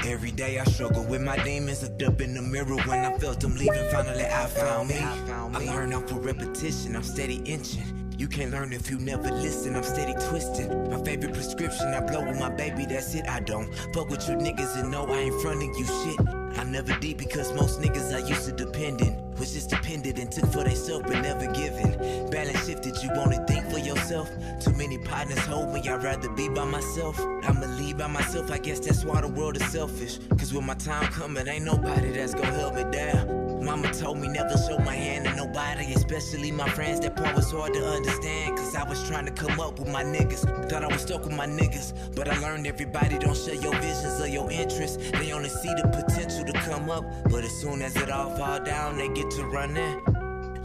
Every 0.05 0.31
day 0.31 0.59
I 0.59 0.65
struggle 0.65 1.05
with 1.05 1.23
my 1.23 1.37
demons, 1.45 1.83
looked 1.83 2.03
up 2.03 2.21
in 2.21 2.35
the 2.35 2.43
mirror 2.43 2.77
when 2.77 3.05
I 3.05 3.17
felt 3.19 3.41
them 3.41 3.57
leaving. 3.57 3.91
Finally, 3.91 4.25
I 4.25 4.47
found 4.47 4.89
me. 4.89 4.99
I 4.99 5.65
learned 5.65 5.95
off 5.95 6.09
for 6.09 6.17
repetition, 6.21 6.97
I'm 6.97 7.03
steady 7.03 7.37
inching. 7.45 8.15
You 8.19 8.27
can't 8.27 8.51
learn 8.51 8.73
if 8.73 8.91
you 8.91 8.99
never 8.99 9.31
listen, 9.31 9.77
I'm 9.77 9.85
steady 9.85 10.15
twisting. 10.29 10.91
My 10.91 11.03
favorite 11.05 11.35
prescription, 11.35 11.89
I 11.89 12.01
blow 12.01 12.27
with 12.27 12.39
my 12.39 12.51
baby, 12.51 12.85
that's 12.85 13.15
it. 13.15 13.29
I 13.29 13.41
don't 13.41 13.73
fuck 13.95 14.09
with 14.09 14.29
you 14.29 14.35
niggas 14.35 14.81
and 14.81 14.91
know 14.91 15.07
I 15.07 15.19
ain't 15.19 15.41
fronting 15.41 15.73
you 15.75 15.85
shit. 15.85 16.29
I 16.59 16.65
never 16.65 16.99
deep 16.99 17.19
because 17.19 17.53
most 17.53 17.81
niggas 17.81 18.13
I 18.15 18.27
used 18.27 18.47
to 18.47 18.53
dependent 18.53 19.28
was 19.39 19.53
just 19.53 19.71
dependent 19.71 20.19
and 20.19 20.31
took 20.31 20.47
for 20.53 20.65
theyself 20.65 21.03
but 21.05 21.21
never 21.23 21.47
given. 21.53 21.93
Balance 22.31 22.67
shifted, 22.67 22.97
you 23.03 23.11
wanna 23.15 23.45
think 23.47 23.71
for 23.71 23.79
yourself. 23.79 24.29
Too 24.61 24.73
many 24.73 24.99
partners 24.99 25.39
hold 25.39 25.73
me, 25.73 25.81
I'd 25.89 26.03
rather 26.03 26.29
be 26.31 26.49
by 26.49 26.65
myself. 26.65 27.19
I'ma 27.21 27.67
leave 27.79 27.99
by 27.99 28.07
myself, 28.09 28.51
I 28.51 28.59
guess 28.59 28.81
that's 28.81 29.05
why 29.05 29.21
the 29.21 29.29
world 29.29 29.57
is 29.57 29.67
selfish. 29.71 30.19
Cause 30.39 30.53
when 30.53 30.67
my 30.67 30.75
time 30.75 31.11
coming, 31.13 31.47
ain't 31.47 31.65
nobody 31.65 32.11
that's 32.13 32.35
gonna 32.35 32.53
help 32.53 32.75
me 32.75 32.85
down. 32.91 33.48
Mama 33.69 33.93
told 33.93 34.17
me 34.17 34.29
never 34.29 34.57
show 34.57 34.79
my 34.79 34.95
hand 34.95 35.27
to 35.27 35.37
nobody, 35.37 35.93
especially 35.93 36.51
my 36.51 36.67
friends. 36.71 37.01
That 37.01 37.15
part 37.17 37.37
was 37.37 37.53
hard 37.53 37.75
to 37.75 37.87
understand, 37.87 38.57
cause 38.57 38.75
I 38.75 38.83
was 38.89 39.07
trying 39.07 39.27
to 39.27 39.31
come 39.31 39.61
up 39.61 39.79
with 39.79 39.89
my 39.89 40.03
niggas. 40.03 40.71
Thought 40.71 40.85
I 40.85 40.87
was 40.87 41.03
stuck 41.03 41.27
with 41.27 41.37
my 41.37 41.47
niggas, 41.47 42.17
but 42.17 42.29
I 42.29 42.39
learned 42.39 42.67
everybody 42.67 43.19
don't 43.19 43.37
share 43.37 43.57
your 43.57 43.75
visions 43.75 44.23
or 44.23 44.27
your 44.27 44.51
interests. 44.51 44.97
They 45.11 45.33
only 45.33 45.51
see 45.51 45.69
the 45.69 45.87
potential 45.87 46.47
to 46.47 46.53
come 46.61 46.89
up, 46.89 47.05
but 47.25 47.45
as 47.45 47.53
soon 47.61 47.83
as 47.83 47.95
it 47.97 48.11
all 48.11 48.35
fall 48.39 48.59
down, 48.59 48.97
they 48.97 49.09
get 49.09 49.31
to 49.33 49.45
running. 49.45 50.03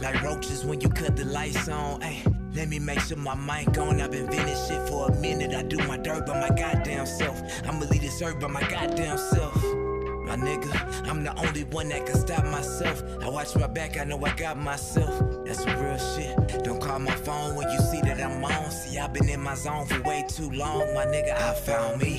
Like 0.00 0.22
roaches 0.22 0.64
when 0.64 0.80
you 0.80 0.88
cut 0.88 1.14
the 1.14 1.26
lights 1.26 1.68
on, 1.68 2.00
ayy. 2.00 2.34
Let 2.54 2.70
me 2.70 2.78
make 2.78 3.00
sure 3.00 3.18
my 3.18 3.34
mic 3.34 3.76
on. 3.76 4.00
I've 4.00 4.12
been 4.12 4.30
venting 4.30 4.56
shit 4.66 4.88
for 4.88 5.10
a 5.10 5.14
minute. 5.20 5.52
I 5.52 5.62
do 5.62 5.76
my 5.86 5.98
dirt 5.98 6.24
by 6.26 6.40
my 6.40 6.56
goddamn 6.56 7.04
self. 7.04 7.42
I'ma 7.68 7.84
lead 7.84 8.00
this 8.00 8.22
earth 8.22 8.40
by 8.40 8.48
my 8.48 8.62
goddamn 8.62 9.18
self. 9.18 9.83
My 10.24 10.36
nigga, 10.36 11.08
I'm 11.08 11.22
the 11.22 11.36
only 11.36 11.64
one 11.64 11.90
that 11.90 12.06
can 12.06 12.16
stop 12.16 12.44
myself. 12.44 13.02
I 13.22 13.28
watch 13.28 13.54
my 13.56 13.66
back, 13.66 13.98
I 13.98 14.04
know 14.04 14.24
I 14.24 14.34
got 14.34 14.56
myself. 14.58 15.44
That's 15.44 15.62
some 15.62 15.78
real 15.78 15.98
shit. 15.98 16.64
Don't 16.64 16.80
call 16.80 16.98
my 16.98 17.14
phone 17.14 17.56
when 17.56 17.70
you 17.70 17.78
see 17.78 18.00
that 18.00 18.18
I'm 18.20 18.42
on. 18.42 18.70
See, 18.70 18.98
I've 18.98 19.12
been 19.12 19.28
in 19.28 19.40
my 19.40 19.54
zone 19.54 19.86
for 19.86 20.00
way 20.02 20.24
too 20.26 20.50
long. 20.50 20.94
My 20.94 21.04
nigga, 21.04 21.36
I 21.36 21.54
found 21.54 22.00
me. 22.00 22.18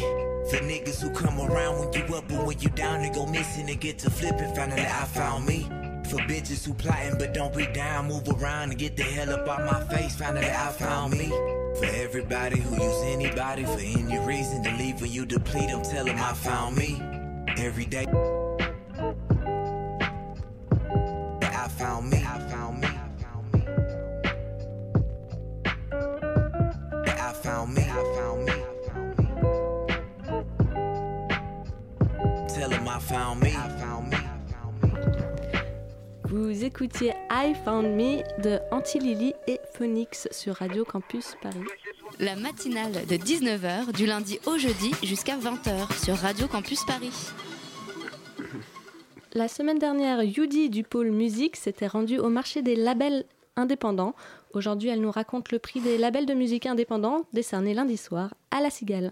For 0.49 0.57
niggas 0.57 1.01
who 1.01 1.09
come 1.09 1.41
around 1.41 1.79
when 1.79 1.93
you 1.93 2.15
up 2.15 2.29
and 2.29 2.45
when 2.45 2.59
you 2.59 2.69
down, 2.69 3.01
they 3.01 3.09
go 3.09 3.25
missing 3.25 3.69
and 3.69 3.81
get 3.81 3.97
to 3.99 4.11
flipping. 4.11 4.53
Finally, 4.53 4.83
I 4.83 5.05
found 5.05 5.47
me. 5.47 5.63
For 6.07 6.17
bitches 6.17 6.63
who 6.63 6.75
plotting 6.75 7.17
but 7.17 7.33
don't 7.33 7.55
be 7.55 7.65
down, 7.73 8.07
move 8.07 8.29
around 8.29 8.69
and 8.69 8.77
get 8.77 8.95
the 8.95 9.03
hell 9.03 9.31
up 9.31 9.49
out 9.49 9.65
my 9.65 9.83
face. 9.95 10.15
Finally, 10.15 10.45
I 10.45 10.71
found 10.73 11.17
me. 11.17 11.29
For 11.79 11.85
everybody 11.85 12.59
who 12.59 12.75
use 12.75 13.03
anybody 13.05 13.65
for 13.65 13.79
any 13.79 14.19
reason 14.19 14.63
to 14.63 14.71
leave 14.77 15.01
when 15.01 15.11
you 15.11 15.25
deplete 15.25 15.69
them, 15.69 15.81
tell 15.81 16.05
them 16.05 16.17
I 16.19 16.33
found 16.33 16.77
me. 16.77 17.14
Vous 36.27 36.63
écoutiez 36.65 37.13
I 37.31 37.53
Found 37.63 37.87
Me 37.95 38.41
de 38.41 38.59
Antilili 38.71 39.33
et 39.47 39.59
Phoenix 39.73 40.27
sur 40.31 40.55
Radio 40.55 40.83
Campus 40.83 41.35
Paris. 41.41 41.84
La 42.19 42.35
matinale 42.37 42.93
de 43.07 43.15
19h 43.15 43.91
du 43.91 44.05
lundi 44.05 44.39
au 44.45 44.57
jeudi 44.57 44.91
jusqu'à 45.03 45.37
20h 45.37 46.03
sur 46.03 46.15
Radio 46.15 46.47
Campus 46.47 46.85
Paris. 46.85 47.11
La 49.33 49.49
semaine 49.49 49.79
dernière, 49.79 50.23
Yudi 50.23 50.69
du 50.69 50.83
pôle 50.83 51.11
musique 51.11 51.57
s'était 51.57 51.87
rendue 51.87 52.19
au 52.19 52.29
marché 52.29 52.61
des 52.61 52.77
labels 52.77 53.25
indépendants. 53.57 54.15
Aujourd'hui, 54.53 54.89
elle 54.89 55.01
nous 55.01 55.11
raconte 55.11 55.51
le 55.51 55.59
prix 55.59 55.81
des 55.81 55.97
labels 55.97 56.25
de 56.25 56.33
musique 56.33 56.65
indépendants 56.65 57.25
décerné 57.33 57.73
lundi 57.73 57.97
soir 57.97 58.33
à 58.49 58.61
la 58.61 58.69
Cigale. 58.69 59.11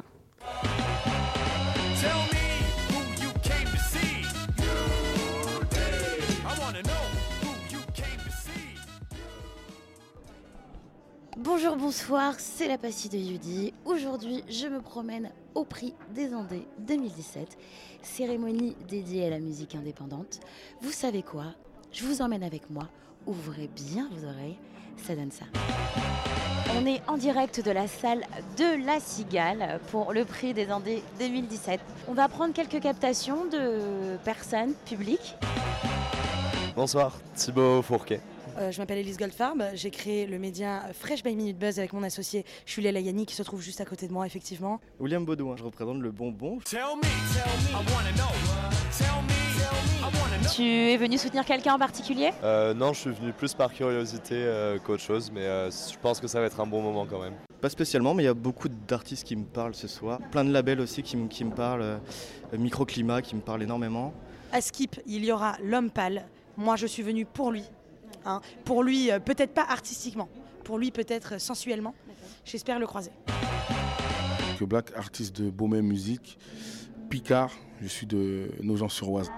Bonjour, 11.44 11.76
bonsoir, 11.76 12.36
c'est 12.38 12.70
la 12.70 12.78
Passie 12.78 13.10
de 13.10 13.18
Yudi. 13.18 13.74
Aujourd'hui, 13.84 14.46
je 14.48 14.66
me 14.68 14.80
promène 14.80 15.30
au 15.56 15.66
prix 15.66 15.94
des 16.16 16.34
Andés 16.34 16.66
2017, 16.80 17.58
cérémonie 18.02 18.78
dédiée 18.88 19.26
à 19.26 19.30
la 19.30 19.40
musique 19.40 19.76
indépendante. 19.76 20.40
Vous 20.82 20.94
savez 20.94 21.22
quoi? 21.22 21.48
Je 21.92 22.06
vous 22.06 22.22
emmène 22.22 22.44
avec 22.44 22.70
moi, 22.70 22.88
ouvrez 23.28 23.68
bien 23.68 24.10
vos 24.14 24.26
oreilles, 24.26 24.58
ça 25.06 25.18
donne 25.18 25.32
ça. 25.32 25.44
On 26.78 26.86
est 26.86 27.02
en 27.10 27.18
direct 27.18 27.62
de 27.62 27.72
la 27.72 27.90
salle 27.90 28.24
de 28.58 28.86
la 28.86 29.02
Cigale 29.02 29.82
pour 29.92 30.14
le 30.14 30.24
prix 30.24 30.54
des 30.54 30.72
Andés 30.72 31.04
2017. 31.20 31.82
On 32.08 32.14
va 32.14 32.30
prendre 32.30 32.54
quelques 32.54 32.80
captations 32.80 33.44
de 33.44 34.16
personnes 34.24 34.76
publiques. 34.86 35.36
Bonsoir, 36.78 37.20
Thibaut 37.36 37.82
Fourquet. 37.82 38.22
Euh, 38.58 38.72
je 38.72 38.78
m'appelle 38.80 39.00
Elise 39.00 39.18
Goldfarb, 39.18 39.64
j'ai 39.74 39.90
créé 39.90 40.28
le 40.28 40.38
média 40.38 40.84
Fresh 40.94 41.24
by 41.24 41.36
Minute 41.36 41.58
Buzz 41.58 41.80
avec 41.80 41.92
mon 41.94 42.04
associé 42.04 42.46
Julia 42.68 42.92
Layani 42.92 43.26
qui 43.26 43.34
se 43.36 43.42
trouve 43.42 43.62
juste 43.62 43.82
à 43.82 43.86
côté 43.86 44.08
de 44.08 44.14
moi 44.14 44.28
effectivement. 44.28 44.80
William 45.00 45.26
Baudouin, 45.26 45.56
je 45.58 45.64
représente 45.64 46.00
le 46.00 46.12
bonbon. 46.12 46.60
Tu 50.56 50.64
es 50.66 50.98
venu 50.98 51.18
soutenir 51.18 51.46
quelqu'un 51.46 51.74
en 51.74 51.80
particulier? 51.80 52.30
Euh, 52.44 52.74
non, 52.76 52.94
je 52.94 53.00
suis 53.00 53.10
venu 53.12 53.32
plus 53.34 53.54
par 53.56 53.74
curiosité 53.74 54.36
euh, 54.36 54.78
qu'autre 54.78 55.02
chose, 55.02 55.32
mais 55.34 55.42
euh, 55.42 55.72
je 55.72 55.98
pense 56.00 56.20
que 56.20 56.28
ça 56.28 56.40
va 56.40 56.46
être 56.46 56.60
un 56.60 56.68
bon 56.68 56.82
moment 56.82 57.08
quand 57.10 57.20
même. 57.22 57.34
Pas 57.60 57.70
spécialement, 57.70 58.14
mais 58.14 58.24
il 58.24 58.26
y 58.28 58.30
a 58.30 58.34
beaucoup 58.36 58.68
d'artistes 58.70 59.26
qui 59.26 59.36
me 59.36 59.46
parlent 59.46 59.74
ce 59.74 59.88
soir. 59.88 60.20
Plein 60.32 60.44
de 60.44 60.52
labels 60.52 60.80
aussi 60.82 61.02
qui, 61.02 61.18
me- 61.18 61.28
qui 61.28 61.44
me 61.44 61.52
parlent. 61.52 62.00
Microclimat 62.56 63.22
qui 63.24 63.36
me 63.36 63.42
parle 63.42 63.64
énormément. 63.64 64.14
À 64.52 64.62
Skip, 64.62 65.00
il 65.08 65.26
y 65.26 65.32
aura 65.32 65.56
l'homme 65.64 65.90
pâle. 65.90 66.26
Moi, 66.58 66.76
je 66.76 66.86
suis 66.86 67.02
venue 67.02 67.26
pour 67.26 67.52
lui. 67.52 67.64
Hein. 68.26 68.42
Pour 68.66 68.84
lui, 68.84 69.12
euh, 69.12 69.20
peut-être 69.20 69.54
pas 69.54 69.66
artistiquement. 69.68 70.30
Pour 70.64 70.78
lui, 70.78 70.92
peut-être 70.92 71.40
sensuellement. 71.40 71.94
J'espère 72.46 72.80
le 72.80 72.88
croiser. 72.88 73.12
Black, 74.62 74.92
artiste 74.96 75.36
de 75.42 75.50
Beaumet 75.50 75.82
Musique, 75.82 76.38
Picard, 77.10 77.52
je 77.82 77.88
suis 77.88 78.06
de 78.08 78.50
Nogent-sur-Oise. 78.62 79.30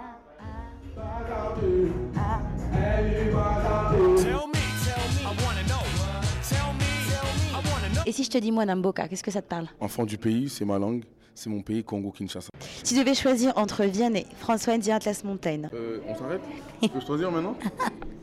Et 8.05 8.11
si 8.11 8.23
je 8.23 8.29
te 8.29 8.38
dis 8.38 8.51
moi 8.51 8.65
Namboka, 8.65 9.07
qu'est-ce 9.07 9.23
que 9.23 9.31
ça 9.31 9.41
te 9.41 9.47
parle? 9.47 9.67
Enfant 9.79 10.05
du 10.05 10.17
pays, 10.17 10.47
c'est 10.49 10.65
ma 10.65 10.77
langue, 10.77 11.03
c'est 11.33 11.49
mon 11.49 11.61
pays, 11.61 11.83
Congo-Kinshasa. 11.83 12.49
Si 12.83 12.93
tu 12.93 12.99
devais 12.99 13.15
choisir 13.15 13.53
entre 13.57 13.83
Vianney, 13.85 14.27
François 14.38 14.77
Ndiaye 14.77 14.97
Atlas 14.97 15.23
Montaigne, 15.23 15.69
Euh, 15.73 15.99
on 16.07 16.15
s'arrête? 16.15 16.41
Je 16.83 16.88
peux 16.88 16.99
choisir 16.99 17.31
maintenant? 17.31 17.55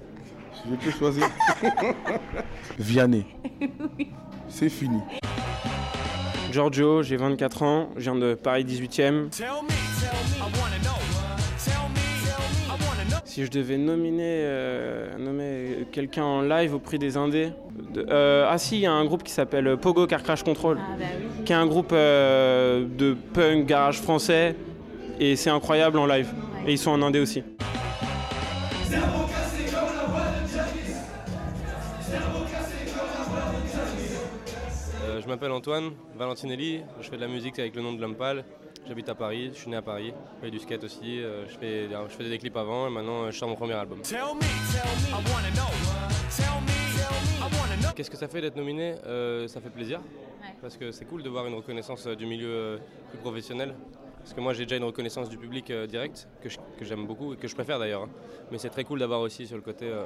Je 0.70 0.76
peux 0.76 0.90
choisir. 0.90 1.26
Vianney. 2.78 3.24
C'est 4.48 4.68
fini. 4.68 5.00
Giorgio, 6.52 7.02
j'ai 7.02 7.16
24 7.16 7.62
ans, 7.62 7.88
je 7.96 8.02
viens 8.02 8.14
de 8.14 8.34
Paris 8.34 8.64
18e. 8.64 9.28
Si 13.24 13.46
je 13.46 13.50
devais 13.50 13.78
nominer, 13.78 14.20
euh, 14.44 15.16
nommer 15.18 15.86
quelqu'un 15.90 16.22
en 16.24 16.42
live 16.42 16.74
au 16.74 16.78
prix 16.78 16.98
des 16.98 17.16
Indés, 17.16 17.48
de- 17.94 18.04
euh, 18.10 18.46
ah 18.46 18.58
si, 18.58 18.76
il 18.76 18.80
y 18.82 18.86
a 18.86 18.92
un 18.92 19.04
groupe 19.06 19.22
qui 19.22 19.32
s'appelle 19.32 19.78
Pogo 19.78 20.06
Car 20.06 20.22
Crash 20.22 20.42
Control, 20.42 20.78
qui 21.46 21.52
est 21.52 21.56
un 21.56 21.66
groupe 21.66 21.92
euh, 21.94 22.84
de 22.86 23.14
punk 23.32 23.64
garage 23.64 24.02
français, 24.02 24.54
et 25.18 25.34
c'est 25.36 25.48
incroyable 25.48 25.98
en 25.98 26.04
live. 26.06 26.28
Et 26.66 26.72
ils 26.72 26.78
sont 26.78 26.90
en 26.90 27.00
Indé 27.00 27.20
aussi. 27.20 27.42
M'appelle 35.32 35.52
Antoine 35.52 35.92
Valentinelli, 36.14 36.82
je 37.00 37.08
fais 37.08 37.16
de 37.16 37.22
la 37.22 37.26
musique 37.26 37.58
avec 37.58 37.74
le 37.74 37.80
nom 37.80 37.94
de 37.94 38.00
L'Homme 38.02 38.16
Pâle. 38.16 38.44
J'habite 38.86 39.08
à 39.08 39.14
Paris, 39.14 39.50
je 39.54 39.60
suis 39.60 39.70
né 39.70 39.76
à 39.76 39.80
Paris, 39.82 40.12
je 40.36 40.44
fais 40.44 40.50
du 40.50 40.58
skate 40.58 40.84
aussi, 40.84 41.22
euh, 41.22 41.48
je, 41.48 41.56
fais, 41.56 41.88
je 41.88 42.14
faisais 42.14 42.28
des 42.28 42.36
clips 42.36 42.56
avant 42.58 42.86
et 42.86 42.90
maintenant 42.90 43.22
euh, 43.22 43.30
je 43.30 43.38
sors 43.38 43.48
mon 43.48 43.54
premier 43.54 43.72
album. 43.72 44.02
Qu'est-ce 47.96 48.10
que 48.10 48.16
ça 48.18 48.28
fait 48.28 48.42
d'être 48.42 48.56
nominé? 48.56 48.96
Euh, 49.06 49.48
Ça 49.48 49.62
fait 49.62 49.70
plaisir, 49.70 50.02
parce 50.60 50.76
que 50.76 50.92
c'est 50.92 51.06
cool 51.06 51.22
de 51.22 51.30
voir 51.30 51.46
une 51.46 51.54
reconnaissance 51.54 52.06
du 52.06 52.26
milieu 52.26 52.78
plus 53.08 53.18
professionnel. 53.20 53.74
Parce 54.22 54.34
que 54.34 54.40
moi 54.40 54.52
j'ai 54.52 54.64
déjà 54.64 54.76
une 54.76 54.84
reconnaissance 54.84 55.28
du 55.28 55.36
public 55.36 55.70
euh, 55.70 55.86
direct, 55.86 56.28
que 56.42 56.84
j'aime 56.84 57.06
beaucoup 57.06 57.34
et 57.34 57.36
que 57.36 57.48
je 57.48 57.54
préfère 57.54 57.78
d'ailleurs. 57.78 58.02
hein. 58.02 58.10
Mais 58.50 58.58
c'est 58.58 58.70
très 58.70 58.84
cool 58.84 58.98
d'avoir 58.98 59.20
aussi 59.20 59.46
sur 59.46 59.56
le 59.56 59.62
côté 59.62 59.86
euh, 59.86 60.04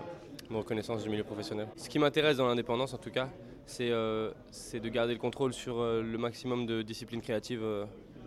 une 0.51 0.57
reconnaissance 0.57 1.03
du 1.03 1.11
milieu 1.11 1.25
professionnel. 1.25 1.69
Ce 1.77 1.89
qui 1.89 1.99
m'intéresse 1.99 2.37
dans 2.39 2.47
l'indépendance 2.47 2.95
en 2.95 2.99
tout 2.99 3.11
cas, 3.11 3.29
c'est 3.67 3.91
euh, 3.91 4.33
de 4.73 4.89
garder 4.89 5.12
le 5.12 5.19
contrôle 5.19 5.53
sur 5.53 5.83
le 5.83 6.19
maximum 6.19 6.67
de 6.67 6.83
disciplines 6.83 7.21
créatives 7.21 7.64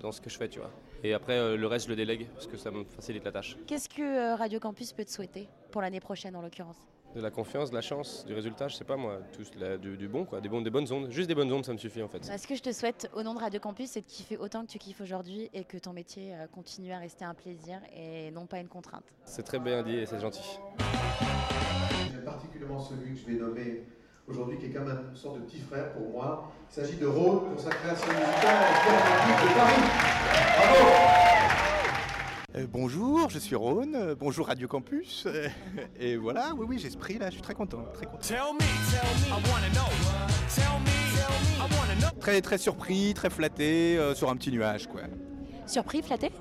dans 0.01 0.11
ce 0.11 0.21
que 0.21 0.29
je 0.29 0.37
fais. 0.37 0.49
Et 1.03 1.13
après 1.13 1.55
le 1.55 1.67
reste 1.67 1.85
je 1.85 1.91
le 1.91 1.95
délègue 1.95 2.27
parce 2.33 2.47
que 2.47 2.57
ça 2.57 2.71
me 2.71 2.83
facilite 2.83 3.23
la 3.23 3.31
tâche. 3.31 3.57
Qu'est-ce 3.67 3.89
que 3.89 4.37
Radio 4.37 4.59
Campus 4.59 4.93
peut 4.93 5.05
te 5.05 5.11
souhaiter 5.11 5.47
pour 5.71 5.81
l'année 5.81 5.99
prochaine 5.99 6.35
en 6.35 6.41
l'occurrence? 6.41 6.77
De 7.15 7.21
la 7.21 7.31
confiance, 7.31 7.71
de 7.71 7.75
la 7.75 7.81
chance, 7.81 8.23
du 8.27 8.33
résultat, 8.35 8.67
je 8.67 8.75
sais 8.75 8.83
pas 8.83 8.95
moi, 8.95 9.17
tout, 9.33 9.41
la- 9.59 9.77
du, 9.77 9.97
du 9.97 10.07
bon 10.07 10.25
quoi, 10.25 10.39
des, 10.41 10.47
des 10.47 10.69
bonnes 10.69 10.91
ondes. 10.93 11.09
Juste 11.09 11.27
des 11.27 11.33
bonnes 11.33 11.51
ondes 11.51 11.65
ça 11.65 11.73
me 11.73 11.77
suffit 11.79 12.03
en 12.03 12.07
fait. 12.07 12.19
Bah, 12.27 12.37
Ce 12.37 12.45
que 12.47 12.53
je 12.55 12.61
te 12.61 12.71
souhaite 12.71 13.09
au 13.15 13.23
nom 13.23 13.33
de 13.33 13.39
Radio 13.39 13.59
Campus, 13.59 13.89
c'est 13.89 14.01
de 14.01 14.05
kiffer 14.05 14.37
autant 14.37 14.61
que 14.63 14.67
tu 14.69 14.77
kiffes 14.77 15.01
aujourd'hui 15.01 15.49
et 15.53 15.63
que 15.63 15.77
ton 15.77 15.91
métier 15.91 16.35
euh, 16.35 16.45
continue 16.53 16.91
à 16.93 16.99
rester 16.99 17.25
un 17.25 17.33
plaisir 17.33 17.79
et 17.97 18.29
non 18.29 18.45
pas 18.45 18.59
une 18.59 18.67
contrainte. 18.67 19.03
C'est 19.25 19.41
très 19.41 19.57
bien 19.57 19.81
dit 19.81 19.95
et 19.95 20.05
c'est 20.05 20.19
gentil. 20.19 20.59
J'aime 22.11 22.23
particulièrement 22.23 22.79
celui 22.79 23.13
que 23.15 23.19
je 23.19 23.25
vais 23.25 23.39
nommer 23.39 23.87
aujourd'hui, 24.27 24.59
qui 24.59 24.67
est 24.67 24.69
comme 24.71 24.87
une 25.09 25.15
sorte 25.15 25.37
de 25.39 25.45
petit 25.45 25.61
frère 25.61 25.91
pour 25.93 26.09
moi. 26.11 26.51
Il 26.69 26.75
s'agit 26.75 26.97
de 26.97 27.07
Rhône 27.07 27.49
pour 27.49 27.59
sa 27.59 27.71
création 27.71 28.07
musicale 28.07 28.37
à 28.45 28.61
la 28.61 29.49
de 29.49 29.55
Paris. 29.57 29.81
Bravo 30.59 31.78
Euh, 32.55 32.65
bonjour, 32.67 33.29
je 33.29 33.37
suis 33.37 33.55
Rhône, 33.55 33.93
euh, 33.95 34.15
bonjour 34.15 34.47
Radio 34.47 34.67
Campus. 34.67 35.25
euh, 35.27 35.47
et 35.99 36.17
voilà, 36.17 36.53
oui, 36.57 36.65
oui, 36.67 36.79
j'ai 36.79 36.89
ce 36.89 36.97
prix 36.97 37.19
là, 37.19 37.27
je 37.27 37.33
suis 37.33 37.43
très 37.43 37.53
content. 37.53 37.85
Très, 37.93 38.07
content. 38.07 38.19
très, 42.19 42.41
très 42.41 42.57
surpris, 42.57 43.13
très 43.13 43.29
flatté, 43.29 43.97
euh, 43.99 44.15
sur 44.15 44.31
un 44.31 44.35
petit 44.35 44.51
nuage 44.51 44.87
quoi. 44.87 45.01
Surpris, 45.67 46.01
flatté? 46.01 46.31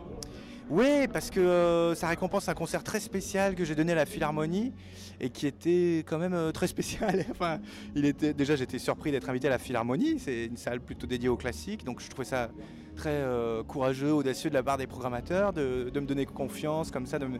Oui, 0.70 1.08
parce 1.10 1.30
que 1.30 1.40
euh, 1.40 1.94
ça 1.94 2.08
récompense 2.08 2.48
un 2.48 2.54
concert 2.54 2.84
très 2.84 3.00
spécial 3.00 3.54
que 3.54 3.64
j'ai 3.64 3.74
donné 3.74 3.92
à 3.92 3.94
la 3.94 4.04
Philharmonie 4.04 4.74
et 5.18 5.30
qui 5.30 5.46
était 5.46 6.04
quand 6.06 6.18
même 6.18 6.34
euh, 6.34 6.52
très 6.52 6.66
spécial. 6.66 7.24
enfin, 7.30 7.60
il 7.94 8.04
était 8.04 8.34
déjà 8.34 8.54
j'étais 8.54 8.78
surpris 8.78 9.10
d'être 9.10 9.30
invité 9.30 9.46
à 9.46 9.50
la 9.50 9.58
Philharmonie, 9.58 10.18
c'est 10.18 10.44
une 10.44 10.58
salle 10.58 10.80
plutôt 10.80 11.06
dédiée 11.06 11.30
au 11.30 11.36
classique, 11.36 11.84
donc 11.84 12.00
je 12.00 12.08
trouvais 12.08 12.26
ça 12.26 12.50
très 12.98 13.10
euh, 13.14 13.62
courageux, 13.62 14.12
audacieux 14.12 14.50
de 14.50 14.54
la 14.54 14.62
part 14.62 14.76
des 14.76 14.86
programmateurs 14.88 15.52
de, 15.52 15.88
de 15.88 16.00
me 16.00 16.06
donner 16.06 16.26
confiance 16.26 16.90
comme 16.90 17.06
ça, 17.06 17.18
de 17.18 17.26
me- 17.26 17.38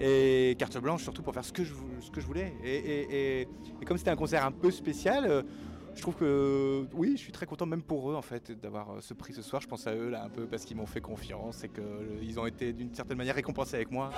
et 0.00 0.54
carte 0.58 0.76
blanche 0.78 1.02
surtout 1.02 1.22
pour 1.22 1.32
faire 1.34 1.44
ce 1.44 1.52
que 1.52 1.64
je, 1.64 1.72
vou- 1.72 1.88
ce 2.00 2.10
que 2.10 2.20
je 2.20 2.26
voulais. 2.26 2.52
Et, 2.62 2.76
et- 2.76 3.40
et- 3.40 3.48
et 3.80 3.84
comme 3.86 3.96
c'était 3.96 4.10
un 4.10 4.16
concert 4.16 4.44
un 4.44 4.52
peu 4.52 4.70
spécial. 4.70 5.24
euh, 5.26 5.42
je 5.94 6.02
trouve 6.02 6.14
que 6.14 6.86
oui, 6.92 7.14
je 7.16 7.22
suis 7.22 7.32
très 7.32 7.46
content 7.46 7.66
même 7.66 7.82
pour 7.82 8.08
eux 8.12 8.14
en 8.14 8.22
fait 8.22 8.52
d'avoir 8.52 8.90
euh, 8.90 9.00
ce 9.00 9.14
prix 9.14 9.32
ce 9.32 9.42
soir. 9.42 9.60
Je 9.62 9.66
pense 9.66 9.86
à 9.88 9.94
eux 9.94 10.08
là 10.10 10.22
un 10.24 10.28
peu 10.28 10.46
parce 10.46 10.64
qu'ils 10.64 10.76
m'ont 10.76 10.86
fait 10.86 11.00
confiance 11.00 11.64
et 11.64 11.68
qu'ils 11.70 12.38
ont 12.38 12.46
été 12.46 12.72
d'une 12.72 12.94
certaine 12.94 13.18
manière 13.18 13.34
récompensés 13.34 13.74
avec 13.76 13.90
moi. 13.90 14.10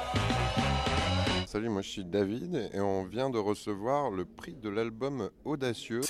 Salut, 1.46 1.70
moi 1.70 1.80
je 1.82 1.88
suis 1.88 2.04
David 2.04 2.68
et 2.74 2.80
on 2.80 3.04
vient 3.04 3.30
de 3.30 3.38
recevoir 3.38 4.10
le 4.10 4.24
prix 4.26 4.54
de 4.54 4.68
l'album 4.68 5.30
Audacieux. 5.44 6.02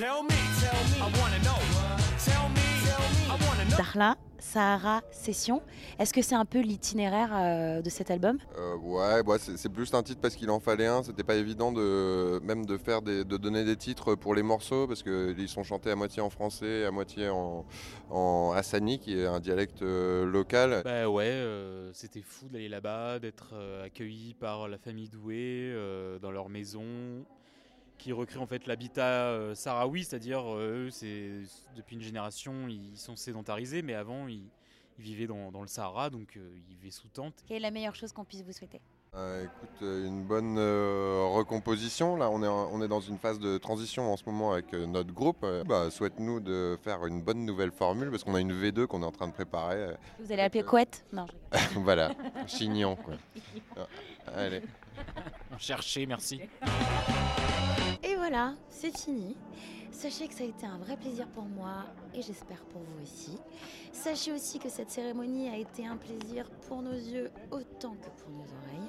Darla, 3.77 4.17
Sahara, 4.39 5.01
Session. 5.11 5.63
Est-ce 5.99 6.13
que 6.13 6.23
c'est 6.23 6.35
un 6.35 6.45
peu 6.45 6.61
l'itinéraire 6.61 7.31
euh, 7.33 7.83
de 7.83 7.89
cet 7.89 8.11
album? 8.11 8.39
Euh, 8.59 8.77
ouais, 8.77 9.23
bah, 9.23 9.37
c'est 9.39 9.57
c'est 9.57 9.69
plus 9.69 9.93
un 9.95 10.03
titre 10.03 10.21
parce 10.21 10.35
qu'il 10.35 10.51
en 10.51 10.61
fallait 10.61 10.87
un. 10.87 11.03
C'était 11.03 11.23
pas 11.23 11.37
évident 11.37 11.73
de 11.73 12.41
même 12.43 12.67
de 12.67 12.77
faire 12.77 13.03
des, 13.03 13.25
de 13.25 13.37
donner 13.37 13.65
des 13.65 13.77
titres 13.77 14.15
pour 14.15 14.35
les 14.35 14.43
morceaux 14.43 14.87
parce 14.87 15.03
qu'ils 15.03 15.49
sont 15.49 15.63
chantés 15.63 15.91
à 15.91 15.97
moitié 15.97 16.21
en 16.23 16.31
français, 16.31 16.85
à 16.85 16.91
moitié 16.91 17.29
en, 17.29 17.65
en 18.11 18.53
hassani, 18.55 18.99
qui 18.99 19.19
est 19.19 19.27
un 19.27 19.41
dialecte 19.41 19.83
euh, 19.83 20.25
local. 20.25 20.83
Bah 20.85 21.09
ouais, 21.09 21.25
euh, 21.27 21.91
c'était 21.93 22.23
fou 22.23 22.49
d'aller 22.49 22.69
là-bas, 22.69 23.19
d'être 23.19 23.51
euh, 23.55 23.87
accueilli 23.87 24.35
par 24.35 24.69
la 24.69 24.79
famille 24.79 25.09
Doué 25.09 25.71
euh, 25.73 26.19
dans 26.19 26.31
leur 26.31 26.49
maison, 26.49 26.85
qui 28.01 28.13
recrée 28.13 28.39
en 28.39 28.47
fait 28.47 28.67
l'habitat 28.67 29.29
euh, 29.29 29.55
sahraoui, 29.55 30.05
c'est-à-dire 30.05 30.43
euh, 30.55 30.87
eux, 30.87 30.91
c'est 30.91 31.31
depuis 31.77 31.97
une 31.97 32.03
génération, 32.03 32.67
ils 32.69 32.97
sont 32.97 33.15
sédentarisés, 33.17 33.83
mais 33.83 33.95
avant 33.95 34.27
ils, 34.27 34.49
ils 34.99 35.05
vivaient 35.05 35.27
dans, 35.27 35.51
dans 35.53 35.61
le 35.63 35.67
Sahara, 35.69 36.09
donc 36.11 36.37
euh, 36.37 36.51
ils 36.69 36.77
vivaient 36.77 36.91
sous 36.91 37.09
tente. 37.09 37.35
Quelle 37.47 37.59
est 37.59 37.61
la 37.61 37.71
meilleure 37.71 37.95
chose 37.95 38.13
qu'on 38.13 38.25
puisse 38.25 38.43
vous 38.43 38.53
souhaiter? 38.53 38.81
Euh, 39.15 39.45
écoute, 39.45 39.81
une 39.81 40.23
bonne 40.25 40.57
euh, 40.57 41.25
recomposition. 41.33 42.15
Là, 42.17 42.31
on 42.31 42.45
est, 42.45 42.47
on 42.49 42.81
est 42.81 42.87
dans 42.87 43.01
une 43.01 43.19
phase 43.19 43.41
de 43.41 43.59
transition 43.59 44.13
en 44.13 44.17
ce 44.17 44.23
moment 44.25 44.53
avec 44.53 44.73
euh, 44.73 44.87
notre 44.87 45.13
groupe. 45.13 45.39
Euh, 45.43 45.65
bah, 45.65 45.91
Souhaite-nous 45.91 46.39
de 46.39 46.79
faire 46.85 47.05
une 47.07 47.21
bonne 47.21 47.45
nouvelle 47.45 47.73
formule 47.73 48.11
parce 48.11 48.23
qu'on 48.23 48.37
a 48.37 48.41
une 48.41 48.53
V2 48.53 48.87
qu'on 48.87 49.03
est 49.03 49.07
en 49.07 49.11
train 49.11 49.27
de 49.27 49.33
préparer. 49.33 49.77
euh, 49.83 49.95
Vous 50.21 50.31
allez 50.33 50.43
appeler 50.43 50.63
Couette? 50.63 51.05
Non. 51.13 51.27
voilà, 51.75 52.13
chignon 52.47 52.95
quoi. 52.97 53.15
Ah, 54.27 54.33
Allez. 54.43 54.63
Cherchez, 55.59 56.07
merci. 56.07 56.41
Et 58.03 58.17
voilà, 58.17 58.55
c'est 58.71 58.97
fini. 58.97 59.37
Sachez 59.93 60.29
que 60.29 60.35
ça 60.35 60.45
a 60.45 60.47
été 60.47 60.65
un 60.65 60.79
vrai 60.79 60.97
plaisir 60.97 61.27
pour 61.29 61.45
moi 61.45 61.85
et 62.15 62.23
j'espère 62.23 62.65
pour 62.73 62.81
vous 62.81 63.03
aussi. 63.03 63.37
Sachez 63.93 64.33
aussi 64.33 64.59
que 64.59 64.71
cette 64.71 64.91
cérémonie 64.91 65.49
a 65.51 65.57
été 65.57 65.87
un 65.87 65.97
plaisir 65.97 66.49
pour 66.67 66.81
nos 66.81 66.95
yeux 66.95 67.31
autant 67.51 67.95
que 67.97 68.09
pour 68.23 68.31
nos 68.31 68.45
oreilles. 68.45 68.89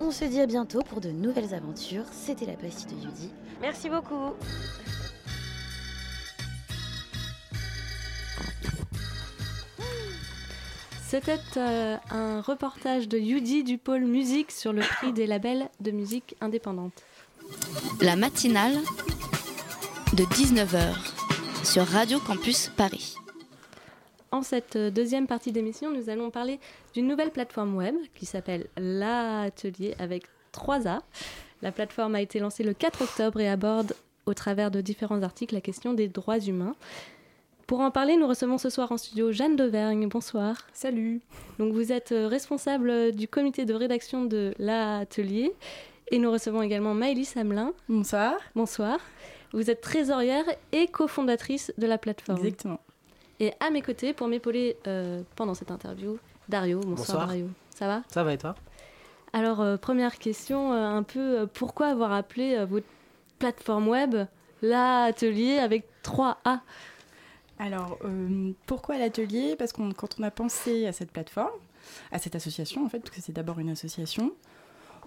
On 0.00 0.12
se 0.12 0.24
dit 0.24 0.40
à 0.40 0.46
bientôt 0.46 0.82
pour 0.82 1.00
de 1.00 1.10
nouvelles 1.10 1.54
aventures. 1.54 2.04
C'était 2.12 2.46
la 2.46 2.52
pastille 2.52 2.98
de 2.98 3.06
Yudi. 3.06 3.32
Merci 3.60 3.90
beaucoup. 3.90 4.34
C'était 11.08 11.40
euh, 11.56 11.96
un 12.10 12.42
reportage 12.42 13.08
de 13.08 13.18
Yudi 13.18 13.64
du 13.64 13.78
pôle 13.78 14.04
musique 14.04 14.52
sur 14.52 14.72
le 14.72 14.82
prix 14.82 15.12
des 15.12 15.26
labels 15.26 15.70
de 15.80 15.90
musique 15.90 16.36
indépendante. 16.40 17.02
La 18.00 18.16
matinale 18.16 18.74
de 20.14 20.24
19h 20.24 20.94
sur 21.64 21.84
Radio 21.84 22.18
Campus 22.20 22.70
Paris. 22.76 23.14
En 24.30 24.42
cette 24.42 24.76
euh, 24.76 24.90
deuxième 24.90 25.26
partie 25.26 25.52
d'émission, 25.52 25.90
nous 25.90 26.10
allons 26.10 26.30
parler 26.30 26.60
d'une 26.94 27.06
nouvelle 27.06 27.30
plateforme 27.30 27.76
web 27.76 27.94
qui 28.14 28.26
s'appelle 28.26 28.66
L'Atelier 28.76 29.94
avec 29.98 30.24
3A. 30.52 31.00
La 31.62 31.72
plateforme 31.72 32.14
a 32.14 32.20
été 32.20 32.38
lancée 32.38 32.62
le 32.62 32.74
4 32.74 33.02
octobre 33.02 33.40
et 33.40 33.48
aborde 33.48 33.94
au 34.26 34.34
travers 34.34 34.70
de 34.70 34.80
différents 34.80 35.22
articles 35.22 35.54
la 35.54 35.60
question 35.60 35.94
des 35.94 36.08
droits 36.08 36.38
humains. 36.38 36.76
Pour 37.66 37.80
en 37.80 37.90
parler, 37.90 38.16
nous 38.16 38.26
recevons 38.26 38.56
ce 38.56 38.70
soir 38.70 38.92
en 38.92 38.96
studio 38.96 39.30
Jeanne 39.30 39.56
Devergne. 39.56 40.08
Bonsoir. 40.08 40.56
Salut. 40.72 41.20
Donc 41.58 41.74
vous 41.74 41.92
êtes 41.92 42.12
euh, 42.12 42.28
responsable 42.28 43.12
du 43.12 43.28
comité 43.28 43.64
de 43.64 43.74
rédaction 43.74 44.24
de 44.24 44.54
l'Atelier 44.58 45.52
et 46.10 46.18
nous 46.18 46.30
recevons 46.30 46.62
également 46.62 46.94
Maëlys 46.94 47.36
Hamelin. 47.36 47.72
Bonsoir. 47.88 48.34
Bonsoir. 48.54 48.98
Vous 49.52 49.70
êtes 49.70 49.80
trésorière 49.80 50.44
et 50.72 50.86
cofondatrice 50.88 51.72
de 51.78 51.86
la 51.86 51.98
plateforme. 51.98 52.38
Exactement. 52.38 52.80
Et 53.40 53.52
à 53.60 53.70
mes 53.70 53.82
côtés, 53.82 54.12
pour 54.12 54.28
m'épauler 54.28 54.76
euh, 54.86 55.22
pendant 55.36 55.54
cette 55.54 55.70
interview, 55.70 56.18
Dario. 56.48 56.80
Bonsoir, 56.80 56.96
Bonsoir. 56.96 57.26
Dario. 57.26 57.48
Ça 57.74 57.86
va? 57.86 58.02
Ça 58.08 58.24
va 58.24 58.32
et 58.32 58.38
toi? 58.38 58.54
Alors, 59.32 59.60
euh, 59.60 59.76
première 59.76 60.18
question, 60.18 60.72
euh, 60.72 60.84
un 60.84 61.02
peu, 61.02 61.40
euh, 61.40 61.46
pourquoi 61.46 61.88
avoir 61.88 62.12
appelé 62.12 62.56
euh, 62.56 62.64
votre 62.66 62.86
plateforme 63.38 63.88
web 63.88 64.16
l'atelier 64.62 65.58
avec 65.58 65.84
3A 66.02 66.60
Alors, 67.58 67.98
euh, 68.04 68.50
pourquoi 68.66 68.98
l'atelier? 68.98 69.54
Parce 69.56 69.72
que 69.72 69.92
quand 69.92 70.16
on 70.18 70.22
a 70.24 70.30
pensé 70.30 70.86
à 70.86 70.92
cette 70.92 71.12
plateforme, 71.12 71.50
à 72.10 72.18
cette 72.18 72.34
association 72.34 72.84
en 72.84 72.88
fait, 72.88 72.98
parce 72.98 73.14
que 73.14 73.20
c'est 73.22 73.32
d'abord 73.32 73.60
une 73.60 73.70
association, 73.70 74.32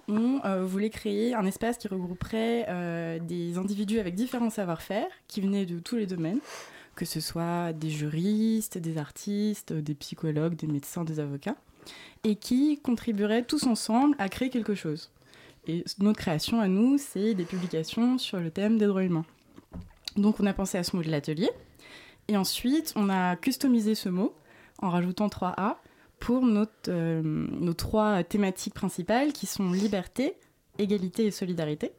on 0.08 0.40
euh, 0.44 0.64
voulait 0.64 0.90
créer 0.90 1.34
un 1.34 1.44
espace 1.46 1.78
qui 1.78 1.88
regrouperait 1.88 2.66
euh, 2.68 3.18
des 3.18 3.58
individus 3.58 3.98
avec 3.98 4.14
différents 4.14 4.50
savoir-faire 4.50 5.06
qui 5.28 5.40
venaient 5.40 5.66
de 5.66 5.78
tous 5.78 5.96
les 5.96 6.06
domaines, 6.06 6.40
que 6.94 7.04
ce 7.04 7.20
soit 7.20 7.72
des 7.72 7.90
juristes, 7.90 8.78
des 8.78 8.98
artistes, 8.98 9.72
des 9.72 9.94
psychologues, 9.94 10.56
des 10.56 10.66
médecins, 10.66 11.04
des 11.04 11.20
avocats, 11.20 11.56
et 12.24 12.36
qui 12.36 12.78
contribueraient 12.80 13.44
tous 13.44 13.66
ensemble 13.66 14.16
à 14.18 14.28
créer 14.28 14.50
quelque 14.50 14.74
chose. 14.74 15.10
Et 15.66 15.84
notre 15.98 16.18
création 16.18 16.60
à 16.60 16.66
nous, 16.66 16.98
c'est 16.98 17.34
des 17.34 17.44
publications 17.44 18.18
sur 18.18 18.40
le 18.40 18.50
thème 18.50 18.78
des 18.78 18.86
droits 18.86 19.04
humains. 19.04 19.24
Donc 20.16 20.40
on 20.40 20.46
a 20.46 20.52
pensé 20.52 20.76
à 20.76 20.84
ce 20.84 20.96
mot 20.96 21.02
de 21.02 21.10
l'atelier, 21.10 21.50
et 22.28 22.36
ensuite 22.36 22.92
on 22.96 23.08
a 23.08 23.36
customisé 23.36 23.94
ce 23.94 24.08
mot 24.08 24.34
en 24.78 24.90
rajoutant 24.90 25.28
3A 25.28 25.76
pour 26.22 26.46
notre, 26.46 26.88
euh, 26.88 27.20
nos 27.24 27.74
trois 27.74 28.22
thématiques 28.22 28.74
principales 28.74 29.32
qui 29.32 29.46
sont 29.46 29.72
liberté, 29.72 30.36
égalité 30.78 31.26
et 31.26 31.30
solidarité. 31.32 31.90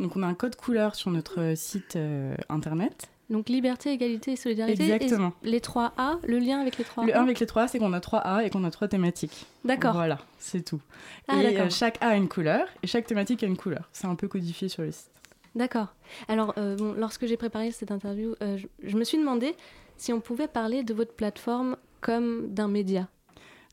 Donc 0.00 0.16
on 0.16 0.24
a 0.24 0.26
un 0.26 0.34
code 0.34 0.56
couleur 0.56 0.96
sur 0.96 1.12
notre 1.12 1.54
site 1.56 1.94
euh, 1.94 2.34
internet. 2.48 3.08
Donc 3.30 3.48
liberté, 3.48 3.92
égalité 3.92 4.32
et 4.32 4.36
solidarité. 4.36 4.82
Exactement. 4.82 5.32
Et 5.44 5.50
les 5.50 5.60
3A, 5.60 6.18
le 6.26 6.38
lien 6.40 6.60
avec 6.60 6.76
les 6.76 6.82
3A 6.82 7.06
Le 7.06 7.16
1 7.16 7.22
avec 7.22 7.38
les 7.38 7.46
3, 7.46 7.68
c'est 7.68 7.78
qu'on 7.78 7.92
a 7.92 8.00
3 8.00 8.18
A 8.18 8.44
et 8.44 8.50
qu'on 8.50 8.64
a 8.64 8.70
3 8.72 8.88
thématiques. 8.88 9.46
D'accord. 9.64 9.92
Voilà, 9.92 10.18
c'est 10.38 10.64
tout. 10.64 10.80
Ah, 11.28 11.40
et 11.40 11.56
euh, 11.56 11.70
chaque 11.70 12.02
A 12.02 12.08
a 12.08 12.16
une 12.16 12.28
couleur 12.28 12.66
et 12.82 12.88
chaque 12.88 13.06
thématique 13.06 13.44
a 13.44 13.46
une 13.46 13.56
couleur. 13.56 13.88
C'est 13.92 14.08
un 14.08 14.16
peu 14.16 14.26
codifié 14.26 14.68
sur 14.68 14.82
le 14.82 14.90
site. 14.90 15.12
D'accord. 15.54 15.94
Alors, 16.26 16.52
euh, 16.58 16.74
bon, 16.74 16.94
lorsque 16.94 17.26
j'ai 17.26 17.36
préparé 17.36 17.70
cette 17.70 17.92
interview, 17.92 18.34
euh, 18.42 18.58
je, 18.58 18.66
je 18.82 18.96
me 18.96 19.04
suis 19.04 19.18
demandé 19.18 19.54
si 19.96 20.12
on 20.12 20.20
pouvait 20.20 20.48
parler 20.48 20.82
de 20.82 20.94
votre 20.94 21.14
plateforme 21.14 21.76
comme 22.00 22.48
d'un 22.52 22.68
média. 22.68 23.08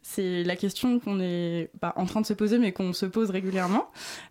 C'est 0.04 0.44
la 0.44 0.56
question 0.56 1.00
qu'on 1.00 1.20
est 1.20 1.72
pas 1.80 1.94
en 1.96 2.06
train 2.06 2.22
de 2.22 2.26
se 2.26 2.34
poser, 2.34 2.60
mais 2.60 2.72
qu'on 2.74 2.94
se 2.94 3.06
pose 3.06 3.30
régulièrement. 3.32 3.88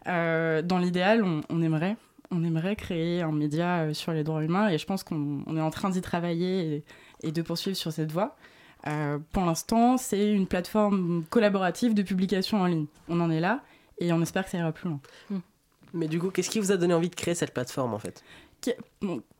Euh, 0.06 0.62
dans 0.62 0.78
l'idéal, 0.78 1.24
on, 1.24 1.40
on 1.48 1.62
aimerait 1.62 1.96
on 2.30 2.44
aimerait 2.44 2.76
créer 2.76 3.20
un 3.20 3.32
média 3.32 3.80
euh, 3.80 3.94
sur 3.94 4.12
les 4.12 4.24
droits 4.24 4.42
humains 4.42 4.68
et 4.70 4.78
je 4.78 4.86
pense 4.86 5.02
qu'on 5.02 5.42
on 5.46 5.56
est 5.56 5.60
en 5.60 5.70
train 5.70 5.90
d'y 5.90 6.00
travailler 6.00 6.76
et, 7.22 7.28
et 7.28 7.32
de 7.32 7.42
poursuivre 7.42 7.76
sur 7.76 7.92
cette 7.92 8.10
voie. 8.12 8.36
Euh, 8.86 9.18
pour 9.32 9.44
l'instant, 9.44 9.96
c'est 9.98 10.32
une 10.32 10.46
plateforme 10.46 11.24
collaborative 11.28 11.92
de 11.94 12.02
publication 12.02 12.60
en 12.62 12.66
ligne. 12.66 12.86
On 13.08 13.20
en 13.20 13.30
est 13.30 13.40
là 13.40 13.60
et 13.98 14.12
on 14.12 14.22
espère 14.22 14.44
que 14.44 14.50
ça 14.50 14.58
ira 14.58 14.72
plus 14.72 14.88
loin. 14.88 15.00
Mais 15.92 16.08
du 16.08 16.18
coup, 16.18 16.30
qu'est-ce 16.30 16.48
qui 16.48 16.58
vous 16.58 16.72
a 16.72 16.76
donné 16.78 16.94
envie 16.94 17.10
de 17.10 17.14
créer 17.14 17.34
cette 17.34 17.52
plateforme 17.52 17.92
en 17.92 17.98
fait? 17.98 18.22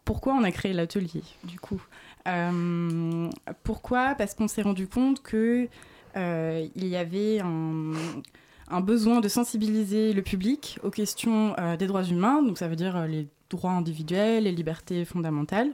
Pourquoi 0.04 0.34
on 0.34 0.42
a 0.44 0.50
créé 0.50 0.72
l'atelier 0.72 1.22
du 1.44 1.58
coup? 1.58 1.80
Euh, 2.28 3.30
Pourquoi? 3.64 4.14
Parce 4.16 4.34
qu'on 4.34 4.48
s'est 4.48 4.62
rendu 4.62 4.86
compte 4.86 5.22
que 5.22 5.68
euh, 6.16 6.66
il 6.74 6.86
y 6.86 6.96
avait 6.96 7.40
un, 7.40 8.80
besoin 8.80 9.20
de 9.20 9.28
sensibiliser 9.28 10.12
le 10.12 10.22
public 10.22 10.78
aux 10.82 10.90
questions 10.90 11.54
euh, 11.58 11.76
des 11.76 11.86
droits 11.86 12.04
humains, 12.04 12.42
donc 12.42 12.58
ça 12.58 12.68
veut 12.68 12.76
dire 12.76 12.96
euh, 12.96 13.06
les 13.06 13.28
droits 13.50 13.72
individuels, 13.72 14.44
les 14.44 14.52
libertés 14.52 15.04
fondamentales, 15.04 15.72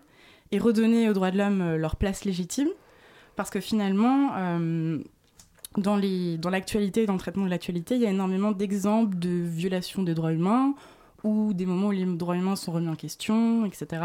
et 0.51 0.59
redonner 0.59 1.09
aux 1.09 1.13
droits 1.13 1.31
de 1.31 1.39
l'homme 1.39 1.77
leur 1.77 1.97
place 1.97 2.25
légitime, 2.25 2.69
parce 3.37 3.51
que 3.51 3.61
finalement, 3.61 4.31
dans 5.77 5.97
les- 5.97 6.39
dans 6.39 6.51
l'actualité, 6.51 7.07
dans 7.07 7.13
le 7.13 7.19
traitement 7.19 7.45
de 7.45 7.51
l'actualité, 7.51 7.95
il 7.95 8.01
y 8.01 8.07
a 8.07 8.11
énormément 8.11 8.51
d'exemples 8.51 9.17
de 9.17 9.29
violations 9.29 10.03
des 10.03 10.15
droits 10.15 10.33
humains 10.33 10.75
ou 11.23 11.53
des 11.53 11.67
moments 11.67 11.89
où 11.89 11.93
les 11.93 12.05
droits 12.05 12.37
humains 12.37 12.57
sont 12.57 12.73
remis 12.73 12.89
en 12.89 12.97
question, 12.97 13.65
etc. 13.67 14.03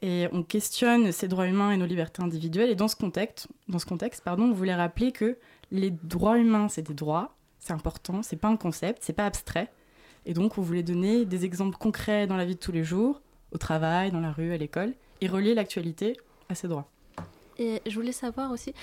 Et 0.00 0.28
on 0.32 0.42
questionne 0.42 1.12
ces 1.12 1.28
droits 1.28 1.46
humains 1.46 1.70
et 1.70 1.76
nos 1.76 1.86
libertés 1.86 2.22
individuelles. 2.22 2.70
Et 2.70 2.74
dans 2.74 2.88
ce 2.88 2.96
contexte, 2.96 3.48
dans 3.68 3.78
ce 3.78 3.86
contexte 3.86 4.22
pardon, 4.22 4.44
on 4.44 4.52
voulait 4.52 4.74
rappeler 4.74 5.12
que 5.12 5.38
les 5.70 5.90
droits 5.90 6.38
humains, 6.38 6.68
c'est 6.68 6.82
des 6.82 6.94
droits, 6.94 7.34
c'est 7.58 7.72
important, 7.72 8.22
c'est 8.22 8.36
pas 8.36 8.48
un 8.48 8.56
concept, 8.56 8.98
c'est 9.02 9.12
pas 9.14 9.26
abstrait. 9.26 9.70
Et 10.26 10.34
donc, 10.34 10.58
on 10.58 10.62
voulait 10.62 10.82
donner 10.82 11.24
des 11.24 11.44
exemples 11.44 11.76
concrets 11.78 12.26
dans 12.26 12.36
la 12.36 12.44
vie 12.44 12.54
de 12.54 12.60
tous 12.60 12.72
les 12.72 12.84
jours, 12.84 13.20
au 13.52 13.58
travail, 13.58 14.10
dans 14.10 14.20
la 14.20 14.32
rue, 14.32 14.52
à 14.52 14.56
l'école, 14.56 14.92
et 15.20 15.26
relier 15.28 15.54
l'actualité 15.54 16.16
à 16.48 16.54
ces 16.54 16.68
droits. 16.68 16.88
Et 17.58 17.80
je 17.86 17.94
voulais 17.94 18.12
savoir 18.12 18.50
aussi, 18.50 18.74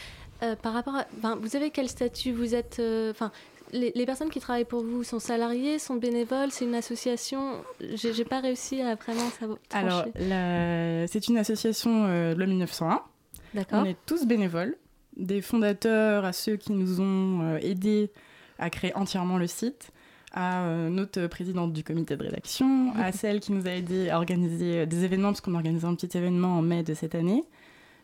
euh, 0.44 0.56
par 0.56 0.74
rapport 0.74 0.96
à. 0.96 1.36
vous 1.36 1.56
avez 1.56 1.72
quel 1.72 1.90
statut 1.90 2.32
Vous 2.32 2.56
êtes. 2.56 2.78
euh, 2.80 3.12
Enfin, 3.12 3.32
les, 3.74 3.92
les 3.96 4.06
personnes 4.06 4.30
qui 4.30 4.40
travaillent 4.40 4.66
pour 4.66 4.84
vous 4.84 5.04
sont 5.04 5.20
salariées, 5.20 5.80
sont 5.80 5.96
bénévoles, 5.96 6.52
c'est 6.52 6.66
une 6.66 6.76
association 6.76 7.64
J'ai 7.96 8.26
pas 8.26 8.40
réussi 8.40 8.82
à 8.82 8.96
vraiment 8.96 9.30
savoir. 9.40 9.58
Alors, 9.72 10.06
la- 10.20 11.08
c'est 11.08 11.28
une 11.28 11.38
association 11.38 12.06
euh, 12.06 12.34
de 12.34 12.38
loi 12.40 12.48
1901. 12.48 13.02
D'accord. 13.54 13.82
On 13.82 13.86
est 13.86 13.98
tous 14.06 14.26
bénévoles, 14.26 14.78
des 15.18 15.42
fondateurs 15.42 16.24
à 16.26 16.34
ceux 16.34 16.56
qui 16.56 16.72
nous 16.72 17.02
ont 17.02 17.42
euh, 17.42 17.58
aidés 17.62 18.12
à 18.60 18.70
créer 18.70 18.96
entièrement 18.96 19.38
le 19.38 19.48
site, 19.48 19.92
à 20.34 20.64
euh, 20.64 20.90
notre 20.90 21.28
présidente 21.28 21.74
du 21.74 21.84
comité 21.84 22.16
de 22.16 22.24
rédaction, 22.24 22.94
à 22.96 23.12
celle 23.12 23.40
qui 23.42 23.52
nous 23.52 23.68
a 23.68 23.72
aidés 23.72 24.10
à 24.10 24.18
organiser 24.18 24.80
euh, 24.80 24.86
des 24.86 25.04
événements, 25.04 25.30
parce 25.30 25.42
qu'on 25.42 25.56
organisait 25.56 25.88
un 25.88 25.96
petit 25.96 26.18
événement 26.18 26.58
en 26.58 26.62
mai 26.62 26.84
de 26.84 26.94
cette 26.94 27.16
année, 27.16 27.44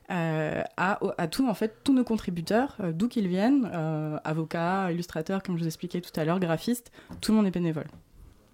euh, 0.09 0.63
à, 0.77 0.99
à 1.17 1.27
tout, 1.27 1.47
en 1.47 1.53
fait, 1.53 1.77
tous 1.83 1.93
nos 1.93 2.03
contributeurs, 2.03 2.75
euh, 2.79 2.91
d'où 2.91 3.07
qu'ils 3.07 3.27
viennent, 3.27 3.69
euh, 3.73 4.17
avocats, 4.23 4.91
illustrateurs, 4.91 5.43
comme 5.43 5.57
je 5.57 5.61
vous 5.61 5.67
expliquais 5.67 6.01
tout 6.01 6.17
à 6.19 6.25
l'heure, 6.25 6.39
graphistes, 6.39 6.91
tout 7.21 7.31
le 7.31 7.37
monde 7.37 7.47
est 7.47 7.51
bénévole. 7.51 7.87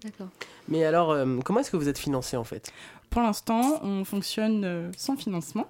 D'accord. 0.02 0.28
Mais 0.68 0.84
alors, 0.84 1.12
euh, 1.12 1.38
comment 1.44 1.60
est-ce 1.60 1.70
que 1.70 1.76
vous 1.76 1.88
êtes 1.88 1.98
financé 1.98 2.36
en 2.36 2.44
fait? 2.44 2.72
Pour 3.08 3.22
l'instant, 3.22 3.80
on 3.82 4.04
fonctionne 4.04 4.64
euh, 4.64 4.90
sans 4.96 5.16
financement. 5.16 5.68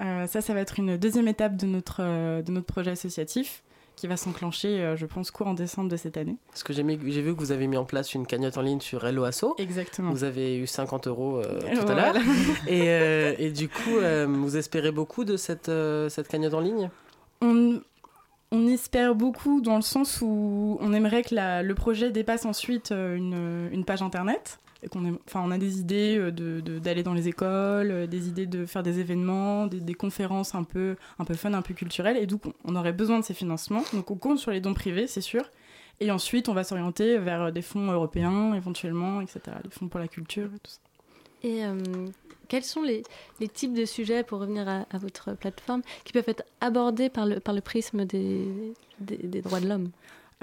Euh, 0.00 0.26
ça, 0.26 0.40
ça 0.40 0.52
va 0.52 0.60
être 0.60 0.78
une 0.78 0.96
deuxième 0.96 1.26
étape 1.26 1.56
de 1.56 1.66
notre, 1.66 2.00
euh, 2.00 2.42
de 2.42 2.52
notre 2.52 2.66
projet 2.66 2.90
associatif 2.90 3.62
qui 3.96 4.06
va 4.06 4.16
s'enclencher, 4.16 4.80
euh, 4.80 4.94
je 4.96 5.06
pense, 5.06 5.30
courant 5.30 5.54
décembre 5.54 5.88
de 5.90 5.96
cette 5.96 6.16
année. 6.18 6.36
Parce 6.48 6.62
que 6.62 6.72
j'ai 6.72 6.82
vu 6.82 7.34
que 7.34 7.40
vous 7.40 7.50
avez 7.50 7.66
mis 7.66 7.76
en 7.78 7.84
place 7.86 8.12
une 8.14 8.26
cagnotte 8.26 8.58
en 8.58 8.62
ligne 8.62 8.80
sur 8.80 9.04
Hello 9.06 9.24
Asso. 9.24 9.54
Exactement. 9.58 10.10
Vous 10.12 10.22
avez 10.24 10.58
eu 10.58 10.66
50 10.66 11.06
euros 11.06 11.38
euh, 11.38 11.60
tout 11.74 11.80
à 11.80 11.84
voilà. 11.86 12.12
l'heure. 12.12 12.22
Et, 12.68 12.90
euh, 12.90 13.34
et 13.38 13.50
du 13.50 13.68
coup, 13.68 13.96
euh, 13.96 14.26
vous 14.28 14.56
espérez 14.56 14.92
beaucoup 14.92 15.24
de 15.24 15.36
cette, 15.38 15.70
cette 16.10 16.28
cagnotte 16.28 16.54
en 16.54 16.60
ligne? 16.60 16.90
On, 17.40 17.80
on 18.52 18.68
espère 18.68 19.14
beaucoup 19.14 19.60
dans 19.62 19.76
le 19.76 19.82
sens 19.82 20.20
où 20.22 20.76
on 20.80 20.92
aimerait 20.92 21.22
que 21.22 21.34
la- 21.34 21.62
le 21.62 21.74
projet 21.74 22.10
dépasse 22.10 22.44
ensuite 22.44 22.90
une, 22.92 23.68
une 23.72 23.84
page 23.86 24.02
internet. 24.02 24.58
Et 24.82 24.88
qu'on 24.88 25.04
aime- 25.04 25.18
enfin, 25.26 25.42
on 25.44 25.50
a 25.50 25.58
des 25.58 25.80
idées 25.80 26.18
euh, 26.18 26.30
de- 26.30 26.60
de- 26.60 26.78
d'aller 26.78 27.02
dans 27.02 27.14
les 27.14 27.28
écoles, 27.28 27.90
euh, 27.90 28.06
des 28.06 28.28
idées 28.28 28.46
de 28.46 28.66
faire 28.66 28.82
des 28.82 29.00
événements, 29.00 29.66
des, 29.66 29.80
des 29.80 29.94
conférences 29.94 30.54
un 30.54 30.64
peu, 30.64 30.96
un 31.18 31.24
peu 31.24 31.34
fun, 31.34 31.54
un 31.54 31.62
peu 31.62 31.74
culturelles. 31.74 32.16
Et 32.18 32.26
donc, 32.26 32.42
on, 32.64 32.76
aurait 32.76 32.92
besoin 32.92 33.18
de 33.18 33.24
ces 33.24 33.34
financements. 33.34 33.82
Donc, 33.94 34.10
on 34.10 34.16
compte 34.16 34.38
sur 34.38 34.50
les 34.50 34.60
dons 34.60 34.74
privés, 34.74 35.06
c'est 35.06 35.20
sûr. 35.22 35.44
Et 36.00 36.10
ensuite, 36.10 36.48
on 36.50 36.54
va 36.54 36.62
s'orienter 36.62 37.16
vers 37.18 37.42
euh, 37.44 37.50
des 37.50 37.62
fonds 37.62 37.90
européens, 37.90 38.52
éventuellement, 38.54 39.22
etc. 39.22 39.40
Les 39.64 39.70
fonds 39.70 39.88
pour 39.88 39.98
la 39.98 40.08
culture 40.08 40.46
et 40.54 40.58
tout 40.58 40.70
ça. 40.70 40.78
Et 41.42 41.64
euh, 41.64 42.06
quels 42.48 42.64
sont 42.64 42.82
les, 42.82 43.02
les 43.40 43.48
types 43.48 43.72
de 43.72 43.84
sujets, 43.84 44.22
pour 44.24 44.40
revenir 44.40 44.68
à, 44.68 44.86
à 44.90 44.98
votre 44.98 45.32
plateforme, 45.34 45.82
qui 46.04 46.12
peuvent 46.12 46.28
être 46.28 46.44
abordés 46.60 47.08
par 47.08 47.24
le, 47.26 47.40
par 47.40 47.54
le 47.54 47.60
prisme 47.62 48.04
des, 48.04 48.46
des, 49.00 49.16
des 49.16 49.40
droits 49.40 49.60
de 49.60 49.68
l'homme? 49.68 49.90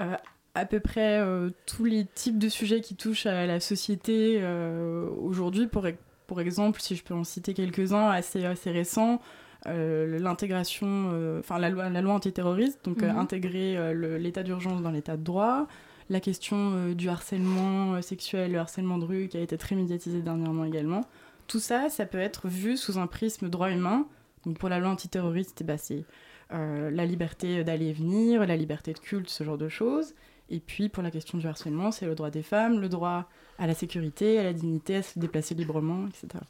Euh, 0.00 0.16
à 0.54 0.66
peu 0.66 0.80
près 0.80 1.18
euh, 1.20 1.50
tous 1.66 1.84
les 1.84 2.04
types 2.04 2.38
de 2.38 2.48
sujets 2.48 2.80
qui 2.80 2.94
touchent 2.94 3.26
à 3.26 3.46
la 3.46 3.58
société 3.60 4.38
euh, 4.40 5.08
aujourd'hui. 5.20 5.66
Pour, 5.66 5.86
pour 6.26 6.40
exemple, 6.40 6.80
si 6.80 6.94
je 6.96 7.02
peux 7.02 7.14
en 7.14 7.24
citer 7.24 7.54
quelques-uns 7.54 8.08
assez, 8.08 8.44
assez 8.44 8.70
récents, 8.70 9.20
euh, 9.66 10.18
l'intégration, 10.18 11.38
enfin 11.40 11.58
la 11.58 11.70
loi, 11.70 11.88
la 11.88 12.00
loi 12.02 12.14
antiterroriste, 12.14 12.84
donc 12.84 13.02
Mhm. 13.02 13.18
intégrer 13.18 13.94
l'état 14.18 14.42
d'urgence 14.42 14.82
dans 14.82 14.90
l'état 14.90 15.16
de 15.16 15.24
droit, 15.24 15.66
la 16.10 16.20
question 16.20 16.92
du 16.92 17.08
harcèlement 17.08 18.00
sexuel, 18.02 18.52
le 18.52 18.58
harcèlement 18.58 18.98
de 18.98 19.06
rue 19.06 19.28
qui 19.28 19.38
a 19.38 19.40
été 19.40 19.56
très 19.56 19.74
médiatisé 19.74 20.20
dernièrement 20.20 20.64
également. 20.64 21.00
Tout 21.46 21.60
ça, 21.60 21.88
ça 21.88 22.06
peut 22.06 22.18
être 22.18 22.46
vu 22.46 22.76
sous 22.76 22.98
un 22.98 23.06
prisme 23.06 23.48
droit 23.48 23.70
humain. 23.70 24.06
Donc 24.44 24.58
pour 24.58 24.68
la 24.68 24.78
loi 24.78 24.90
antiterroriste, 24.90 25.62
ben, 25.64 25.78
c'est 25.78 26.04
la 26.50 27.06
liberté 27.06 27.64
d'aller 27.64 27.86
et 27.86 27.92
venir, 27.94 28.46
la 28.46 28.56
liberté 28.56 28.92
de 28.92 28.98
culte, 28.98 29.30
ce 29.30 29.42
genre 29.44 29.58
de 29.58 29.68
choses. 29.68 30.14
Et 30.50 30.60
puis 30.60 30.88
pour 30.88 31.02
la 31.02 31.10
question 31.10 31.38
du 31.38 31.46
harcèlement, 31.46 31.90
c'est 31.90 32.06
le 32.06 32.14
droit 32.14 32.30
des 32.30 32.42
femmes, 32.42 32.80
le 32.80 32.88
droit 32.88 33.28
à 33.58 33.66
la 33.66 33.74
sécurité, 33.74 34.38
à 34.38 34.42
la 34.42 34.52
dignité, 34.52 34.96
à 34.96 35.02
se 35.02 35.18
déplacer 35.18 35.54
librement, 35.54 36.06
etc. 36.08 36.44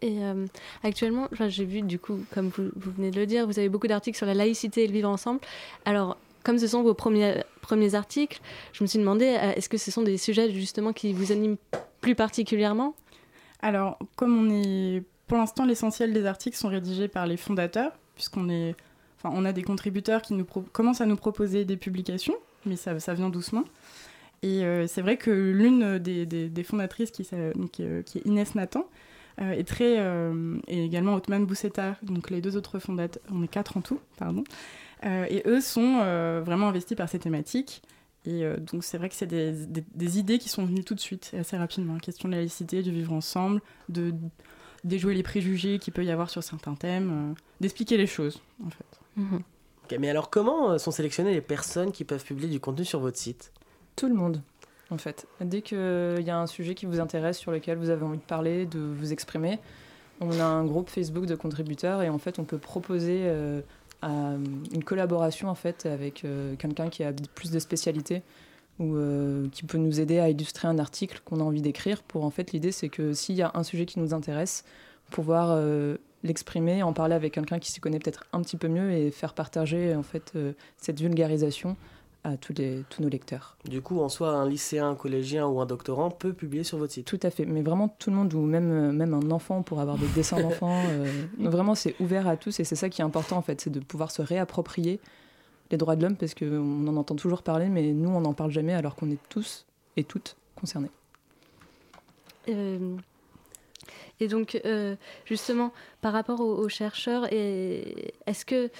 Et 0.00 0.22
euh, 0.22 0.46
actuellement, 0.84 1.28
j'ai 1.48 1.64
vu, 1.64 1.82
du 1.82 1.98
coup, 1.98 2.20
comme 2.32 2.48
vous, 2.50 2.70
vous 2.76 2.92
venez 2.92 3.10
de 3.10 3.18
le 3.18 3.26
dire, 3.26 3.46
vous 3.46 3.58
avez 3.58 3.68
beaucoup 3.68 3.88
d'articles 3.88 4.16
sur 4.16 4.26
la 4.26 4.34
laïcité 4.34 4.84
et 4.84 4.86
le 4.86 4.92
vivre 4.92 5.08
ensemble. 5.08 5.40
Alors, 5.84 6.16
comme 6.44 6.58
ce 6.58 6.68
sont 6.68 6.82
vos 6.82 6.94
premiers, 6.94 7.42
premiers 7.62 7.94
articles, 7.96 8.40
je 8.72 8.84
me 8.84 8.86
suis 8.86 8.98
demandé, 8.98 9.24
euh, 9.26 9.52
est-ce 9.56 9.68
que 9.68 9.76
ce 9.76 9.90
sont 9.90 10.02
des 10.02 10.16
sujets 10.16 10.52
justement 10.52 10.92
qui 10.92 11.12
vous 11.12 11.32
animent 11.32 11.56
plus 12.00 12.14
particulièrement? 12.14 12.94
Alors, 13.60 13.98
comme 14.16 14.38
on 14.38 14.50
est. 14.50 15.02
Pour 15.26 15.36
l'instant, 15.36 15.66
l'essentiel 15.66 16.12
des 16.12 16.24
articles 16.26 16.56
sont 16.56 16.68
rédigés 16.68 17.08
par 17.08 17.26
les 17.26 17.36
fondateurs, 17.36 17.92
puisqu'on 18.14 18.48
est. 18.48 18.76
Enfin, 19.18 19.34
on 19.36 19.44
a 19.44 19.52
des 19.52 19.62
contributeurs 19.64 20.22
qui 20.22 20.34
nous 20.34 20.44
pro- 20.44 20.64
commencent 20.72 21.00
à 21.00 21.06
nous 21.06 21.16
proposer 21.16 21.64
des 21.64 21.76
publications, 21.76 22.36
mais 22.66 22.76
ça, 22.76 22.98
ça 23.00 23.14
vient 23.14 23.30
doucement. 23.30 23.64
Et 24.42 24.64
euh, 24.64 24.86
c'est 24.86 25.02
vrai 25.02 25.16
que 25.16 25.30
l'une 25.30 25.98
des, 25.98 26.24
des- 26.26 26.62
fondatrices, 26.62 27.10
euh, 27.32 27.52
qui 27.72 27.82
est 27.82 28.26
Inès 28.26 28.54
Nathan, 28.54 28.86
euh, 29.40 29.52
est 29.52 29.64
très. 29.66 29.96
et 30.68 30.84
également 30.84 31.14
Othman 31.14 31.44
Boussetta, 31.44 31.96
donc 32.02 32.30
les 32.30 32.40
deux 32.40 32.56
autres 32.56 32.78
fondateurs. 32.78 33.22
On 33.32 33.42
est 33.42 33.48
quatre 33.48 33.76
en 33.76 33.80
tout, 33.80 34.00
pardon. 34.16 34.44
Et 35.04 35.42
eux 35.46 35.60
sont 35.60 35.98
vraiment 36.44 36.68
investis 36.68 36.96
par 36.96 37.08
ces 37.08 37.18
thématiques. 37.18 37.82
Et 38.26 38.42
donc 38.58 38.82
c'est 38.84 38.98
vrai 38.98 39.08
que 39.08 39.14
c'est 39.14 39.26
des, 39.28 39.52
des- 39.94 40.18
idées 40.18 40.38
qui 40.38 40.48
sont 40.48 40.64
venues 40.66 40.82
tout 40.84 40.94
de 40.96 41.00
suite, 41.00 41.32
assez 41.38 41.56
rapidement. 41.56 41.94
La 41.94 42.00
question 42.00 42.28
de 42.28 42.34
la 42.34 42.40
laïcité, 42.40 42.82
du 42.82 42.90
vivre 42.90 43.12
ensemble, 43.12 43.60
de 43.88 44.12
déjouer 44.84 45.14
les 45.14 45.22
préjugés 45.22 45.78
qu'il 45.78 45.92
peut 45.92 46.04
y 46.04 46.10
avoir 46.10 46.30
sur 46.30 46.42
certains 46.42 46.74
thèmes, 46.74 47.34
d'expliquer 47.60 47.96
les 47.96 48.06
choses, 48.08 48.40
en 48.64 48.70
fait. 48.70 49.00
Ok, 49.36 49.42
mais 49.98 50.10
alors, 50.10 50.30
comment 50.30 50.72
euh, 50.72 50.78
sont 50.78 50.90
sélectionnées 50.90 51.32
les 51.32 51.40
personnes 51.40 51.92
qui 51.92 52.04
peuvent 52.04 52.24
publier 52.24 52.48
du 52.48 52.60
contenu 52.60 52.84
sur 52.84 53.00
votre 53.00 53.16
site? 53.16 53.52
Tout 53.96 54.08
le 54.08 54.14
monde, 54.14 54.42
en 54.90 54.98
fait. 54.98 55.26
Dès 55.40 55.62
qu'il 55.62 56.22
y 56.24 56.30
a 56.30 56.38
un 56.38 56.46
sujet 56.46 56.74
qui 56.74 56.86
vous 56.86 57.00
intéresse, 57.00 57.38
sur 57.38 57.52
lequel 57.52 57.78
vous 57.78 57.90
avez 57.90 58.04
envie 58.04 58.18
de 58.18 58.22
parler, 58.22 58.66
de 58.66 58.78
vous 58.78 59.12
exprimer, 59.12 59.58
on 60.20 60.38
a 60.40 60.44
un 60.44 60.64
groupe 60.64 60.90
Facebook 60.90 61.26
de 61.26 61.34
contributeurs 61.34 62.02
et 62.02 62.08
en 62.08 62.18
fait, 62.18 62.38
on 62.38 62.44
peut 62.44 62.58
proposer 62.58 63.22
euh, 63.26 63.60
une 64.02 64.84
collaboration 64.84 65.48
en 65.48 65.54
fait 65.54 65.86
avec 65.86 66.24
euh, 66.24 66.54
quelqu'un 66.56 66.88
qui 66.88 67.02
a 67.02 67.12
plus 67.34 67.50
de 67.50 67.58
spécialité 67.58 68.22
ou 68.78 68.94
euh, 68.94 69.48
qui 69.50 69.64
peut 69.64 69.78
nous 69.78 69.98
aider 69.98 70.20
à 70.20 70.28
illustrer 70.30 70.68
un 70.68 70.78
article 70.78 71.20
qu'on 71.24 71.40
a 71.40 71.42
envie 71.42 71.62
d'écrire. 71.62 72.02
Pour 72.02 72.24
en 72.24 72.30
fait, 72.30 72.52
l'idée 72.52 72.72
c'est 72.72 72.88
que 72.88 73.12
s'il 73.12 73.34
y 73.34 73.42
a 73.42 73.50
un 73.54 73.62
sujet 73.62 73.86
qui 73.86 73.98
nous 73.98 74.14
intéresse, 74.14 74.64
pouvoir 75.10 75.50
euh, 75.50 75.96
l'exprimer, 76.22 76.82
en 76.82 76.92
parler 76.92 77.14
avec 77.14 77.34
quelqu'un 77.34 77.58
qui 77.58 77.70
s'y 77.70 77.80
connaît 77.80 77.98
peut-être 77.98 78.24
un 78.32 78.42
petit 78.42 78.56
peu 78.56 78.68
mieux 78.68 78.90
et 78.92 79.10
faire 79.10 79.34
partager 79.34 79.94
en 79.94 80.02
fait 80.02 80.32
euh, 80.36 80.52
cette 80.76 81.00
vulgarisation 81.00 81.76
à 82.24 82.36
tous, 82.36 82.52
les, 82.54 82.84
tous 82.90 83.02
nos 83.02 83.08
lecteurs. 83.08 83.56
Du 83.64 83.80
coup, 83.80 84.00
en 84.00 84.08
soi, 84.08 84.30
un 84.30 84.48
lycéen, 84.48 84.90
un 84.90 84.94
collégien 84.96 85.46
ou 85.46 85.60
un 85.60 85.66
doctorant 85.66 86.10
peut 86.10 86.32
publier 86.32 86.64
sur 86.64 86.76
votre 86.76 86.92
site. 86.92 87.06
Tout 87.06 87.20
à 87.22 87.30
fait, 87.30 87.46
mais 87.46 87.62
vraiment 87.62 87.88
tout 87.88 88.10
le 88.10 88.16
monde, 88.16 88.34
ou 88.34 88.40
même, 88.40 88.70
euh, 88.70 88.92
même 88.92 89.14
un 89.14 89.30
enfant 89.30 89.62
pour 89.62 89.80
avoir 89.80 89.96
des 89.96 90.08
dessins 90.08 90.40
d'enfants, 90.40 90.82
euh, 90.88 91.06
vraiment 91.38 91.74
c'est 91.74 91.94
ouvert 92.00 92.26
à 92.26 92.36
tous 92.36 92.58
et 92.60 92.64
c'est 92.64 92.76
ça 92.76 92.88
qui 92.88 93.00
est 93.00 93.04
important 93.04 93.36
en 93.36 93.42
fait, 93.42 93.60
c'est 93.60 93.70
de 93.70 93.80
pouvoir 93.80 94.10
se 94.10 94.22
réapproprier 94.22 95.00
les 95.70 95.76
droits 95.76 95.96
de 95.96 96.02
l'homme 96.02 96.16
parce 96.16 96.34
qu'on 96.34 96.86
en 96.86 96.96
entend 96.96 97.14
toujours 97.14 97.42
parler, 97.42 97.68
mais 97.68 97.92
nous, 97.92 98.10
on 98.10 98.20
n'en 98.20 98.32
parle 98.32 98.50
jamais 98.50 98.74
alors 98.74 98.96
qu'on 98.96 99.10
est 99.10 99.20
tous 99.28 99.66
et 99.96 100.04
toutes 100.04 100.36
concernés. 100.56 100.90
Euh, 102.48 102.96
et 104.20 104.28
donc, 104.28 104.60
euh, 104.64 104.96
justement, 105.24 105.72
par 106.00 106.12
rapport 106.12 106.40
aux, 106.40 106.68
chercheurs, 106.68 107.26
est-ce 107.32 108.44
que 108.44 108.70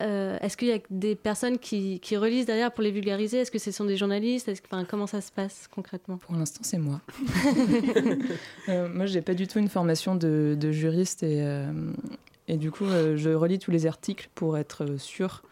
euh, 0.00 0.38
est-ce 0.40 0.56
qu'il 0.56 0.68
y 0.68 0.72
a 0.72 0.78
des 0.90 1.16
personnes 1.16 1.58
qui, 1.58 2.00
relisent 2.16 2.46
derrière 2.46 2.72
pour 2.72 2.84
les 2.84 2.92
vulgariser? 2.92 3.38
Est-ce 3.38 3.50
que 3.50 3.58
ce 3.58 3.72
sont 3.72 3.84
des 3.84 3.96
journalistes? 3.96 4.50
Comment 4.88 5.08
ça 5.08 5.20
se 5.20 5.32
passe 5.32 5.68
concrètement? 5.68 6.18
Pour 6.18 6.34
l'instant, 6.34 6.60
c'est 6.62 6.78
moi. 6.78 7.00
Euh, 8.68 8.86
moi, 8.88 9.06
j'ai 9.06 9.22
pas 9.22 9.32
du 9.32 9.46
tout 9.46 9.58
une 9.58 9.68
formation 9.68 10.14
de, 10.14 10.70
juriste 10.70 11.22
et, 11.22 11.42
et 12.48 12.56
du 12.58 12.70
coup, 12.70 12.84
je 12.84 13.30
relis 13.30 13.58
tous 13.58 13.70
les 13.70 13.86
articles 13.86 14.28
pour 14.34 14.58
être 14.58 14.98
sûr 14.98 15.42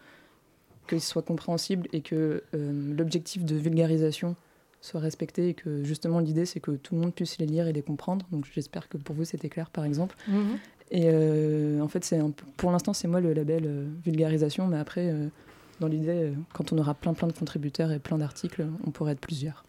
qu'ils 0.87 1.01
soient 1.01 1.23
compréhensibles 1.23 1.87
et 1.93 2.01
que 2.01 2.43
l'objectif 2.53 3.43
de 3.43 3.55
vulgarisation 3.55 4.35
soit 4.81 4.99
respecté 4.99 5.49
et 5.49 5.53
que 5.53 5.83
justement 5.83 6.19
l'idée 6.19 6.45
c'est 6.45 6.59
que 6.59 6.71
tout 6.71 6.95
le 6.95 7.01
monde 7.01 7.13
puisse 7.13 7.37
les 7.39 7.45
lire 7.45 7.67
et 7.67 7.73
les 7.73 7.81
comprendre. 7.81 8.25
Donc 8.31 8.45
j'espère 8.53 8.89
que 8.89 8.97
pour 8.97 9.15
vous 9.15 9.25
c'était 9.25 9.49
clair 9.49 9.69
par 9.69 9.85
exemple. 9.85 10.15
Mhm. 10.27 10.57
Et 10.89 11.09
euh, 11.11 11.81
en 11.81 11.87
fait, 11.87 12.05
c'est 12.05 12.19
pour 12.55 12.71
l'instant 12.71 12.93
c'est 12.93 13.07
moi 13.07 13.19
le 13.19 13.33
label 13.33 13.63
euh, 13.65 13.87
vulgarisation, 14.05 14.67
mais 14.67 14.77
après, 14.77 15.09
euh, 15.09 15.27
dans 15.79 15.87
l'idée, 15.87 16.31
quand 16.53 16.71
on 16.71 16.77
aura 16.77 16.93
plein 16.93 17.13
plein 17.13 17.27
de 17.27 17.33
contributeurs 17.33 17.91
et 17.91 17.99
plein 17.99 18.17
d'articles, 18.17 18.65
on 18.85 18.91
pourrait 18.91 19.11
être 19.13 19.19
plusieurs. 19.19 19.65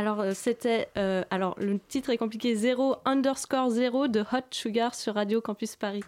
Alors, 0.00 0.20
euh, 0.20 0.30
c'était. 0.34 0.88
euh, 0.96 1.22
alors, 1.30 1.54
le 1.58 1.78
titre 1.78 2.08
est 2.08 2.16
compliqué 2.16 2.54
0 2.54 2.96
underscore 3.04 3.68
0 3.68 4.08
de 4.08 4.20
Hot 4.20 4.46
Sugar 4.50 4.94
sur 4.94 5.12
Radio 5.14 5.42
Campus 5.42 5.76
Paris. 5.76 6.02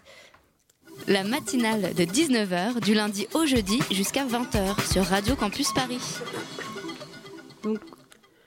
La 1.07 1.23
matinale 1.23 1.93
de 1.93 2.03
19h 2.03 2.79
du 2.79 2.95
lundi 2.95 3.27
au 3.35 3.45
jeudi 3.45 3.79
jusqu'à 3.91 4.25
20h 4.25 4.91
sur 4.91 5.03
Radio 5.03 5.35
Campus 5.35 5.71
Paris. 5.73 5.99
Donc, 7.63 7.77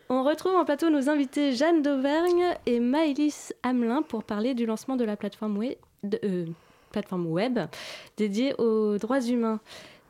on 0.09 0.25
retrouve 0.25 0.57
en 0.57 0.65
plateau 0.65 0.91
nos 0.91 1.09
invités 1.09 1.53
Jeanne 1.53 1.81
d'Auvergne 1.81 2.57
et 2.67 2.81
Maëlys 2.81 3.53
Hamelin 3.63 4.03
pour 4.03 4.25
parler 4.25 4.53
du 4.55 4.67
lancement 4.67 4.97
de 4.97 5.05
la 5.05 5.17
plateforme 5.17 5.57
web, 5.59 5.75
de- 6.03 6.19
euh, 6.25 6.47
plateforme 6.91 7.27
web 7.29 7.61
dédiée 8.17 8.53
aux 8.59 8.99
droits 8.99 9.21
humains. 9.23 9.61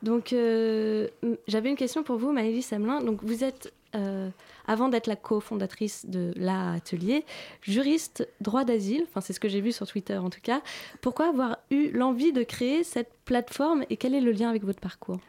Donc, 0.02 0.32
euh, 0.32 1.08
j'avais 1.46 1.68
une 1.68 1.76
question 1.76 2.02
pour 2.02 2.16
vous, 2.16 2.32
Maëlys 2.32 2.72
Hamelin. 2.72 3.02
Donc, 3.02 3.18
vous 3.22 3.44
êtes, 3.44 3.72
euh, 3.94 4.28
avant 4.66 4.88
d'être 4.88 5.06
la 5.06 5.16
cofondatrice 5.16 6.06
de 6.06 6.32
l'atelier, 6.36 7.24
juriste 7.62 8.28
droit 8.40 8.64
d'asile. 8.64 9.04
Enfin, 9.08 9.20
c'est 9.20 9.32
ce 9.32 9.40
que 9.40 9.48
j'ai 9.48 9.60
vu 9.60 9.72
sur 9.72 9.86
Twitter 9.86 10.16
en 10.18 10.30
tout 10.30 10.40
cas. 10.42 10.60
Pourquoi 11.00 11.28
avoir 11.28 11.58
eu 11.70 11.90
l'envie 11.92 12.32
de 12.32 12.42
créer 12.42 12.84
cette 12.84 13.10
plateforme 13.24 13.84
et 13.90 13.96
quel 13.96 14.14
est 14.14 14.20
le 14.20 14.32
lien 14.32 14.48
avec 14.50 14.64
votre 14.64 14.80
parcours? 14.80 15.20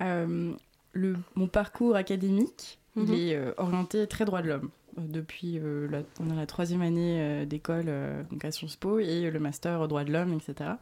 Euh, 0.00 0.52
le, 0.92 1.16
mon 1.34 1.46
parcours 1.48 1.96
académique, 1.96 2.78
Mhm. 2.96 3.06
il 3.08 3.14
est 3.30 3.36
euh, 3.36 3.52
orienté 3.56 4.06
très 4.06 4.24
droit 4.26 4.42
de 4.42 4.48
l'homme. 4.48 4.68
Depuis 4.98 5.58
la, 5.90 6.02
on 6.20 6.28
a 6.30 6.34
la 6.34 6.44
troisième 6.44 6.82
année 6.82 7.46
d'école 7.46 7.86
donc 8.30 8.44
à 8.44 8.50
Sciences 8.50 8.76
Po 8.76 8.98
et 8.98 9.30
le 9.30 9.38
master 9.40 9.88
droit 9.88 10.04
de 10.04 10.12
l'homme, 10.12 10.34
etc. 10.34 10.72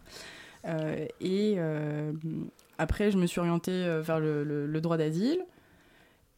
Et 1.21 1.59
après, 2.79 3.11
je 3.11 3.19
me 3.19 3.27
suis 3.27 3.39
orientée 3.41 4.01
vers 4.03 4.19
le, 4.21 4.43
le- 4.45 4.67
le 4.67 4.81
droit 4.81 4.97
d'asile. 4.97 5.41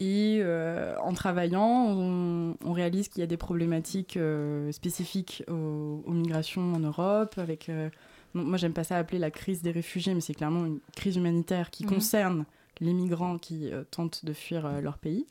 Et 0.05 0.41
euh, 0.43 0.97
en 1.01 1.13
travaillant, 1.13 1.87
on, 1.89 2.57
on 2.65 2.73
réalise 2.73 3.09
qu'il 3.09 3.21
y 3.21 3.23
a 3.23 3.29
des 3.29 3.37
problématiques 3.37 4.17
euh, 4.17 4.73
spécifiques 4.73 5.45
aux, 5.49 6.03
aux 6.05 6.13
migrations 6.13 6.73
en 6.75 6.81
Europe. 6.81 7.35
Avec, 7.39 7.69
euh, 7.69 7.89
non, 8.35 8.43
moi, 8.43 8.57
j'aime 8.57 8.73
pas 8.73 8.83
ça 8.83 8.97
appeler 8.99 9.21
la 9.21 9.31
crise 9.31 9.63
des 9.63 9.71
réfugiés, 9.71 10.13
mais 10.13 10.21
c'est 10.21 10.35
clairement 10.35 10.67
une 10.67 10.81
crise 10.97 11.15
humanitaire 11.15 11.71
qui 11.71 11.85
Mhm. 11.85 11.91
concerne 11.91 12.45
les 12.81 12.93
migrants 12.95 13.39
qui 13.39 13.71
euh, 13.73 13.85
tentent 13.93 14.25
de 14.25 14.33
fuir 14.33 14.81
leur 14.81 14.99
pays. 14.99 15.25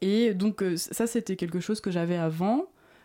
Et 0.00 0.34
donc, 0.34 0.64
ça, 0.74 1.06
c'était 1.06 1.36
quelque 1.36 1.60
chose 1.60 1.80
que 1.80 1.92
j'avais 1.92 2.16
avant. 2.16 2.64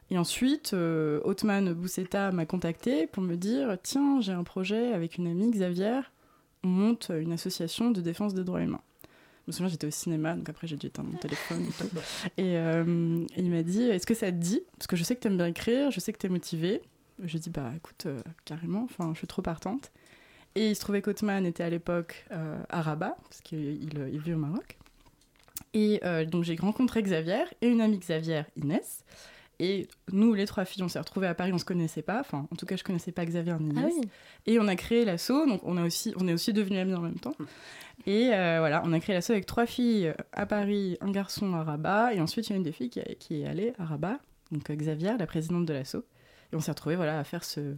Et 0.10 0.18
ensuite, 0.18 0.74
Othman 0.74 1.74
Bousseta 1.74 2.32
m'a 2.32 2.48
contacté 2.48 3.06
pour 3.06 3.22
me 3.22 3.36
dire 3.36 3.78
Tiens, 3.84 4.20
j'ai 4.20 4.32
un 4.32 4.44
projet 4.44 4.94
avec 4.94 5.18
une 5.20 5.28
amie, 5.28 5.52
Xavier. 5.52 6.00
On 6.64 6.70
monte 6.70 7.12
une 7.16 7.34
association 7.34 7.92
de 7.92 8.02
défense 8.02 8.34
des 8.34 8.44
droits 8.44 8.62
humains. 8.62 8.82
Me 9.48 9.54
souviens, 9.54 9.70
j'étais 9.70 9.88
au 9.88 9.92
cinéma, 9.92 10.36
donc 10.36 10.50
après 10.50 10.68
j'ai 10.68 10.76
dû 10.76 10.88
éteindre 10.88 11.10
mon 11.10 11.18
téléphone. 11.18 11.66
Et, 11.66 11.72
tout. 11.72 11.90
Et, 12.38 12.58
euh, 12.58 13.26
et 13.36 13.42
il 13.42 13.50
m'a 13.50 13.64
dit 13.64 13.84
Est-ce 13.84 14.06
que 14.06 14.14
ça 14.14 14.28
te 14.28 14.38
dit? 14.38 14.62
Parce 14.78 14.88
que 14.88 14.98
je 14.98 15.04
sais 15.04 15.16
que 15.16 15.22
tu 15.22 15.28
aimes 15.28 15.38
bien 15.38 15.48
écrire, 15.48 15.90
je 15.90 16.00
sais 16.02 16.12
que 16.12 16.18
tu 16.18 16.26
es 16.26 16.30
motivée. 16.30 16.82
Je 17.20 17.32
lui 17.32 17.38
ai 17.38 17.40
dit 17.40 17.50
Bah 17.50 17.72
écoute, 17.76 18.08
euh, 18.08 18.20
carrément, 18.44 18.84
enfin, 18.84 19.12
je 19.14 19.20
suis 19.20 19.28
trop 19.28 19.42
partante. 19.42 19.92
Et 20.56 20.70
il 20.70 20.76
se 20.76 20.82
trouvait 20.82 21.02
qu'Othman 21.02 21.46
était 21.46 21.64
à 21.64 21.70
l'époque 21.70 22.26
euh, 22.32 22.62
à 22.70 22.82
Rabat, 22.82 23.16
parce 23.24 23.42
qu'il 23.42 23.82
il, 23.84 24.10
il 24.12 24.20
vit 24.20 24.34
au 24.34 24.38
Maroc. 24.38 24.78
Et 25.74 26.02
donc 26.32 26.44
j'ai 26.44 26.56
rencontré 26.56 27.04
Xavier 27.04 27.44
et 27.62 27.68
une 27.68 27.82
amie 27.82 28.00
Xavier, 28.00 28.44
Inès. 28.56 29.04
Et 29.60 29.88
nous, 30.12 30.36
les 30.36 30.46
trois 30.46 30.66
filles, 30.66 30.84
on 30.84 30.88
s'est 30.88 31.00
retrouvées 31.00 31.26
à 31.28 31.34
Paris, 31.34 31.52
on 31.52 31.58
se 31.58 31.66
connaissait 31.66 32.04
pas. 32.04 32.20
Enfin, 32.20 32.48
en 32.52 32.56
tout 32.56 32.68
cas, 32.68 32.76
je 32.76 32.84
connaissais 32.84 33.12
pas 33.12 33.26
Xavier 33.26 33.56
ni. 33.60 33.74
Ah 33.76 33.86
oui. 33.88 34.02
Et 34.46 34.60
on 34.60 34.68
a 34.68 34.76
créé 34.76 35.04
l'asso, 35.04 35.32
donc 35.48 35.62
on, 35.64 35.78
a 35.78 35.84
aussi, 35.84 36.14
on 36.20 36.28
est 36.28 36.34
aussi 36.34 36.54
devenus 36.54 36.80
amis 36.80 36.94
en 36.94 37.02
même 37.02 37.20
temps. 37.20 37.34
Et 38.06 38.30
euh, 38.34 38.58
voilà, 38.60 38.84
on 38.86 38.94
a 38.94 39.00
créé 39.00 39.16
l'asso 39.16 39.32
avec 39.32 39.48
trois 39.48 39.66
filles 39.66 40.14
à 40.32 40.46
Paris, 40.46 40.98
un 41.02 41.10
garçon 41.12 41.54
à 41.56 41.64
Rabat, 41.64 42.14
et 42.14 42.22
ensuite 42.22 42.48
il 42.48 42.52
y 42.52 42.54
a 42.54 42.58
une 42.58 42.64
des 42.64 42.72
filles 42.72 42.92
qui, 42.92 43.42
est 43.42 43.48
allée 43.48 43.74
à 43.80 43.86
Rabat, 43.86 44.20
donc 44.52 44.70
euh, 44.70 44.76
Xavier, 44.76 45.14
la 45.18 45.26
présidente 45.26 45.66
de 45.66 45.74
l'asso. 45.74 45.96
Et 46.54 46.56
on 46.56 46.60
s'est 46.60 46.72
retrouvés 46.72 46.96
voilà, 46.96 47.18
à 47.18 47.24
faire 47.24 47.44
ce 47.44 47.76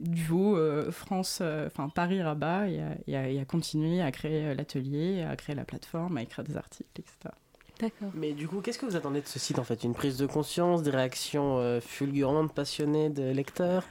duo 0.00 0.56
euh, 0.58 0.90
France, 0.90 1.38
euh, 1.40 1.68
enfin 1.68 1.88
Paris-Rabat, 1.88 2.68
et, 2.68 2.80
à- 2.82 2.96
et 3.30 3.34
et 3.36 3.40
à 3.40 3.44
continuer 3.44 4.02
à 4.02 4.10
créer 4.10 4.54
l'atelier, 4.56 5.22
à 5.22 5.36
créer 5.36 5.54
la 5.54 5.64
plateforme, 5.64 6.16
à 6.18 6.22
écrire 6.22 6.44
des 6.44 6.56
articles, 6.56 6.90
etc. 6.98 7.32
D'accord. 7.80 8.08
Mais 8.14 8.32
du 8.32 8.48
coup, 8.48 8.60
qu'est-ce 8.60 8.78
que 8.78 8.86
vous 8.86 8.96
attendez 8.96 9.20
de 9.20 9.26
ce 9.26 9.38
site 9.38 9.58
en 9.58 9.64
fait? 9.64 9.84
Une 9.84 9.94
prise 9.94 10.16
de 10.16 10.26
conscience, 10.26 10.82
des 10.82 10.90
réactions 10.90 11.58
euh, 11.58 11.80
fulgurantes, 11.80 12.52
passionnées 12.54 13.10
de 13.10 13.30
lecteurs? 13.30 13.84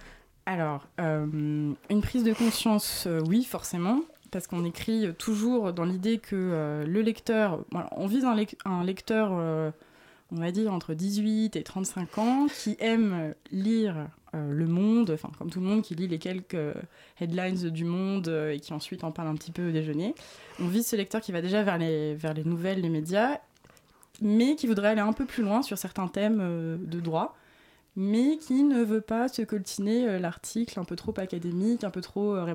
Alors, 0.48 0.88
euh, 1.00 1.26
une 1.90 2.02
prise 2.02 2.24
de 2.24 2.34
conscience, 2.34 3.06
euh, 3.08 3.20
oui, 3.28 3.44
forcément, 3.44 4.02
parce 4.32 4.48
qu'on 4.48 4.66
écrit 4.66 5.08
toujours 5.18 5.74
dans 5.74 5.86
l'idée 5.86 6.18
que 6.20 6.36
euh, 6.36 6.86
le 6.86 7.02
lecteur, 7.02 7.64
on 7.92 8.08
vise 8.08 8.26
un, 8.26 8.36
lec- 8.36 8.58
un 8.66 8.84
lecteur, 8.84 9.30
euh, 9.34 9.72
on 10.32 10.36
va 10.38 10.52
dire, 10.52 10.72
entre 10.74 10.94
18 10.94 11.56
et 11.56 11.64
35 11.64 12.18
ans, 12.18 12.48
qui 12.48 12.76
aime 12.80 13.34
lire 13.52 14.08
euh, 14.36 14.52
Le 14.52 14.68
Monde, 14.68 15.12
enfin, 15.12 15.30
comme 15.40 15.50
tout 15.50 15.60
le 15.62 15.66
monde, 15.68 15.82
qui 15.82 15.96
lit 15.96 16.08
les 16.08 16.20
quelques 16.20 16.54
euh, 16.56 16.74
headlines 17.20 17.70
du 17.70 17.86
Monde 17.86 18.28
euh, 18.28 18.52
et 18.52 18.60
qui 18.60 18.74
ensuite 18.74 19.04
en 19.04 19.12
parle 19.12 19.30
un 19.30 19.36
petit 19.36 19.52
peu 19.52 19.70
au 19.70 19.72
déjeuner. 19.72 20.14
On 20.60 20.68
vise 20.68 20.88
ce 20.88 20.96
lecteur 20.96 21.22
qui 21.22 21.32
va 21.32 21.42
déjà 21.42 21.64
vers 21.64 21.78
les, 21.80 22.14
vers 22.16 22.34
les 22.36 22.44
nouvelles, 22.44 22.82
les 22.82 22.90
médias, 22.90 23.40
mais 24.22 24.56
qui 24.56 24.68
voudrait 24.68 24.90
aller 24.90 25.02
un 25.02 25.14
peu 25.14 25.26
plus 25.26 25.44
loin 25.44 25.62
sur 25.62 25.78
certains 25.78 26.08
thèmes 26.08 26.40
euh, 26.42 26.78
de 26.80 27.00
droit 27.00 27.38
mais 27.98 28.38
qui 28.38 28.64
ne 28.64 28.84
veut 28.84 29.00
pas 29.00 29.30
se 29.30 29.42
coltiner 29.42 30.06
euh, 30.06 30.20
l'article 30.20 30.78
un 30.82 30.84
peu 30.84 30.98
trop 30.98 31.14
académique, 31.18 31.86
un 31.86 31.90
peu 31.90 32.02
trop, 32.02 32.36
euh, 32.36 32.54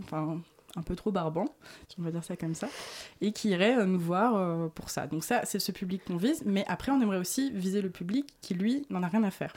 enfin, 0.00 0.38
un 0.76 0.82
peu 0.82 0.94
trop 0.94 1.10
barbant, 1.10 1.46
si 1.88 1.98
on 1.98 2.02
va 2.02 2.10
dire 2.10 2.22
ça 2.22 2.36
comme 2.36 2.54
ça, 2.54 2.68
et 3.22 3.32
qui 3.32 3.48
irait 3.48 3.86
nous 3.86 3.98
voir 3.98 4.70
pour 4.72 4.90
ça. 4.90 5.06
Donc 5.06 5.24
ça, 5.24 5.46
c'est 5.46 5.58
ce 5.60 5.72
public 5.72 6.02
qu'on 6.04 6.18
vise, 6.18 6.42
mais 6.44 6.66
après, 6.68 6.92
on 6.92 7.00
aimerait 7.00 7.16
aussi 7.16 7.50
viser 7.52 7.80
le 7.80 7.88
public 7.88 8.26
qui, 8.42 8.52
lui, 8.52 8.86
n'en 8.90 9.02
a 9.02 9.08
rien 9.08 9.22
à 9.22 9.30
faire. 9.30 9.54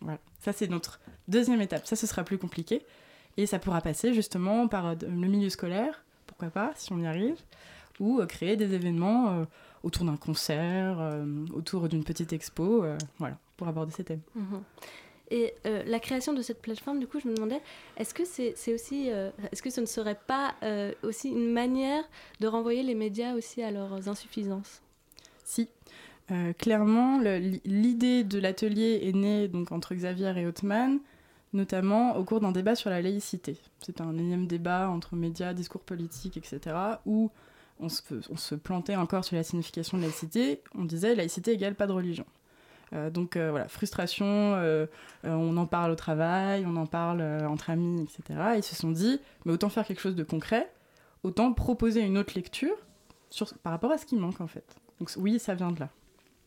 Voilà. 0.00 0.18
Ça, 0.40 0.52
c'est 0.52 0.68
notre 0.68 0.98
deuxième 1.28 1.60
étape. 1.60 1.86
Ça, 1.86 1.94
ce 1.94 2.08
sera 2.08 2.24
plus 2.24 2.38
compliqué, 2.38 2.84
et 3.36 3.46
ça 3.46 3.60
pourra 3.60 3.80
passer 3.80 4.14
justement 4.14 4.66
par 4.66 4.96
le 4.96 5.28
milieu 5.28 5.48
scolaire, 5.48 6.04
pourquoi 6.26 6.50
pas, 6.50 6.72
si 6.74 6.92
on 6.92 6.98
y 6.98 7.06
arrive, 7.06 7.36
ou 8.00 8.20
créer 8.26 8.56
des 8.56 8.74
événements 8.74 9.46
autour 9.86 10.04
d'un 10.04 10.16
concert, 10.16 10.98
euh, 11.00 11.24
autour 11.54 11.88
d'une 11.88 12.02
petite 12.02 12.32
expo, 12.32 12.82
euh, 12.82 12.98
voilà, 13.18 13.38
pour 13.56 13.68
aborder 13.68 13.92
ces 13.92 14.02
thèmes. 14.04 14.20
Mhm. 14.34 14.62
Et 15.30 15.54
euh, 15.66 15.82
la 15.86 15.98
création 15.98 16.32
de 16.32 16.42
cette 16.42 16.60
plateforme, 16.60 17.00
du 17.00 17.06
coup, 17.06 17.18
je 17.20 17.28
me 17.28 17.34
demandais, 17.34 17.60
est-ce 17.96 18.14
que 18.14 18.24
c'est 18.24 18.74
aussi, 18.74 19.10
euh, 19.10 19.30
est-ce 19.50 19.62
que 19.62 19.70
ce 19.70 19.80
ne 19.80 19.86
serait 19.86 20.18
pas 20.26 20.54
euh, 20.62 20.92
aussi 21.02 21.30
une 21.30 21.52
manière 21.52 22.04
de 22.40 22.46
renvoyer 22.46 22.82
les 22.82 22.94
médias 22.94 23.34
aussi 23.34 23.62
à 23.62 23.70
leurs 23.70 24.08
insuffisances? 24.08 24.82
Si. 25.44 25.68
Clairement, 26.58 27.20
l'idée 27.20 28.24
de 28.24 28.40
l'atelier 28.40 28.98
est 29.04 29.12
née 29.12 29.46
donc 29.46 29.70
entre 29.70 29.94
Xavier 29.94 30.32
et 30.36 30.44
Othman, 30.44 30.98
notamment 31.52 32.16
au 32.16 32.24
cours 32.24 32.40
d'un 32.40 32.50
débat 32.50 32.74
sur 32.74 32.90
la 32.90 33.00
laïcité. 33.00 33.56
C'est 33.80 34.00
un 34.00 34.18
énième 34.18 34.48
débat 34.48 34.90
entre 34.90 35.14
médias, 35.14 35.54
discours 35.54 35.82
politiques, 35.82 36.36
etc., 36.36 36.74
où 37.06 37.30
on 37.80 37.88
se, 37.88 38.02
on 38.30 38.36
se 38.36 38.54
plantait 38.54 38.96
encore 38.96 39.24
sur 39.24 39.36
la 39.36 39.42
signification 39.42 39.96
de 39.98 40.02
laïcité. 40.02 40.62
On 40.74 40.84
disait 40.84 41.14
laïcité 41.14 41.52
égale 41.52 41.74
pas 41.74 41.86
de 41.86 41.92
religion. 41.92 42.24
Euh, 42.92 43.10
donc 43.10 43.36
euh, 43.36 43.50
voilà, 43.50 43.66
frustration, 43.68 44.24
euh, 44.26 44.86
euh, 45.24 45.30
on 45.34 45.56
en 45.56 45.66
parle 45.66 45.90
au 45.90 45.96
travail, 45.96 46.64
on 46.66 46.76
en 46.76 46.86
parle 46.86 47.20
euh, 47.20 47.46
entre 47.48 47.70
amis, 47.70 48.02
etc. 48.02 48.38
Ils 48.56 48.62
se 48.62 48.76
sont 48.76 48.92
dit, 48.92 49.20
mais 49.44 49.52
autant 49.52 49.68
faire 49.68 49.84
quelque 49.84 50.00
chose 50.00 50.14
de 50.14 50.22
concret, 50.22 50.70
autant 51.24 51.52
proposer 51.52 52.00
une 52.02 52.16
autre 52.16 52.34
lecture 52.36 52.74
sur, 53.28 53.52
par 53.58 53.72
rapport 53.72 53.90
à 53.90 53.98
ce 53.98 54.06
qui 54.06 54.14
manque 54.16 54.40
en 54.40 54.46
fait. 54.46 54.64
Donc 55.00 55.10
oui, 55.16 55.38
ça 55.40 55.54
vient 55.54 55.72
de 55.72 55.80
là. 55.80 55.88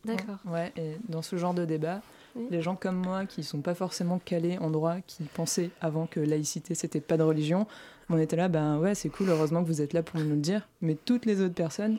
D'accord. 0.06 0.38
Ouais, 0.46 0.72
et 0.76 0.96
dans 1.10 1.20
ce 1.20 1.36
genre 1.36 1.52
de 1.52 1.66
débat, 1.66 2.00
Oui. 2.34 2.46
les 2.50 2.62
gens 2.62 2.74
comme 2.74 2.96
moi 2.96 3.26
qui 3.26 3.42
sont 3.44 3.60
pas 3.60 3.74
forcément 3.74 4.18
calés 4.18 4.56
en 4.58 4.70
droit, 4.70 4.96
qui 5.06 5.24
pensaient 5.24 5.68
avant 5.82 6.06
que 6.06 6.20
laïcité 6.20 6.74
c'était 6.74 7.02
pas 7.02 7.18
de 7.18 7.22
religion, 7.22 7.66
on 8.10 8.18
était 8.18 8.36
là, 8.36 8.48
ben 8.48 8.78
ouais, 8.78 8.94
c'est 8.94 9.08
cool, 9.08 9.30
heureusement 9.30 9.62
que 9.62 9.68
vous 9.68 9.80
êtes 9.80 9.92
là 9.92 10.02
pour 10.02 10.20
nous 10.20 10.30
le 10.30 10.36
dire, 10.36 10.68
mais 10.82 10.96
toutes 10.96 11.24
les 11.24 11.40
autres 11.40 11.54
personnes, 11.54 11.98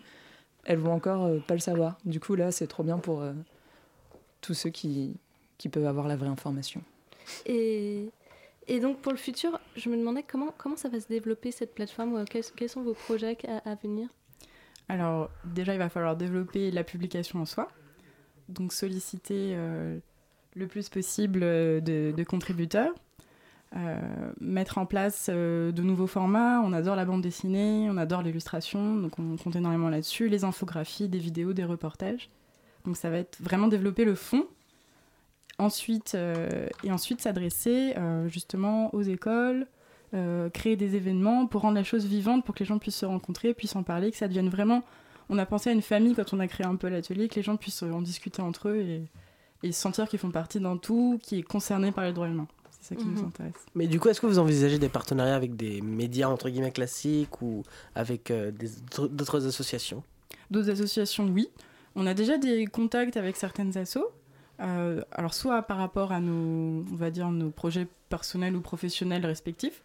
elles 0.66 0.78
vont 0.78 0.94
encore 0.94 1.26
euh, 1.26 1.40
pas 1.40 1.56
le 1.56 1.60
savoir. 1.60 1.98
Du 2.06 2.20
coup, 2.20 2.36
là, 2.36 2.52
c'est 2.52 2.68
trop 2.68 2.84
bien 2.84 3.00
pour 3.00 3.22
euh, 3.22 3.34
tous 4.42 4.54
ceux 4.54 4.70
qui, 4.70 5.16
qui 5.58 5.70
peuvent 5.70 5.88
avoir 5.88 6.08
la 6.08 6.16
vraie 6.16 6.28
information. 6.28 6.84
Et, 7.46 8.10
et 8.68 8.80
donc 8.80 9.00
pour 9.00 9.12
le 9.12 9.18
futur, 9.18 9.60
je 9.76 9.90
me 9.90 9.98
demandais 9.98 10.24
comment, 10.24 10.54
comment 10.58 10.76
ça 10.76 10.90
va 10.90 11.00
se 11.00 11.08
développer 11.08 11.52
cette 11.52 11.74
plateforme 11.74 12.14
ou 12.14 12.26
quels, 12.26 12.44
quels 12.56 12.70
sont 12.70 12.84
vos 12.84 12.94
projets 12.94 13.38
à, 13.48 13.72
à 13.72 13.76
venir? 13.76 14.10
Alors 14.90 15.30
déjà, 15.46 15.74
il 15.74 15.80
va 15.80 15.90
falloir 15.90 16.16
développer 16.18 16.70
la 16.72 16.84
publication 16.84 17.40
en 17.40 17.46
soi, 17.46 17.70
donc 18.50 18.74
solliciter 18.74 19.54
euh, 19.56 19.98
le 20.56 20.68
plus 20.68 20.90
possible 20.90 21.40
de, 21.40 22.14
de 22.16 22.24
contributeurs, 22.24 22.94
mettre 24.40 24.78
en 24.78 24.86
place 24.86 25.28
euh, 25.30 25.72
de 25.72 25.82
nouveaux 25.82 26.08
formats. 26.08 26.62
On 26.62 26.74
adore 26.74 26.96
la 26.96 27.06
bande 27.06 27.22
dessinée, 27.22 27.88
on 27.90 27.98
adore 27.98 28.22
l'illustration, 28.22 28.96
donc 28.96 29.18
on 29.18 29.38
compte 29.38 29.56
énormément 29.56 29.90
là-dessus, 29.90 30.28
les 30.28 30.44
infographies, 30.44 31.08
des 31.08 31.20
vidéos, 31.20 31.54
des 31.54 31.64
reportages. 31.64 32.30
Donc 32.86 32.98
ça 32.98 33.10
va 33.10 33.18
être 33.18 33.38
vraiment 33.42 33.68
développer 33.68 34.06
le 34.06 34.16
fond. 34.16 34.46
Ensuite, 35.58 36.16
euh, 36.16 36.68
et 36.84 36.92
ensuite 36.92 37.22
s'adresser 37.22 37.94
euh, 37.98 38.28
justement 38.28 38.94
aux 38.96 39.04
écoles, 39.04 39.68
euh, 40.14 40.50
créer 40.50 40.76
des 40.76 40.96
événements 40.96 41.46
pour 41.46 41.62
rendre 41.62 41.76
la 41.76 41.84
chose 41.84 42.06
vivante, 42.06 42.44
pour 42.44 42.56
que 42.56 42.60
les 42.60 42.66
gens 42.66 42.80
puissent 42.80 42.98
se 42.98 43.06
rencontrer, 43.06 43.54
puissent 43.54 43.76
en 43.76 43.84
parler, 43.84 44.12
que 44.12 44.18
ça 44.18 44.28
devienne 44.28 44.50
vraiment. 44.50 44.82
On 45.30 45.38
a 45.38 45.46
pensé 45.46 45.70
à 45.70 45.74
une 45.74 45.84
famille 45.84 46.16
quand 46.16 46.34
on 46.34 46.40
a 46.40 46.48
créé 46.48 46.66
un 46.66 46.76
peu 46.76 46.90
l'atelier, 46.90 47.28
que 47.28 47.36
les 47.36 47.44
gens 47.44 47.58
puissent 47.58 47.84
en 47.84 48.02
discuter 48.02 48.42
entre 48.42 48.70
eux 48.70 48.78
et, 48.78 49.04
et 49.64 49.72
sentir 49.72 50.10
qu'ils 50.10 50.20
font 50.20 50.32
partie 50.32 50.60
d'un 50.60 50.78
tout 50.78 51.20
qui 51.22 51.40
est 51.40 51.44
concerné 51.44 51.92
par 51.92 52.04
les 52.04 52.12
droits 52.12 52.28
humains. 52.28 52.48
C'est 52.82 52.96
ça 52.96 53.02
qui 53.02 53.06
nous 53.08 53.20
Mhm. 53.22 53.28
intéresse. 53.28 53.54
Mais 53.76 53.88
du 53.88 54.00
coup, 54.00 54.10
est-ce 54.10 54.20
que 54.20 54.26
vous 54.26 54.40
envisagez 54.40 54.80
des 54.80 54.90
partenariats 54.90 55.36
avec 55.36 55.56
des 55.56 55.82
médias 55.82 56.28
entre 56.28 56.50
guillemets 56.50 56.72
classiques 56.72 57.42
ou 57.42 57.64
avec 57.96 58.32
euh, 58.32 58.52
d'autres 59.10 59.46
associations? 59.48 60.04
D'autres 60.50 60.72
associations, 60.72 61.28
oui. 61.28 61.50
On 61.96 62.08
a 62.08 62.14
déjà 62.14 62.38
des 62.38 62.66
contacts 62.66 63.18
avec 63.18 63.36
certaines 63.38 63.78
assos. 63.78 64.08
Euh, 64.60 65.02
alors 65.12 65.34
soit 65.34 65.62
par 65.64 65.78
rapport 65.78 66.12
à 66.12 66.20
nos, 66.20 66.84
on 66.92 66.96
va 66.96 67.10
dire, 67.12 67.30
nos 67.30 67.50
projets 67.52 67.88
personnels 68.10 68.56
ou 68.56 68.62
professionnels 68.62 69.26
respectifs. 69.26 69.82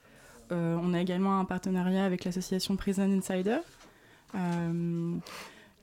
Euh, 0.52 0.76
on 0.82 0.92
a 0.94 1.00
également 1.00 1.38
un 1.40 1.44
partenariat 1.44 2.04
avec 2.04 2.24
l'association 2.24 2.76
Prison 2.76 3.10
Insider. 3.10 3.58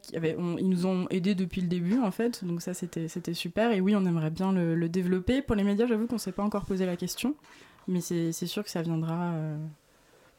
Qui 0.03 0.15
avait- 0.17 0.35
on- 0.37 0.57
ils 0.57 0.69
nous 0.69 0.85
ont 0.85 1.07
aidés 1.09 1.33
depuis 1.33 1.61
le 1.61 1.67
début 1.67 1.97
en 1.99 2.11
fait, 2.11 2.43
donc 2.45 2.61
ça 2.61 2.73
c'était 2.73 3.07
c'était 3.07 3.33
super. 3.33 3.71
Et 3.71 3.79
oui, 3.81 3.95
on 3.95 4.05
aimerait 4.05 4.29
bien 4.31 4.51
le, 4.51 4.75
le 4.75 4.89
développer. 4.89 5.41
Pour 5.41 5.55
les 5.55 5.63
médias, 5.63 5.87
j'avoue 5.87 6.07
qu'on 6.07 6.15
ne 6.15 6.19
s'est 6.19 6.31
pas 6.33 6.43
encore 6.43 6.65
posé 6.65 6.85
la 6.85 6.97
question, 6.97 7.35
mais 7.87 8.01
c'est 8.01 8.31
c'est 8.33 8.47
sûr 8.47 8.63
que 8.63 8.69
ça 8.69 8.81
viendra. 8.81 9.31
euh, 9.33 9.57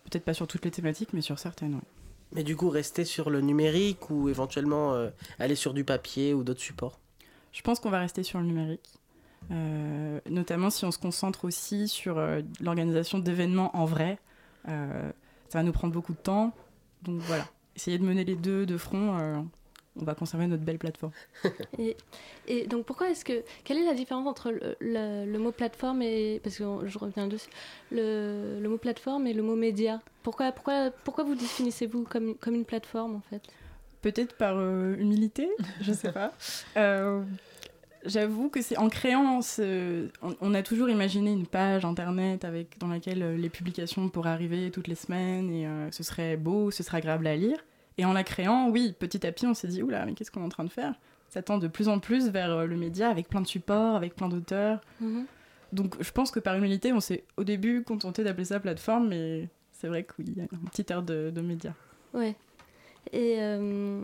Peut-être 0.04 0.24
pas 0.26 0.34
sur 0.34 0.46
toutes 0.46 0.66
les 0.66 0.70
thématiques, 0.70 1.14
mais 1.14 1.22
sur 1.22 1.38
certaines. 1.38 1.76
ouais. 1.76 1.80
Mais 2.32 2.42
du 2.44 2.56
coup, 2.56 2.68
rester 2.68 3.06
sur 3.06 3.30
le 3.30 3.40
numérique 3.40 4.10
ou 4.10 4.28
éventuellement 4.28 4.92
euh, 4.92 5.08
aller 5.38 5.54
sur 5.54 5.72
du 5.72 5.82
papier 5.82 6.34
ou 6.34 6.44
d'autres 6.44 6.60
supports? 6.60 6.98
Je 7.52 7.62
pense 7.62 7.80
qu'on 7.80 7.88
va 7.88 8.00
rester 8.00 8.22
sur 8.22 8.38
le 8.38 8.44
numérique. 8.44 8.92
Euh, 9.50 10.20
notamment 10.28 10.68
si 10.70 10.84
on 10.84 10.90
se 10.90 10.98
concentre 10.98 11.44
aussi 11.46 11.88
sur 11.88 12.18
euh, 12.18 12.42
l'organisation 12.60 13.18
d'événements 13.18 13.74
en 13.76 13.86
vrai, 13.86 14.18
Euh, 14.68 15.10
ça 15.48 15.58
va 15.58 15.62
nous 15.62 15.72
prendre 15.72 15.92
beaucoup 15.94 16.12
de 16.12 16.18
temps. 16.18 16.52
Donc 17.02 17.20
voilà, 17.20 17.46
essayer 17.77 17.99
de 17.99 18.05
mener 18.05 18.25
les 18.25 18.37
deux 18.37 18.66
de 18.66 18.77
front. 18.77 19.18
euh, 19.18 19.37
on 20.01 20.05
va 20.05 20.14
conserver 20.16 20.49
notre 20.49 20.64
belle 20.64 20.79
plateforme. 20.79 21.12
Et, 21.79 21.97
et 22.49 22.66
donc 22.66 22.85
pourquoi 22.85 23.11
est-ce 23.11 23.25
que 23.25 23.43
quelle 23.62 23.79
est 23.79 23.85
la 23.87 23.95
différence 23.95 24.27
entre 24.27 24.51
le, 24.51 24.75
le- 24.81 25.25
le 25.31 25.39
mot 25.39 25.53
plateforme 25.53 26.03
et 26.03 26.41
parce 26.43 26.57
que 26.57 26.64
je 26.85 26.99
reviens 26.99 27.27
dessus 27.29 27.49
le, 27.93 28.59
le 28.61 28.68
mot 28.68 28.77
plateforme 28.79 29.27
et 29.29 29.33
le 29.33 29.43
mot 29.43 29.55
média? 29.57 30.01
Pourquoi 30.25 30.51
pourquoi 30.53 30.91
pourquoi 31.05 31.22
vous 31.25 31.35
définissez-vous 31.37 32.05
comme 32.05 32.35
comme 32.37 32.55
une 32.57 32.64
plateforme 32.64 33.14
en 33.16 33.22
fait? 33.31 33.43
Peut-être 34.03 34.37
par 34.37 34.57
euh, 34.59 34.97
humilité, 34.99 35.49
je 35.81 35.93
sais 35.93 36.12
pas. 36.12 36.33
J'avoue 38.05 38.50
que 38.50 38.61
c'est 38.61 38.76
en 38.76 38.88
créant, 38.90 39.40
ce- 39.40 40.09
on, 40.22 40.34
on 40.42 40.55
a 40.55 40.62
toujours 40.62 40.90
imaginé 40.90 41.32
une 41.32 41.46
page 41.46 41.84
internet 41.84 42.44
avec 42.44 42.78
dans 42.78 42.88
laquelle 42.88 43.22
euh, 43.22 43.36
les 43.36 43.48
publications 43.48 44.09
pourraient 44.11 44.30
arriver 44.30 44.70
toutes 44.70 44.88
les 44.88 44.94
semaines 44.94 45.50
et 45.50 45.66
euh, 45.66 45.90
ce 45.90 46.02
serait 46.02 46.36
beau, 46.36 46.70
ce 46.70 46.82
serait 46.82 46.98
agréable 46.98 47.26
à 47.26 47.34
lire. 47.36 47.59
Et 47.96 48.05
en 48.05 48.12
la 48.12 48.24
créant, 48.24 48.68
oui, 48.70 48.94
petit 48.98 49.26
à 49.26 49.32
petit, 49.32 49.46
on 49.46 49.55
s'est 49.55 49.68
dit 49.68 49.82
oula, 49.82 50.05
mais 50.05 50.12
qu'est-ce 50.12 50.30
qu'on 50.30 50.40
est 50.42 50.44
en 50.44 50.48
train 50.50 50.64
de 50.64 50.70
faire? 50.70 50.94
Ça 51.30 51.42
tend 51.42 51.59
de 51.59 51.66
plus 51.68 51.88
en 51.88 51.98
plus 51.98 52.28
vers 52.28 52.50
euh, 52.50 52.66
le 52.66 52.76
média 52.76 53.09
avec 53.09 53.28
plein 53.28 53.40
de 53.40 53.46
supports, 53.46 53.96
avec 53.96 54.14
plein 54.14 54.28
d'auteurs. 54.28 54.80
Mhm. 55.00 55.24
Donc 55.72 55.96
je 56.00 56.11
pense 56.12 56.30
que 56.30 56.40
par 56.40 56.57
humilité, 56.57 56.92
on 56.92 57.00
s'est 57.00 57.24
au 57.36 57.42
début 57.44 57.82
contenté 57.82 58.22
d'appeler 58.22 58.44
ça 58.44 58.61
plateforme, 58.61 59.09
mais 59.09 59.48
c'est 59.72 59.88
vrai 59.88 60.02
que 60.05 60.12
oui, 60.18 60.26
il 60.28 60.36
y 60.38 60.40
a 60.40 60.44
un 60.44 60.68
petit 60.70 60.84
air 60.92 61.02
de, 61.02 61.30
de 61.34 61.40
média. 61.40 61.74
Ouais. 62.12 62.36
Et, 63.12 63.36
euh, 63.38 64.00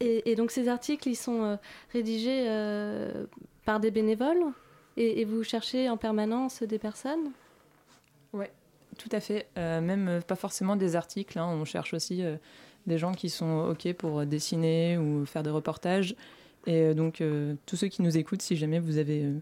et, 0.00 0.34
donc 0.34 0.50
ces 0.50 0.68
articles, 0.68 1.08
ils 1.08 1.16
sont 1.16 1.42
euh, 1.42 1.56
rédigés 1.92 2.44
euh, 2.48 3.24
par 3.64 3.80
des 3.80 3.90
bénévoles? 3.90 4.44
Et, 4.98 5.24
vous 5.24 5.42
cherchez 5.42 5.90
en 5.90 5.96
permanence 5.96 6.62
des 6.62 6.78
personnes? 6.78 7.32
Ouais, 8.32 8.50
tout 8.98 9.10
à 9.12 9.20
fait. 9.20 9.46
Euh, 9.58 9.80
même 9.80 10.22
pas 10.26 10.36
forcément 10.36 10.76
des 10.76 10.96
articles. 10.96 11.38
hein. 11.38 11.46
On 11.46 11.64
cherche 11.66 11.92
aussi 11.92 12.22
des 12.86 12.96
gens 12.96 13.12
qui 13.12 13.28
sont 13.28 13.68
OK 13.70 13.92
pour 13.92 14.24
dessiner 14.24 14.96
ou 14.96 15.26
faire 15.26 15.42
des 15.42 15.50
reportages. 15.50 16.16
Et 16.66 16.94
donc, 16.94 17.22
tous 17.66 17.76
ceux 17.76 17.88
qui 17.88 18.00
nous 18.00 18.16
écoutent, 18.16 18.40
si 18.40 18.56
jamais 18.56 18.80
vous 18.80 18.96
avez 18.96 19.32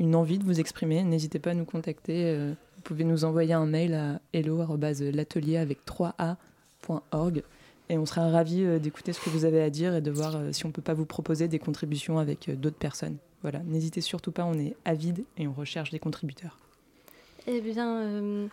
une 0.00 0.16
envie 0.16 0.38
de 0.38 0.44
vous 0.44 0.58
exprimer, 0.58 1.04
n'hésitez 1.04 1.38
pas 1.38 1.50
à 1.50 1.54
nous 1.54 1.64
contacter. 1.64 2.36
vous 2.36 2.82
pouvez 2.82 3.04
nous 3.04 3.24
envoyer 3.24 3.54
un 3.54 3.66
mail 3.66 3.94
à 3.94 4.20
hello.l'atelier 4.32 5.56
avec 5.56 5.86
3a.org. 5.86 7.44
Et 7.88 7.98
on 7.98 8.06
sera 8.06 8.28
ravis 8.30 8.64
euh, 8.64 8.78
d'écouter 8.78 9.12
ce 9.12 9.20
que 9.20 9.30
vous 9.30 9.44
avez 9.44 9.62
à 9.62 9.70
dire 9.70 9.94
et 9.94 10.00
de 10.00 10.10
voir 10.10 10.34
euh, 10.36 10.52
si 10.52 10.66
on 10.66 10.72
peut 10.72 10.82
pas 10.82 10.94
vous 10.94 11.06
proposer 11.06 11.46
des 11.46 11.58
contributions 11.60 12.18
avec 12.18 12.48
euh, 12.48 12.56
d'autres 12.56 12.76
personnes. 12.78 13.16
Voilà, 13.42 13.60
n'hésitez 13.60 14.00
surtout 14.00 14.32
pas, 14.32 14.44
on 14.44 14.54
est 14.54 14.74
avide 14.84 15.24
et 15.38 15.46
on 15.46 15.52
recherche 15.52 15.90
des 15.90 16.00
contributeurs. 16.00 16.58
Eh 17.46 17.60
bien, 17.60 18.00
euh, 18.00 18.46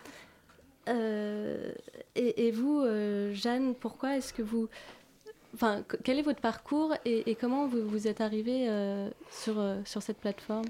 euh, 0.88 1.72
et, 2.14 2.46
et 2.46 2.52
vous, 2.52 2.80
euh, 2.80 3.34
Jeanne, 3.34 3.74
pourquoi 3.74 4.16
est-ce 4.16 4.32
que 4.32 4.42
vous... 4.42 4.68
Enfin, 5.52 5.82
que- 5.86 5.96
quel 5.96 6.18
est 6.18 6.22
votre 6.22 6.40
parcours 6.40 6.94
et, 7.04 7.28
et 7.28 7.34
comment 7.34 7.66
vous, 7.66 7.88
vous 7.88 8.06
êtes 8.06 8.20
arrivée 8.20 8.68
sur, 9.32 9.54
sur 9.84 10.02
cette 10.02 10.18
plateforme? 10.18 10.66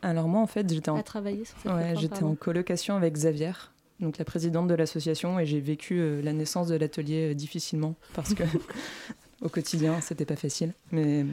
Alors 0.00 0.28
moi, 0.28 0.40
en 0.40 0.46
fait, 0.46 0.72
j'étais 0.72 0.90
en... 0.90 0.96
À 0.96 1.02
travailler 1.02 1.44
sur 1.44 1.56
cette 1.58 1.66
Ouais, 1.66 1.78
plateforme, 1.78 2.00
j'étais 2.00 2.14
pardon. 2.20 2.32
en 2.32 2.34
colocation 2.34 2.96
avec 2.96 3.12
Xavier, 3.14 3.52
donc 4.00 4.18
la 4.18 4.24
présidente 4.24 4.68
de 4.68 4.74
l'association, 4.74 5.38
et 5.38 5.46
j'ai 5.46 5.60
vécu 5.60 5.98
euh, 5.98 6.22
la 6.22 6.32
naissance 6.32 6.68
de 6.68 6.76
l'atelier 6.76 7.30
euh, 7.30 7.34
difficilement 7.34 7.94
parce 8.14 8.34
que 8.34 8.44
au 9.42 9.48
quotidien, 9.48 10.00
c'était 10.00 10.24
pas 10.24 10.36
facile. 10.36 10.72
Mais 10.92 11.24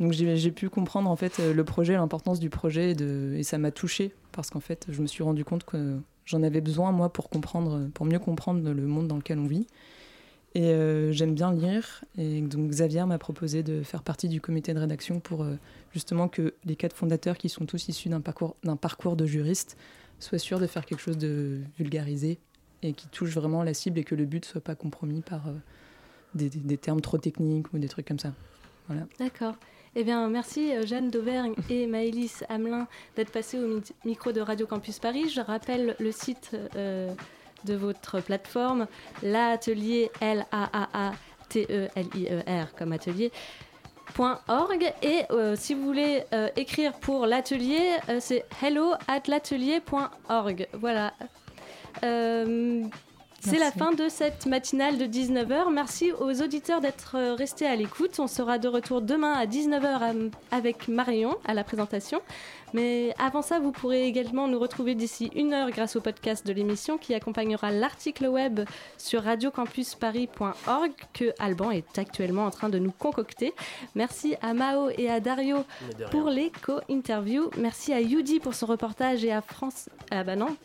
donc 0.00 0.12
j'ai 0.12 0.50
pu 0.50 0.68
comprendre 0.68 1.10
en 1.10 1.16
fait 1.16 1.38
euh, 1.40 1.54
le 1.54 1.64
projet, 1.64 1.94
l'importance 1.94 2.40
du 2.40 2.50
projet, 2.50 2.90
et, 2.90 2.94
de... 2.94 3.34
et 3.36 3.42
ça 3.42 3.58
m'a 3.58 3.70
touchée 3.70 4.12
parce 4.32 4.50
qu'en 4.50 4.60
fait, 4.60 4.86
je 4.88 5.00
me 5.02 5.06
suis 5.06 5.22
rendu 5.22 5.44
compte 5.44 5.64
que 5.64 5.98
j'en 6.24 6.42
avais 6.42 6.60
besoin 6.60 6.92
moi 6.92 7.12
pour 7.12 7.28
comprendre, 7.28 7.88
pour 7.94 8.06
mieux 8.06 8.18
comprendre 8.18 8.70
le 8.70 8.86
monde 8.86 9.08
dans 9.08 9.16
lequel 9.16 9.38
on 9.38 9.46
vit. 9.46 9.66
Et 10.54 10.64
euh, 10.64 11.12
j'aime 11.12 11.34
bien 11.34 11.52
lire. 11.52 12.04
Et 12.18 12.40
donc 12.40 12.70
Xavier 12.70 13.04
m'a 13.06 13.18
proposé 13.18 13.62
de 13.62 13.82
faire 13.82 14.02
partie 14.02 14.28
du 14.28 14.40
comité 14.40 14.74
de 14.74 14.78
rédaction 14.78 15.20
pour 15.20 15.42
euh, 15.42 15.54
justement 15.92 16.28
que 16.28 16.54
les 16.64 16.76
quatre 16.76 16.94
fondateurs, 16.94 17.38
qui 17.38 17.48
sont 17.48 17.64
tous 17.64 17.88
issus 17.88 18.08
d'un 18.08 18.20
parcours, 18.20 18.56
d'un 18.62 18.76
parcours 18.76 19.16
de 19.16 19.24
juriste, 19.24 19.76
soient 20.22 20.38
sûrs 20.38 20.60
de 20.60 20.66
faire 20.66 20.84
quelque 20.86 21.00
chose 21.00 21.18
de 21.18 21.60
vulgarisé 21.78 22.38
et 22.82 22.92
qui 22.92 23.08
touche 23.08 23.30
vraiment 23.30 23.62
la 23.62 23.74
cible 23.74 23.98
et 24.00 24.04
que 24.04 24.14
le 24.14 24.24
but 24.24 24.44
ne 24.44 24.48
soit 24.48 24.60
pas 24.60 24.74
compromis 24.74 25.20
par 25.22 25.48
euh, 25.48 25.52
des, 26.34 26.48
des- 26.48 26.58
des 26.58 26.78
termes 26.78 27.00
trop 27.00 27.18
techniques 27.18 27.72
ou 27.72 27.78
des 27.78 27.88
trucs 27.88 28.06
comme 28.08 28.18
ça. 28.18 28.32
Voilà. 28.88 29.02
D'accord. 29.18 29.54
Eh 29.94 30.04
bien, 30.04 30.26
merci 30.28 30.72
euh, 30.74 30.84
Jeanne 30.86 31.10
d'Auvergne 31.10 31.54
et 31.70 31.86
Maëlys 31.92 32.44
Hamelin 32.48 32.88
d'être 33.14 33.30
passées 33.30 33.58
au 33.58 33.68
mi- 33.68 33.82
micro 34.04 34.32
de 34.32 34.40
Radio 34.40 34.66
Campus 34.66 34.98
Paris. 34.98 35.28
Je 35.28 35.40
rappelle 35.40 35.94
le 36.00 36.10
site 36.12 36.56
euh, 36.76 37.12
de 37.64 37.74
votre 37.74 38.20
plateforme, 38.20 38.86
l'atelier 39.22 40.10
L-A-A-A-T-E-L-I-E-R 40.20 42.66
E 42.66 42.78
comme 42.78 42.92
atelier. 42.92 43.30
.org 44.16 44.92
et 45.02 45.22
euh, 45.30 45.56
si 45.56 45.74
vous 45.74 45.82
voulez 45.84 46.24
euh, 46.32 46.48
écrire 46.56 46.92
pour 46.94 47.26
l'atelier, 47.26 47.96
euh, 48.08 48.18
c'est 48.20 48.44
hello 48.62 48.92
at 49.08 49.22
l'atelier.org. 49.28 50.68
Voilà. 50.74 51.12
C'est 53.44 53.58
la 53.58 53.72
fin 53.72 53.92
de 53.92 54.08
cette 54.08 54.46
matinale 54.46 54.98
de 54.98 55.04
19h. 55.04 55.72
Merci 55.72 56.12
aux 56.12 56.42
auditeurs 56.42 56.80
d'être 56.80 57.16
restés 57.34 57.66
à 57.66 57.74
l'écoute. 57.74 58.20
On 58.20 58.28
sera 58.28 58.58
de 58.58 58.68
retour 58.68 59.02
demain 59.02 59.32
à 59.32 59.46
19h 59.46 60.30
avec 60.52 60.86
Marion 60.86 61.36
à 61.44 61.52
la 61.52 61.64
présentation. 61.64 62.22
Mais 62.72 63.14
avant 63.18 63.42
ça, 63.42 63.58
vous 63.58 63.72
pourrez 63.72 64.06
également 64.06 64.48
nous 64.48 64.58
retrouver 64.58 64.94
d'ici 64.94 65.30
une 65.34 65.52
heure 65.52 65.70
grâce 65.70 65.96
au 65.96 66.00
podcast 66.00 66.46
de 66.46 66.52
l'émission 66.52 66.98
qui 66.98 67.14
accompagnera 67.14 67.70
l'article 67.70 68.26
web 68.26 68.60
sur 68.98 69.22
radiocampusparis.org 69.22 70.92
que 71.12 71.32
Alban 71.38 71.70
est 71.70 71.98
actuellement 71.98 72.46
en 72.46 72.50
train 72.50 72.68
de 72.68 72.78
nous 72.78 72.92
concocter. 72.92 73.52
Merci 73.94 74.36
à 74.42 74.54
Mao 74.54 74.90
et 74.96 75.10
à 75.10 75.20
Dario 75.20 75.64
pour 76.10 76.30
les 76.30 76.50
co-interviews. 76.64 77.50
Merci 77.58 77.92
à 77.92 78.00
Yudi 78.00 78.40
pour 78.40 78.54
son 78.54 78.66
reportage 78.66 79.24
et 79.24 79.32
à 79.32 79.42
France. 79.42 79.88
Ah 80.10 80.24
bah 80.24 80.36
non. 80.36 80.56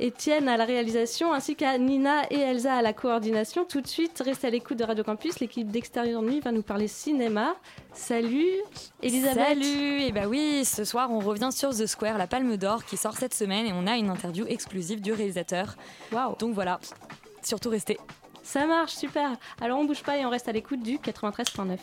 Étienne 0.00 0.48
à 0.48 0.56
la 0.56 0.64
réalisation 0.64 1.32
ainsi 1.32 1.56
qu'à 1.56 1.78
Nina 1.78 2.22
et 2.30 2.38
Elsa 2.38 2.74
à 2.74 2.82
la 2.82 2.92
coordination. 2.92 3.64
Tout 3.64 3.80
de 3.80 3.86
suite, 3.86 4.22
restez 4.24 4.48
à 4.48 4.50
l'écoute 4.50 4.78
de 4.78 4.84
Radio 4.84 5.04
Campus. 5.04 5.40
L'équipe 5.40 5.70
d'Extérieur 5.70 6.22
Nuit 6.22 6.40
va 6.40 6.52
nous 6.52 6.62
parler 6.62 6.88
cinéma. 6.88 7.54
Salut 7.92 8.44
Elisabeth. 9.02 9.46
Salut 9.46 10.02
Et 10.02 10.12
bah 10.12 10.26
oui, 10.28 10.64
ce 10.64 10.84
soir 10.84 11.10
on 11.10 11.20
revient 11.20 11.50
sur 11.54 11.70
The 11.70 11.86
Square, 11.86 12.18
la 12.18 12.26
Palme 12.26 12.56
d'Or 12.56 12.84
qui 12.84 12.96
sort 12.96 13.16
cette 13.16 13.34
semaine 13.34 13.66
et 13.66 13.72
on 13.72 13.86
a 13.86 13.96
une 13.96 14.10
interview 14.10 14.44
exclusive 14.46 15.00
du 15.00 15.12
réalisateur. 15.12 15.76
Waouh 16.12 16.36
Donc 16.36 16.54
voilà, 16.54 16.80
surtout 17.42 17.70
restez. 17.70 17.98
Ça 18.42 18.66
marche, 18.66 18.92
super. 18.92 19.30
Alors 19.60 19.78
on 19.78 19.84
bouge 19.84 20.02
pas 20.02 20.18
et 20.18 20.26
on 20.26 20.30
reste 20.30 20.48
à 20.48 20.52
l'écoute 20.52 20.82
du 20.82 20.98
93.9. 20.98 21.78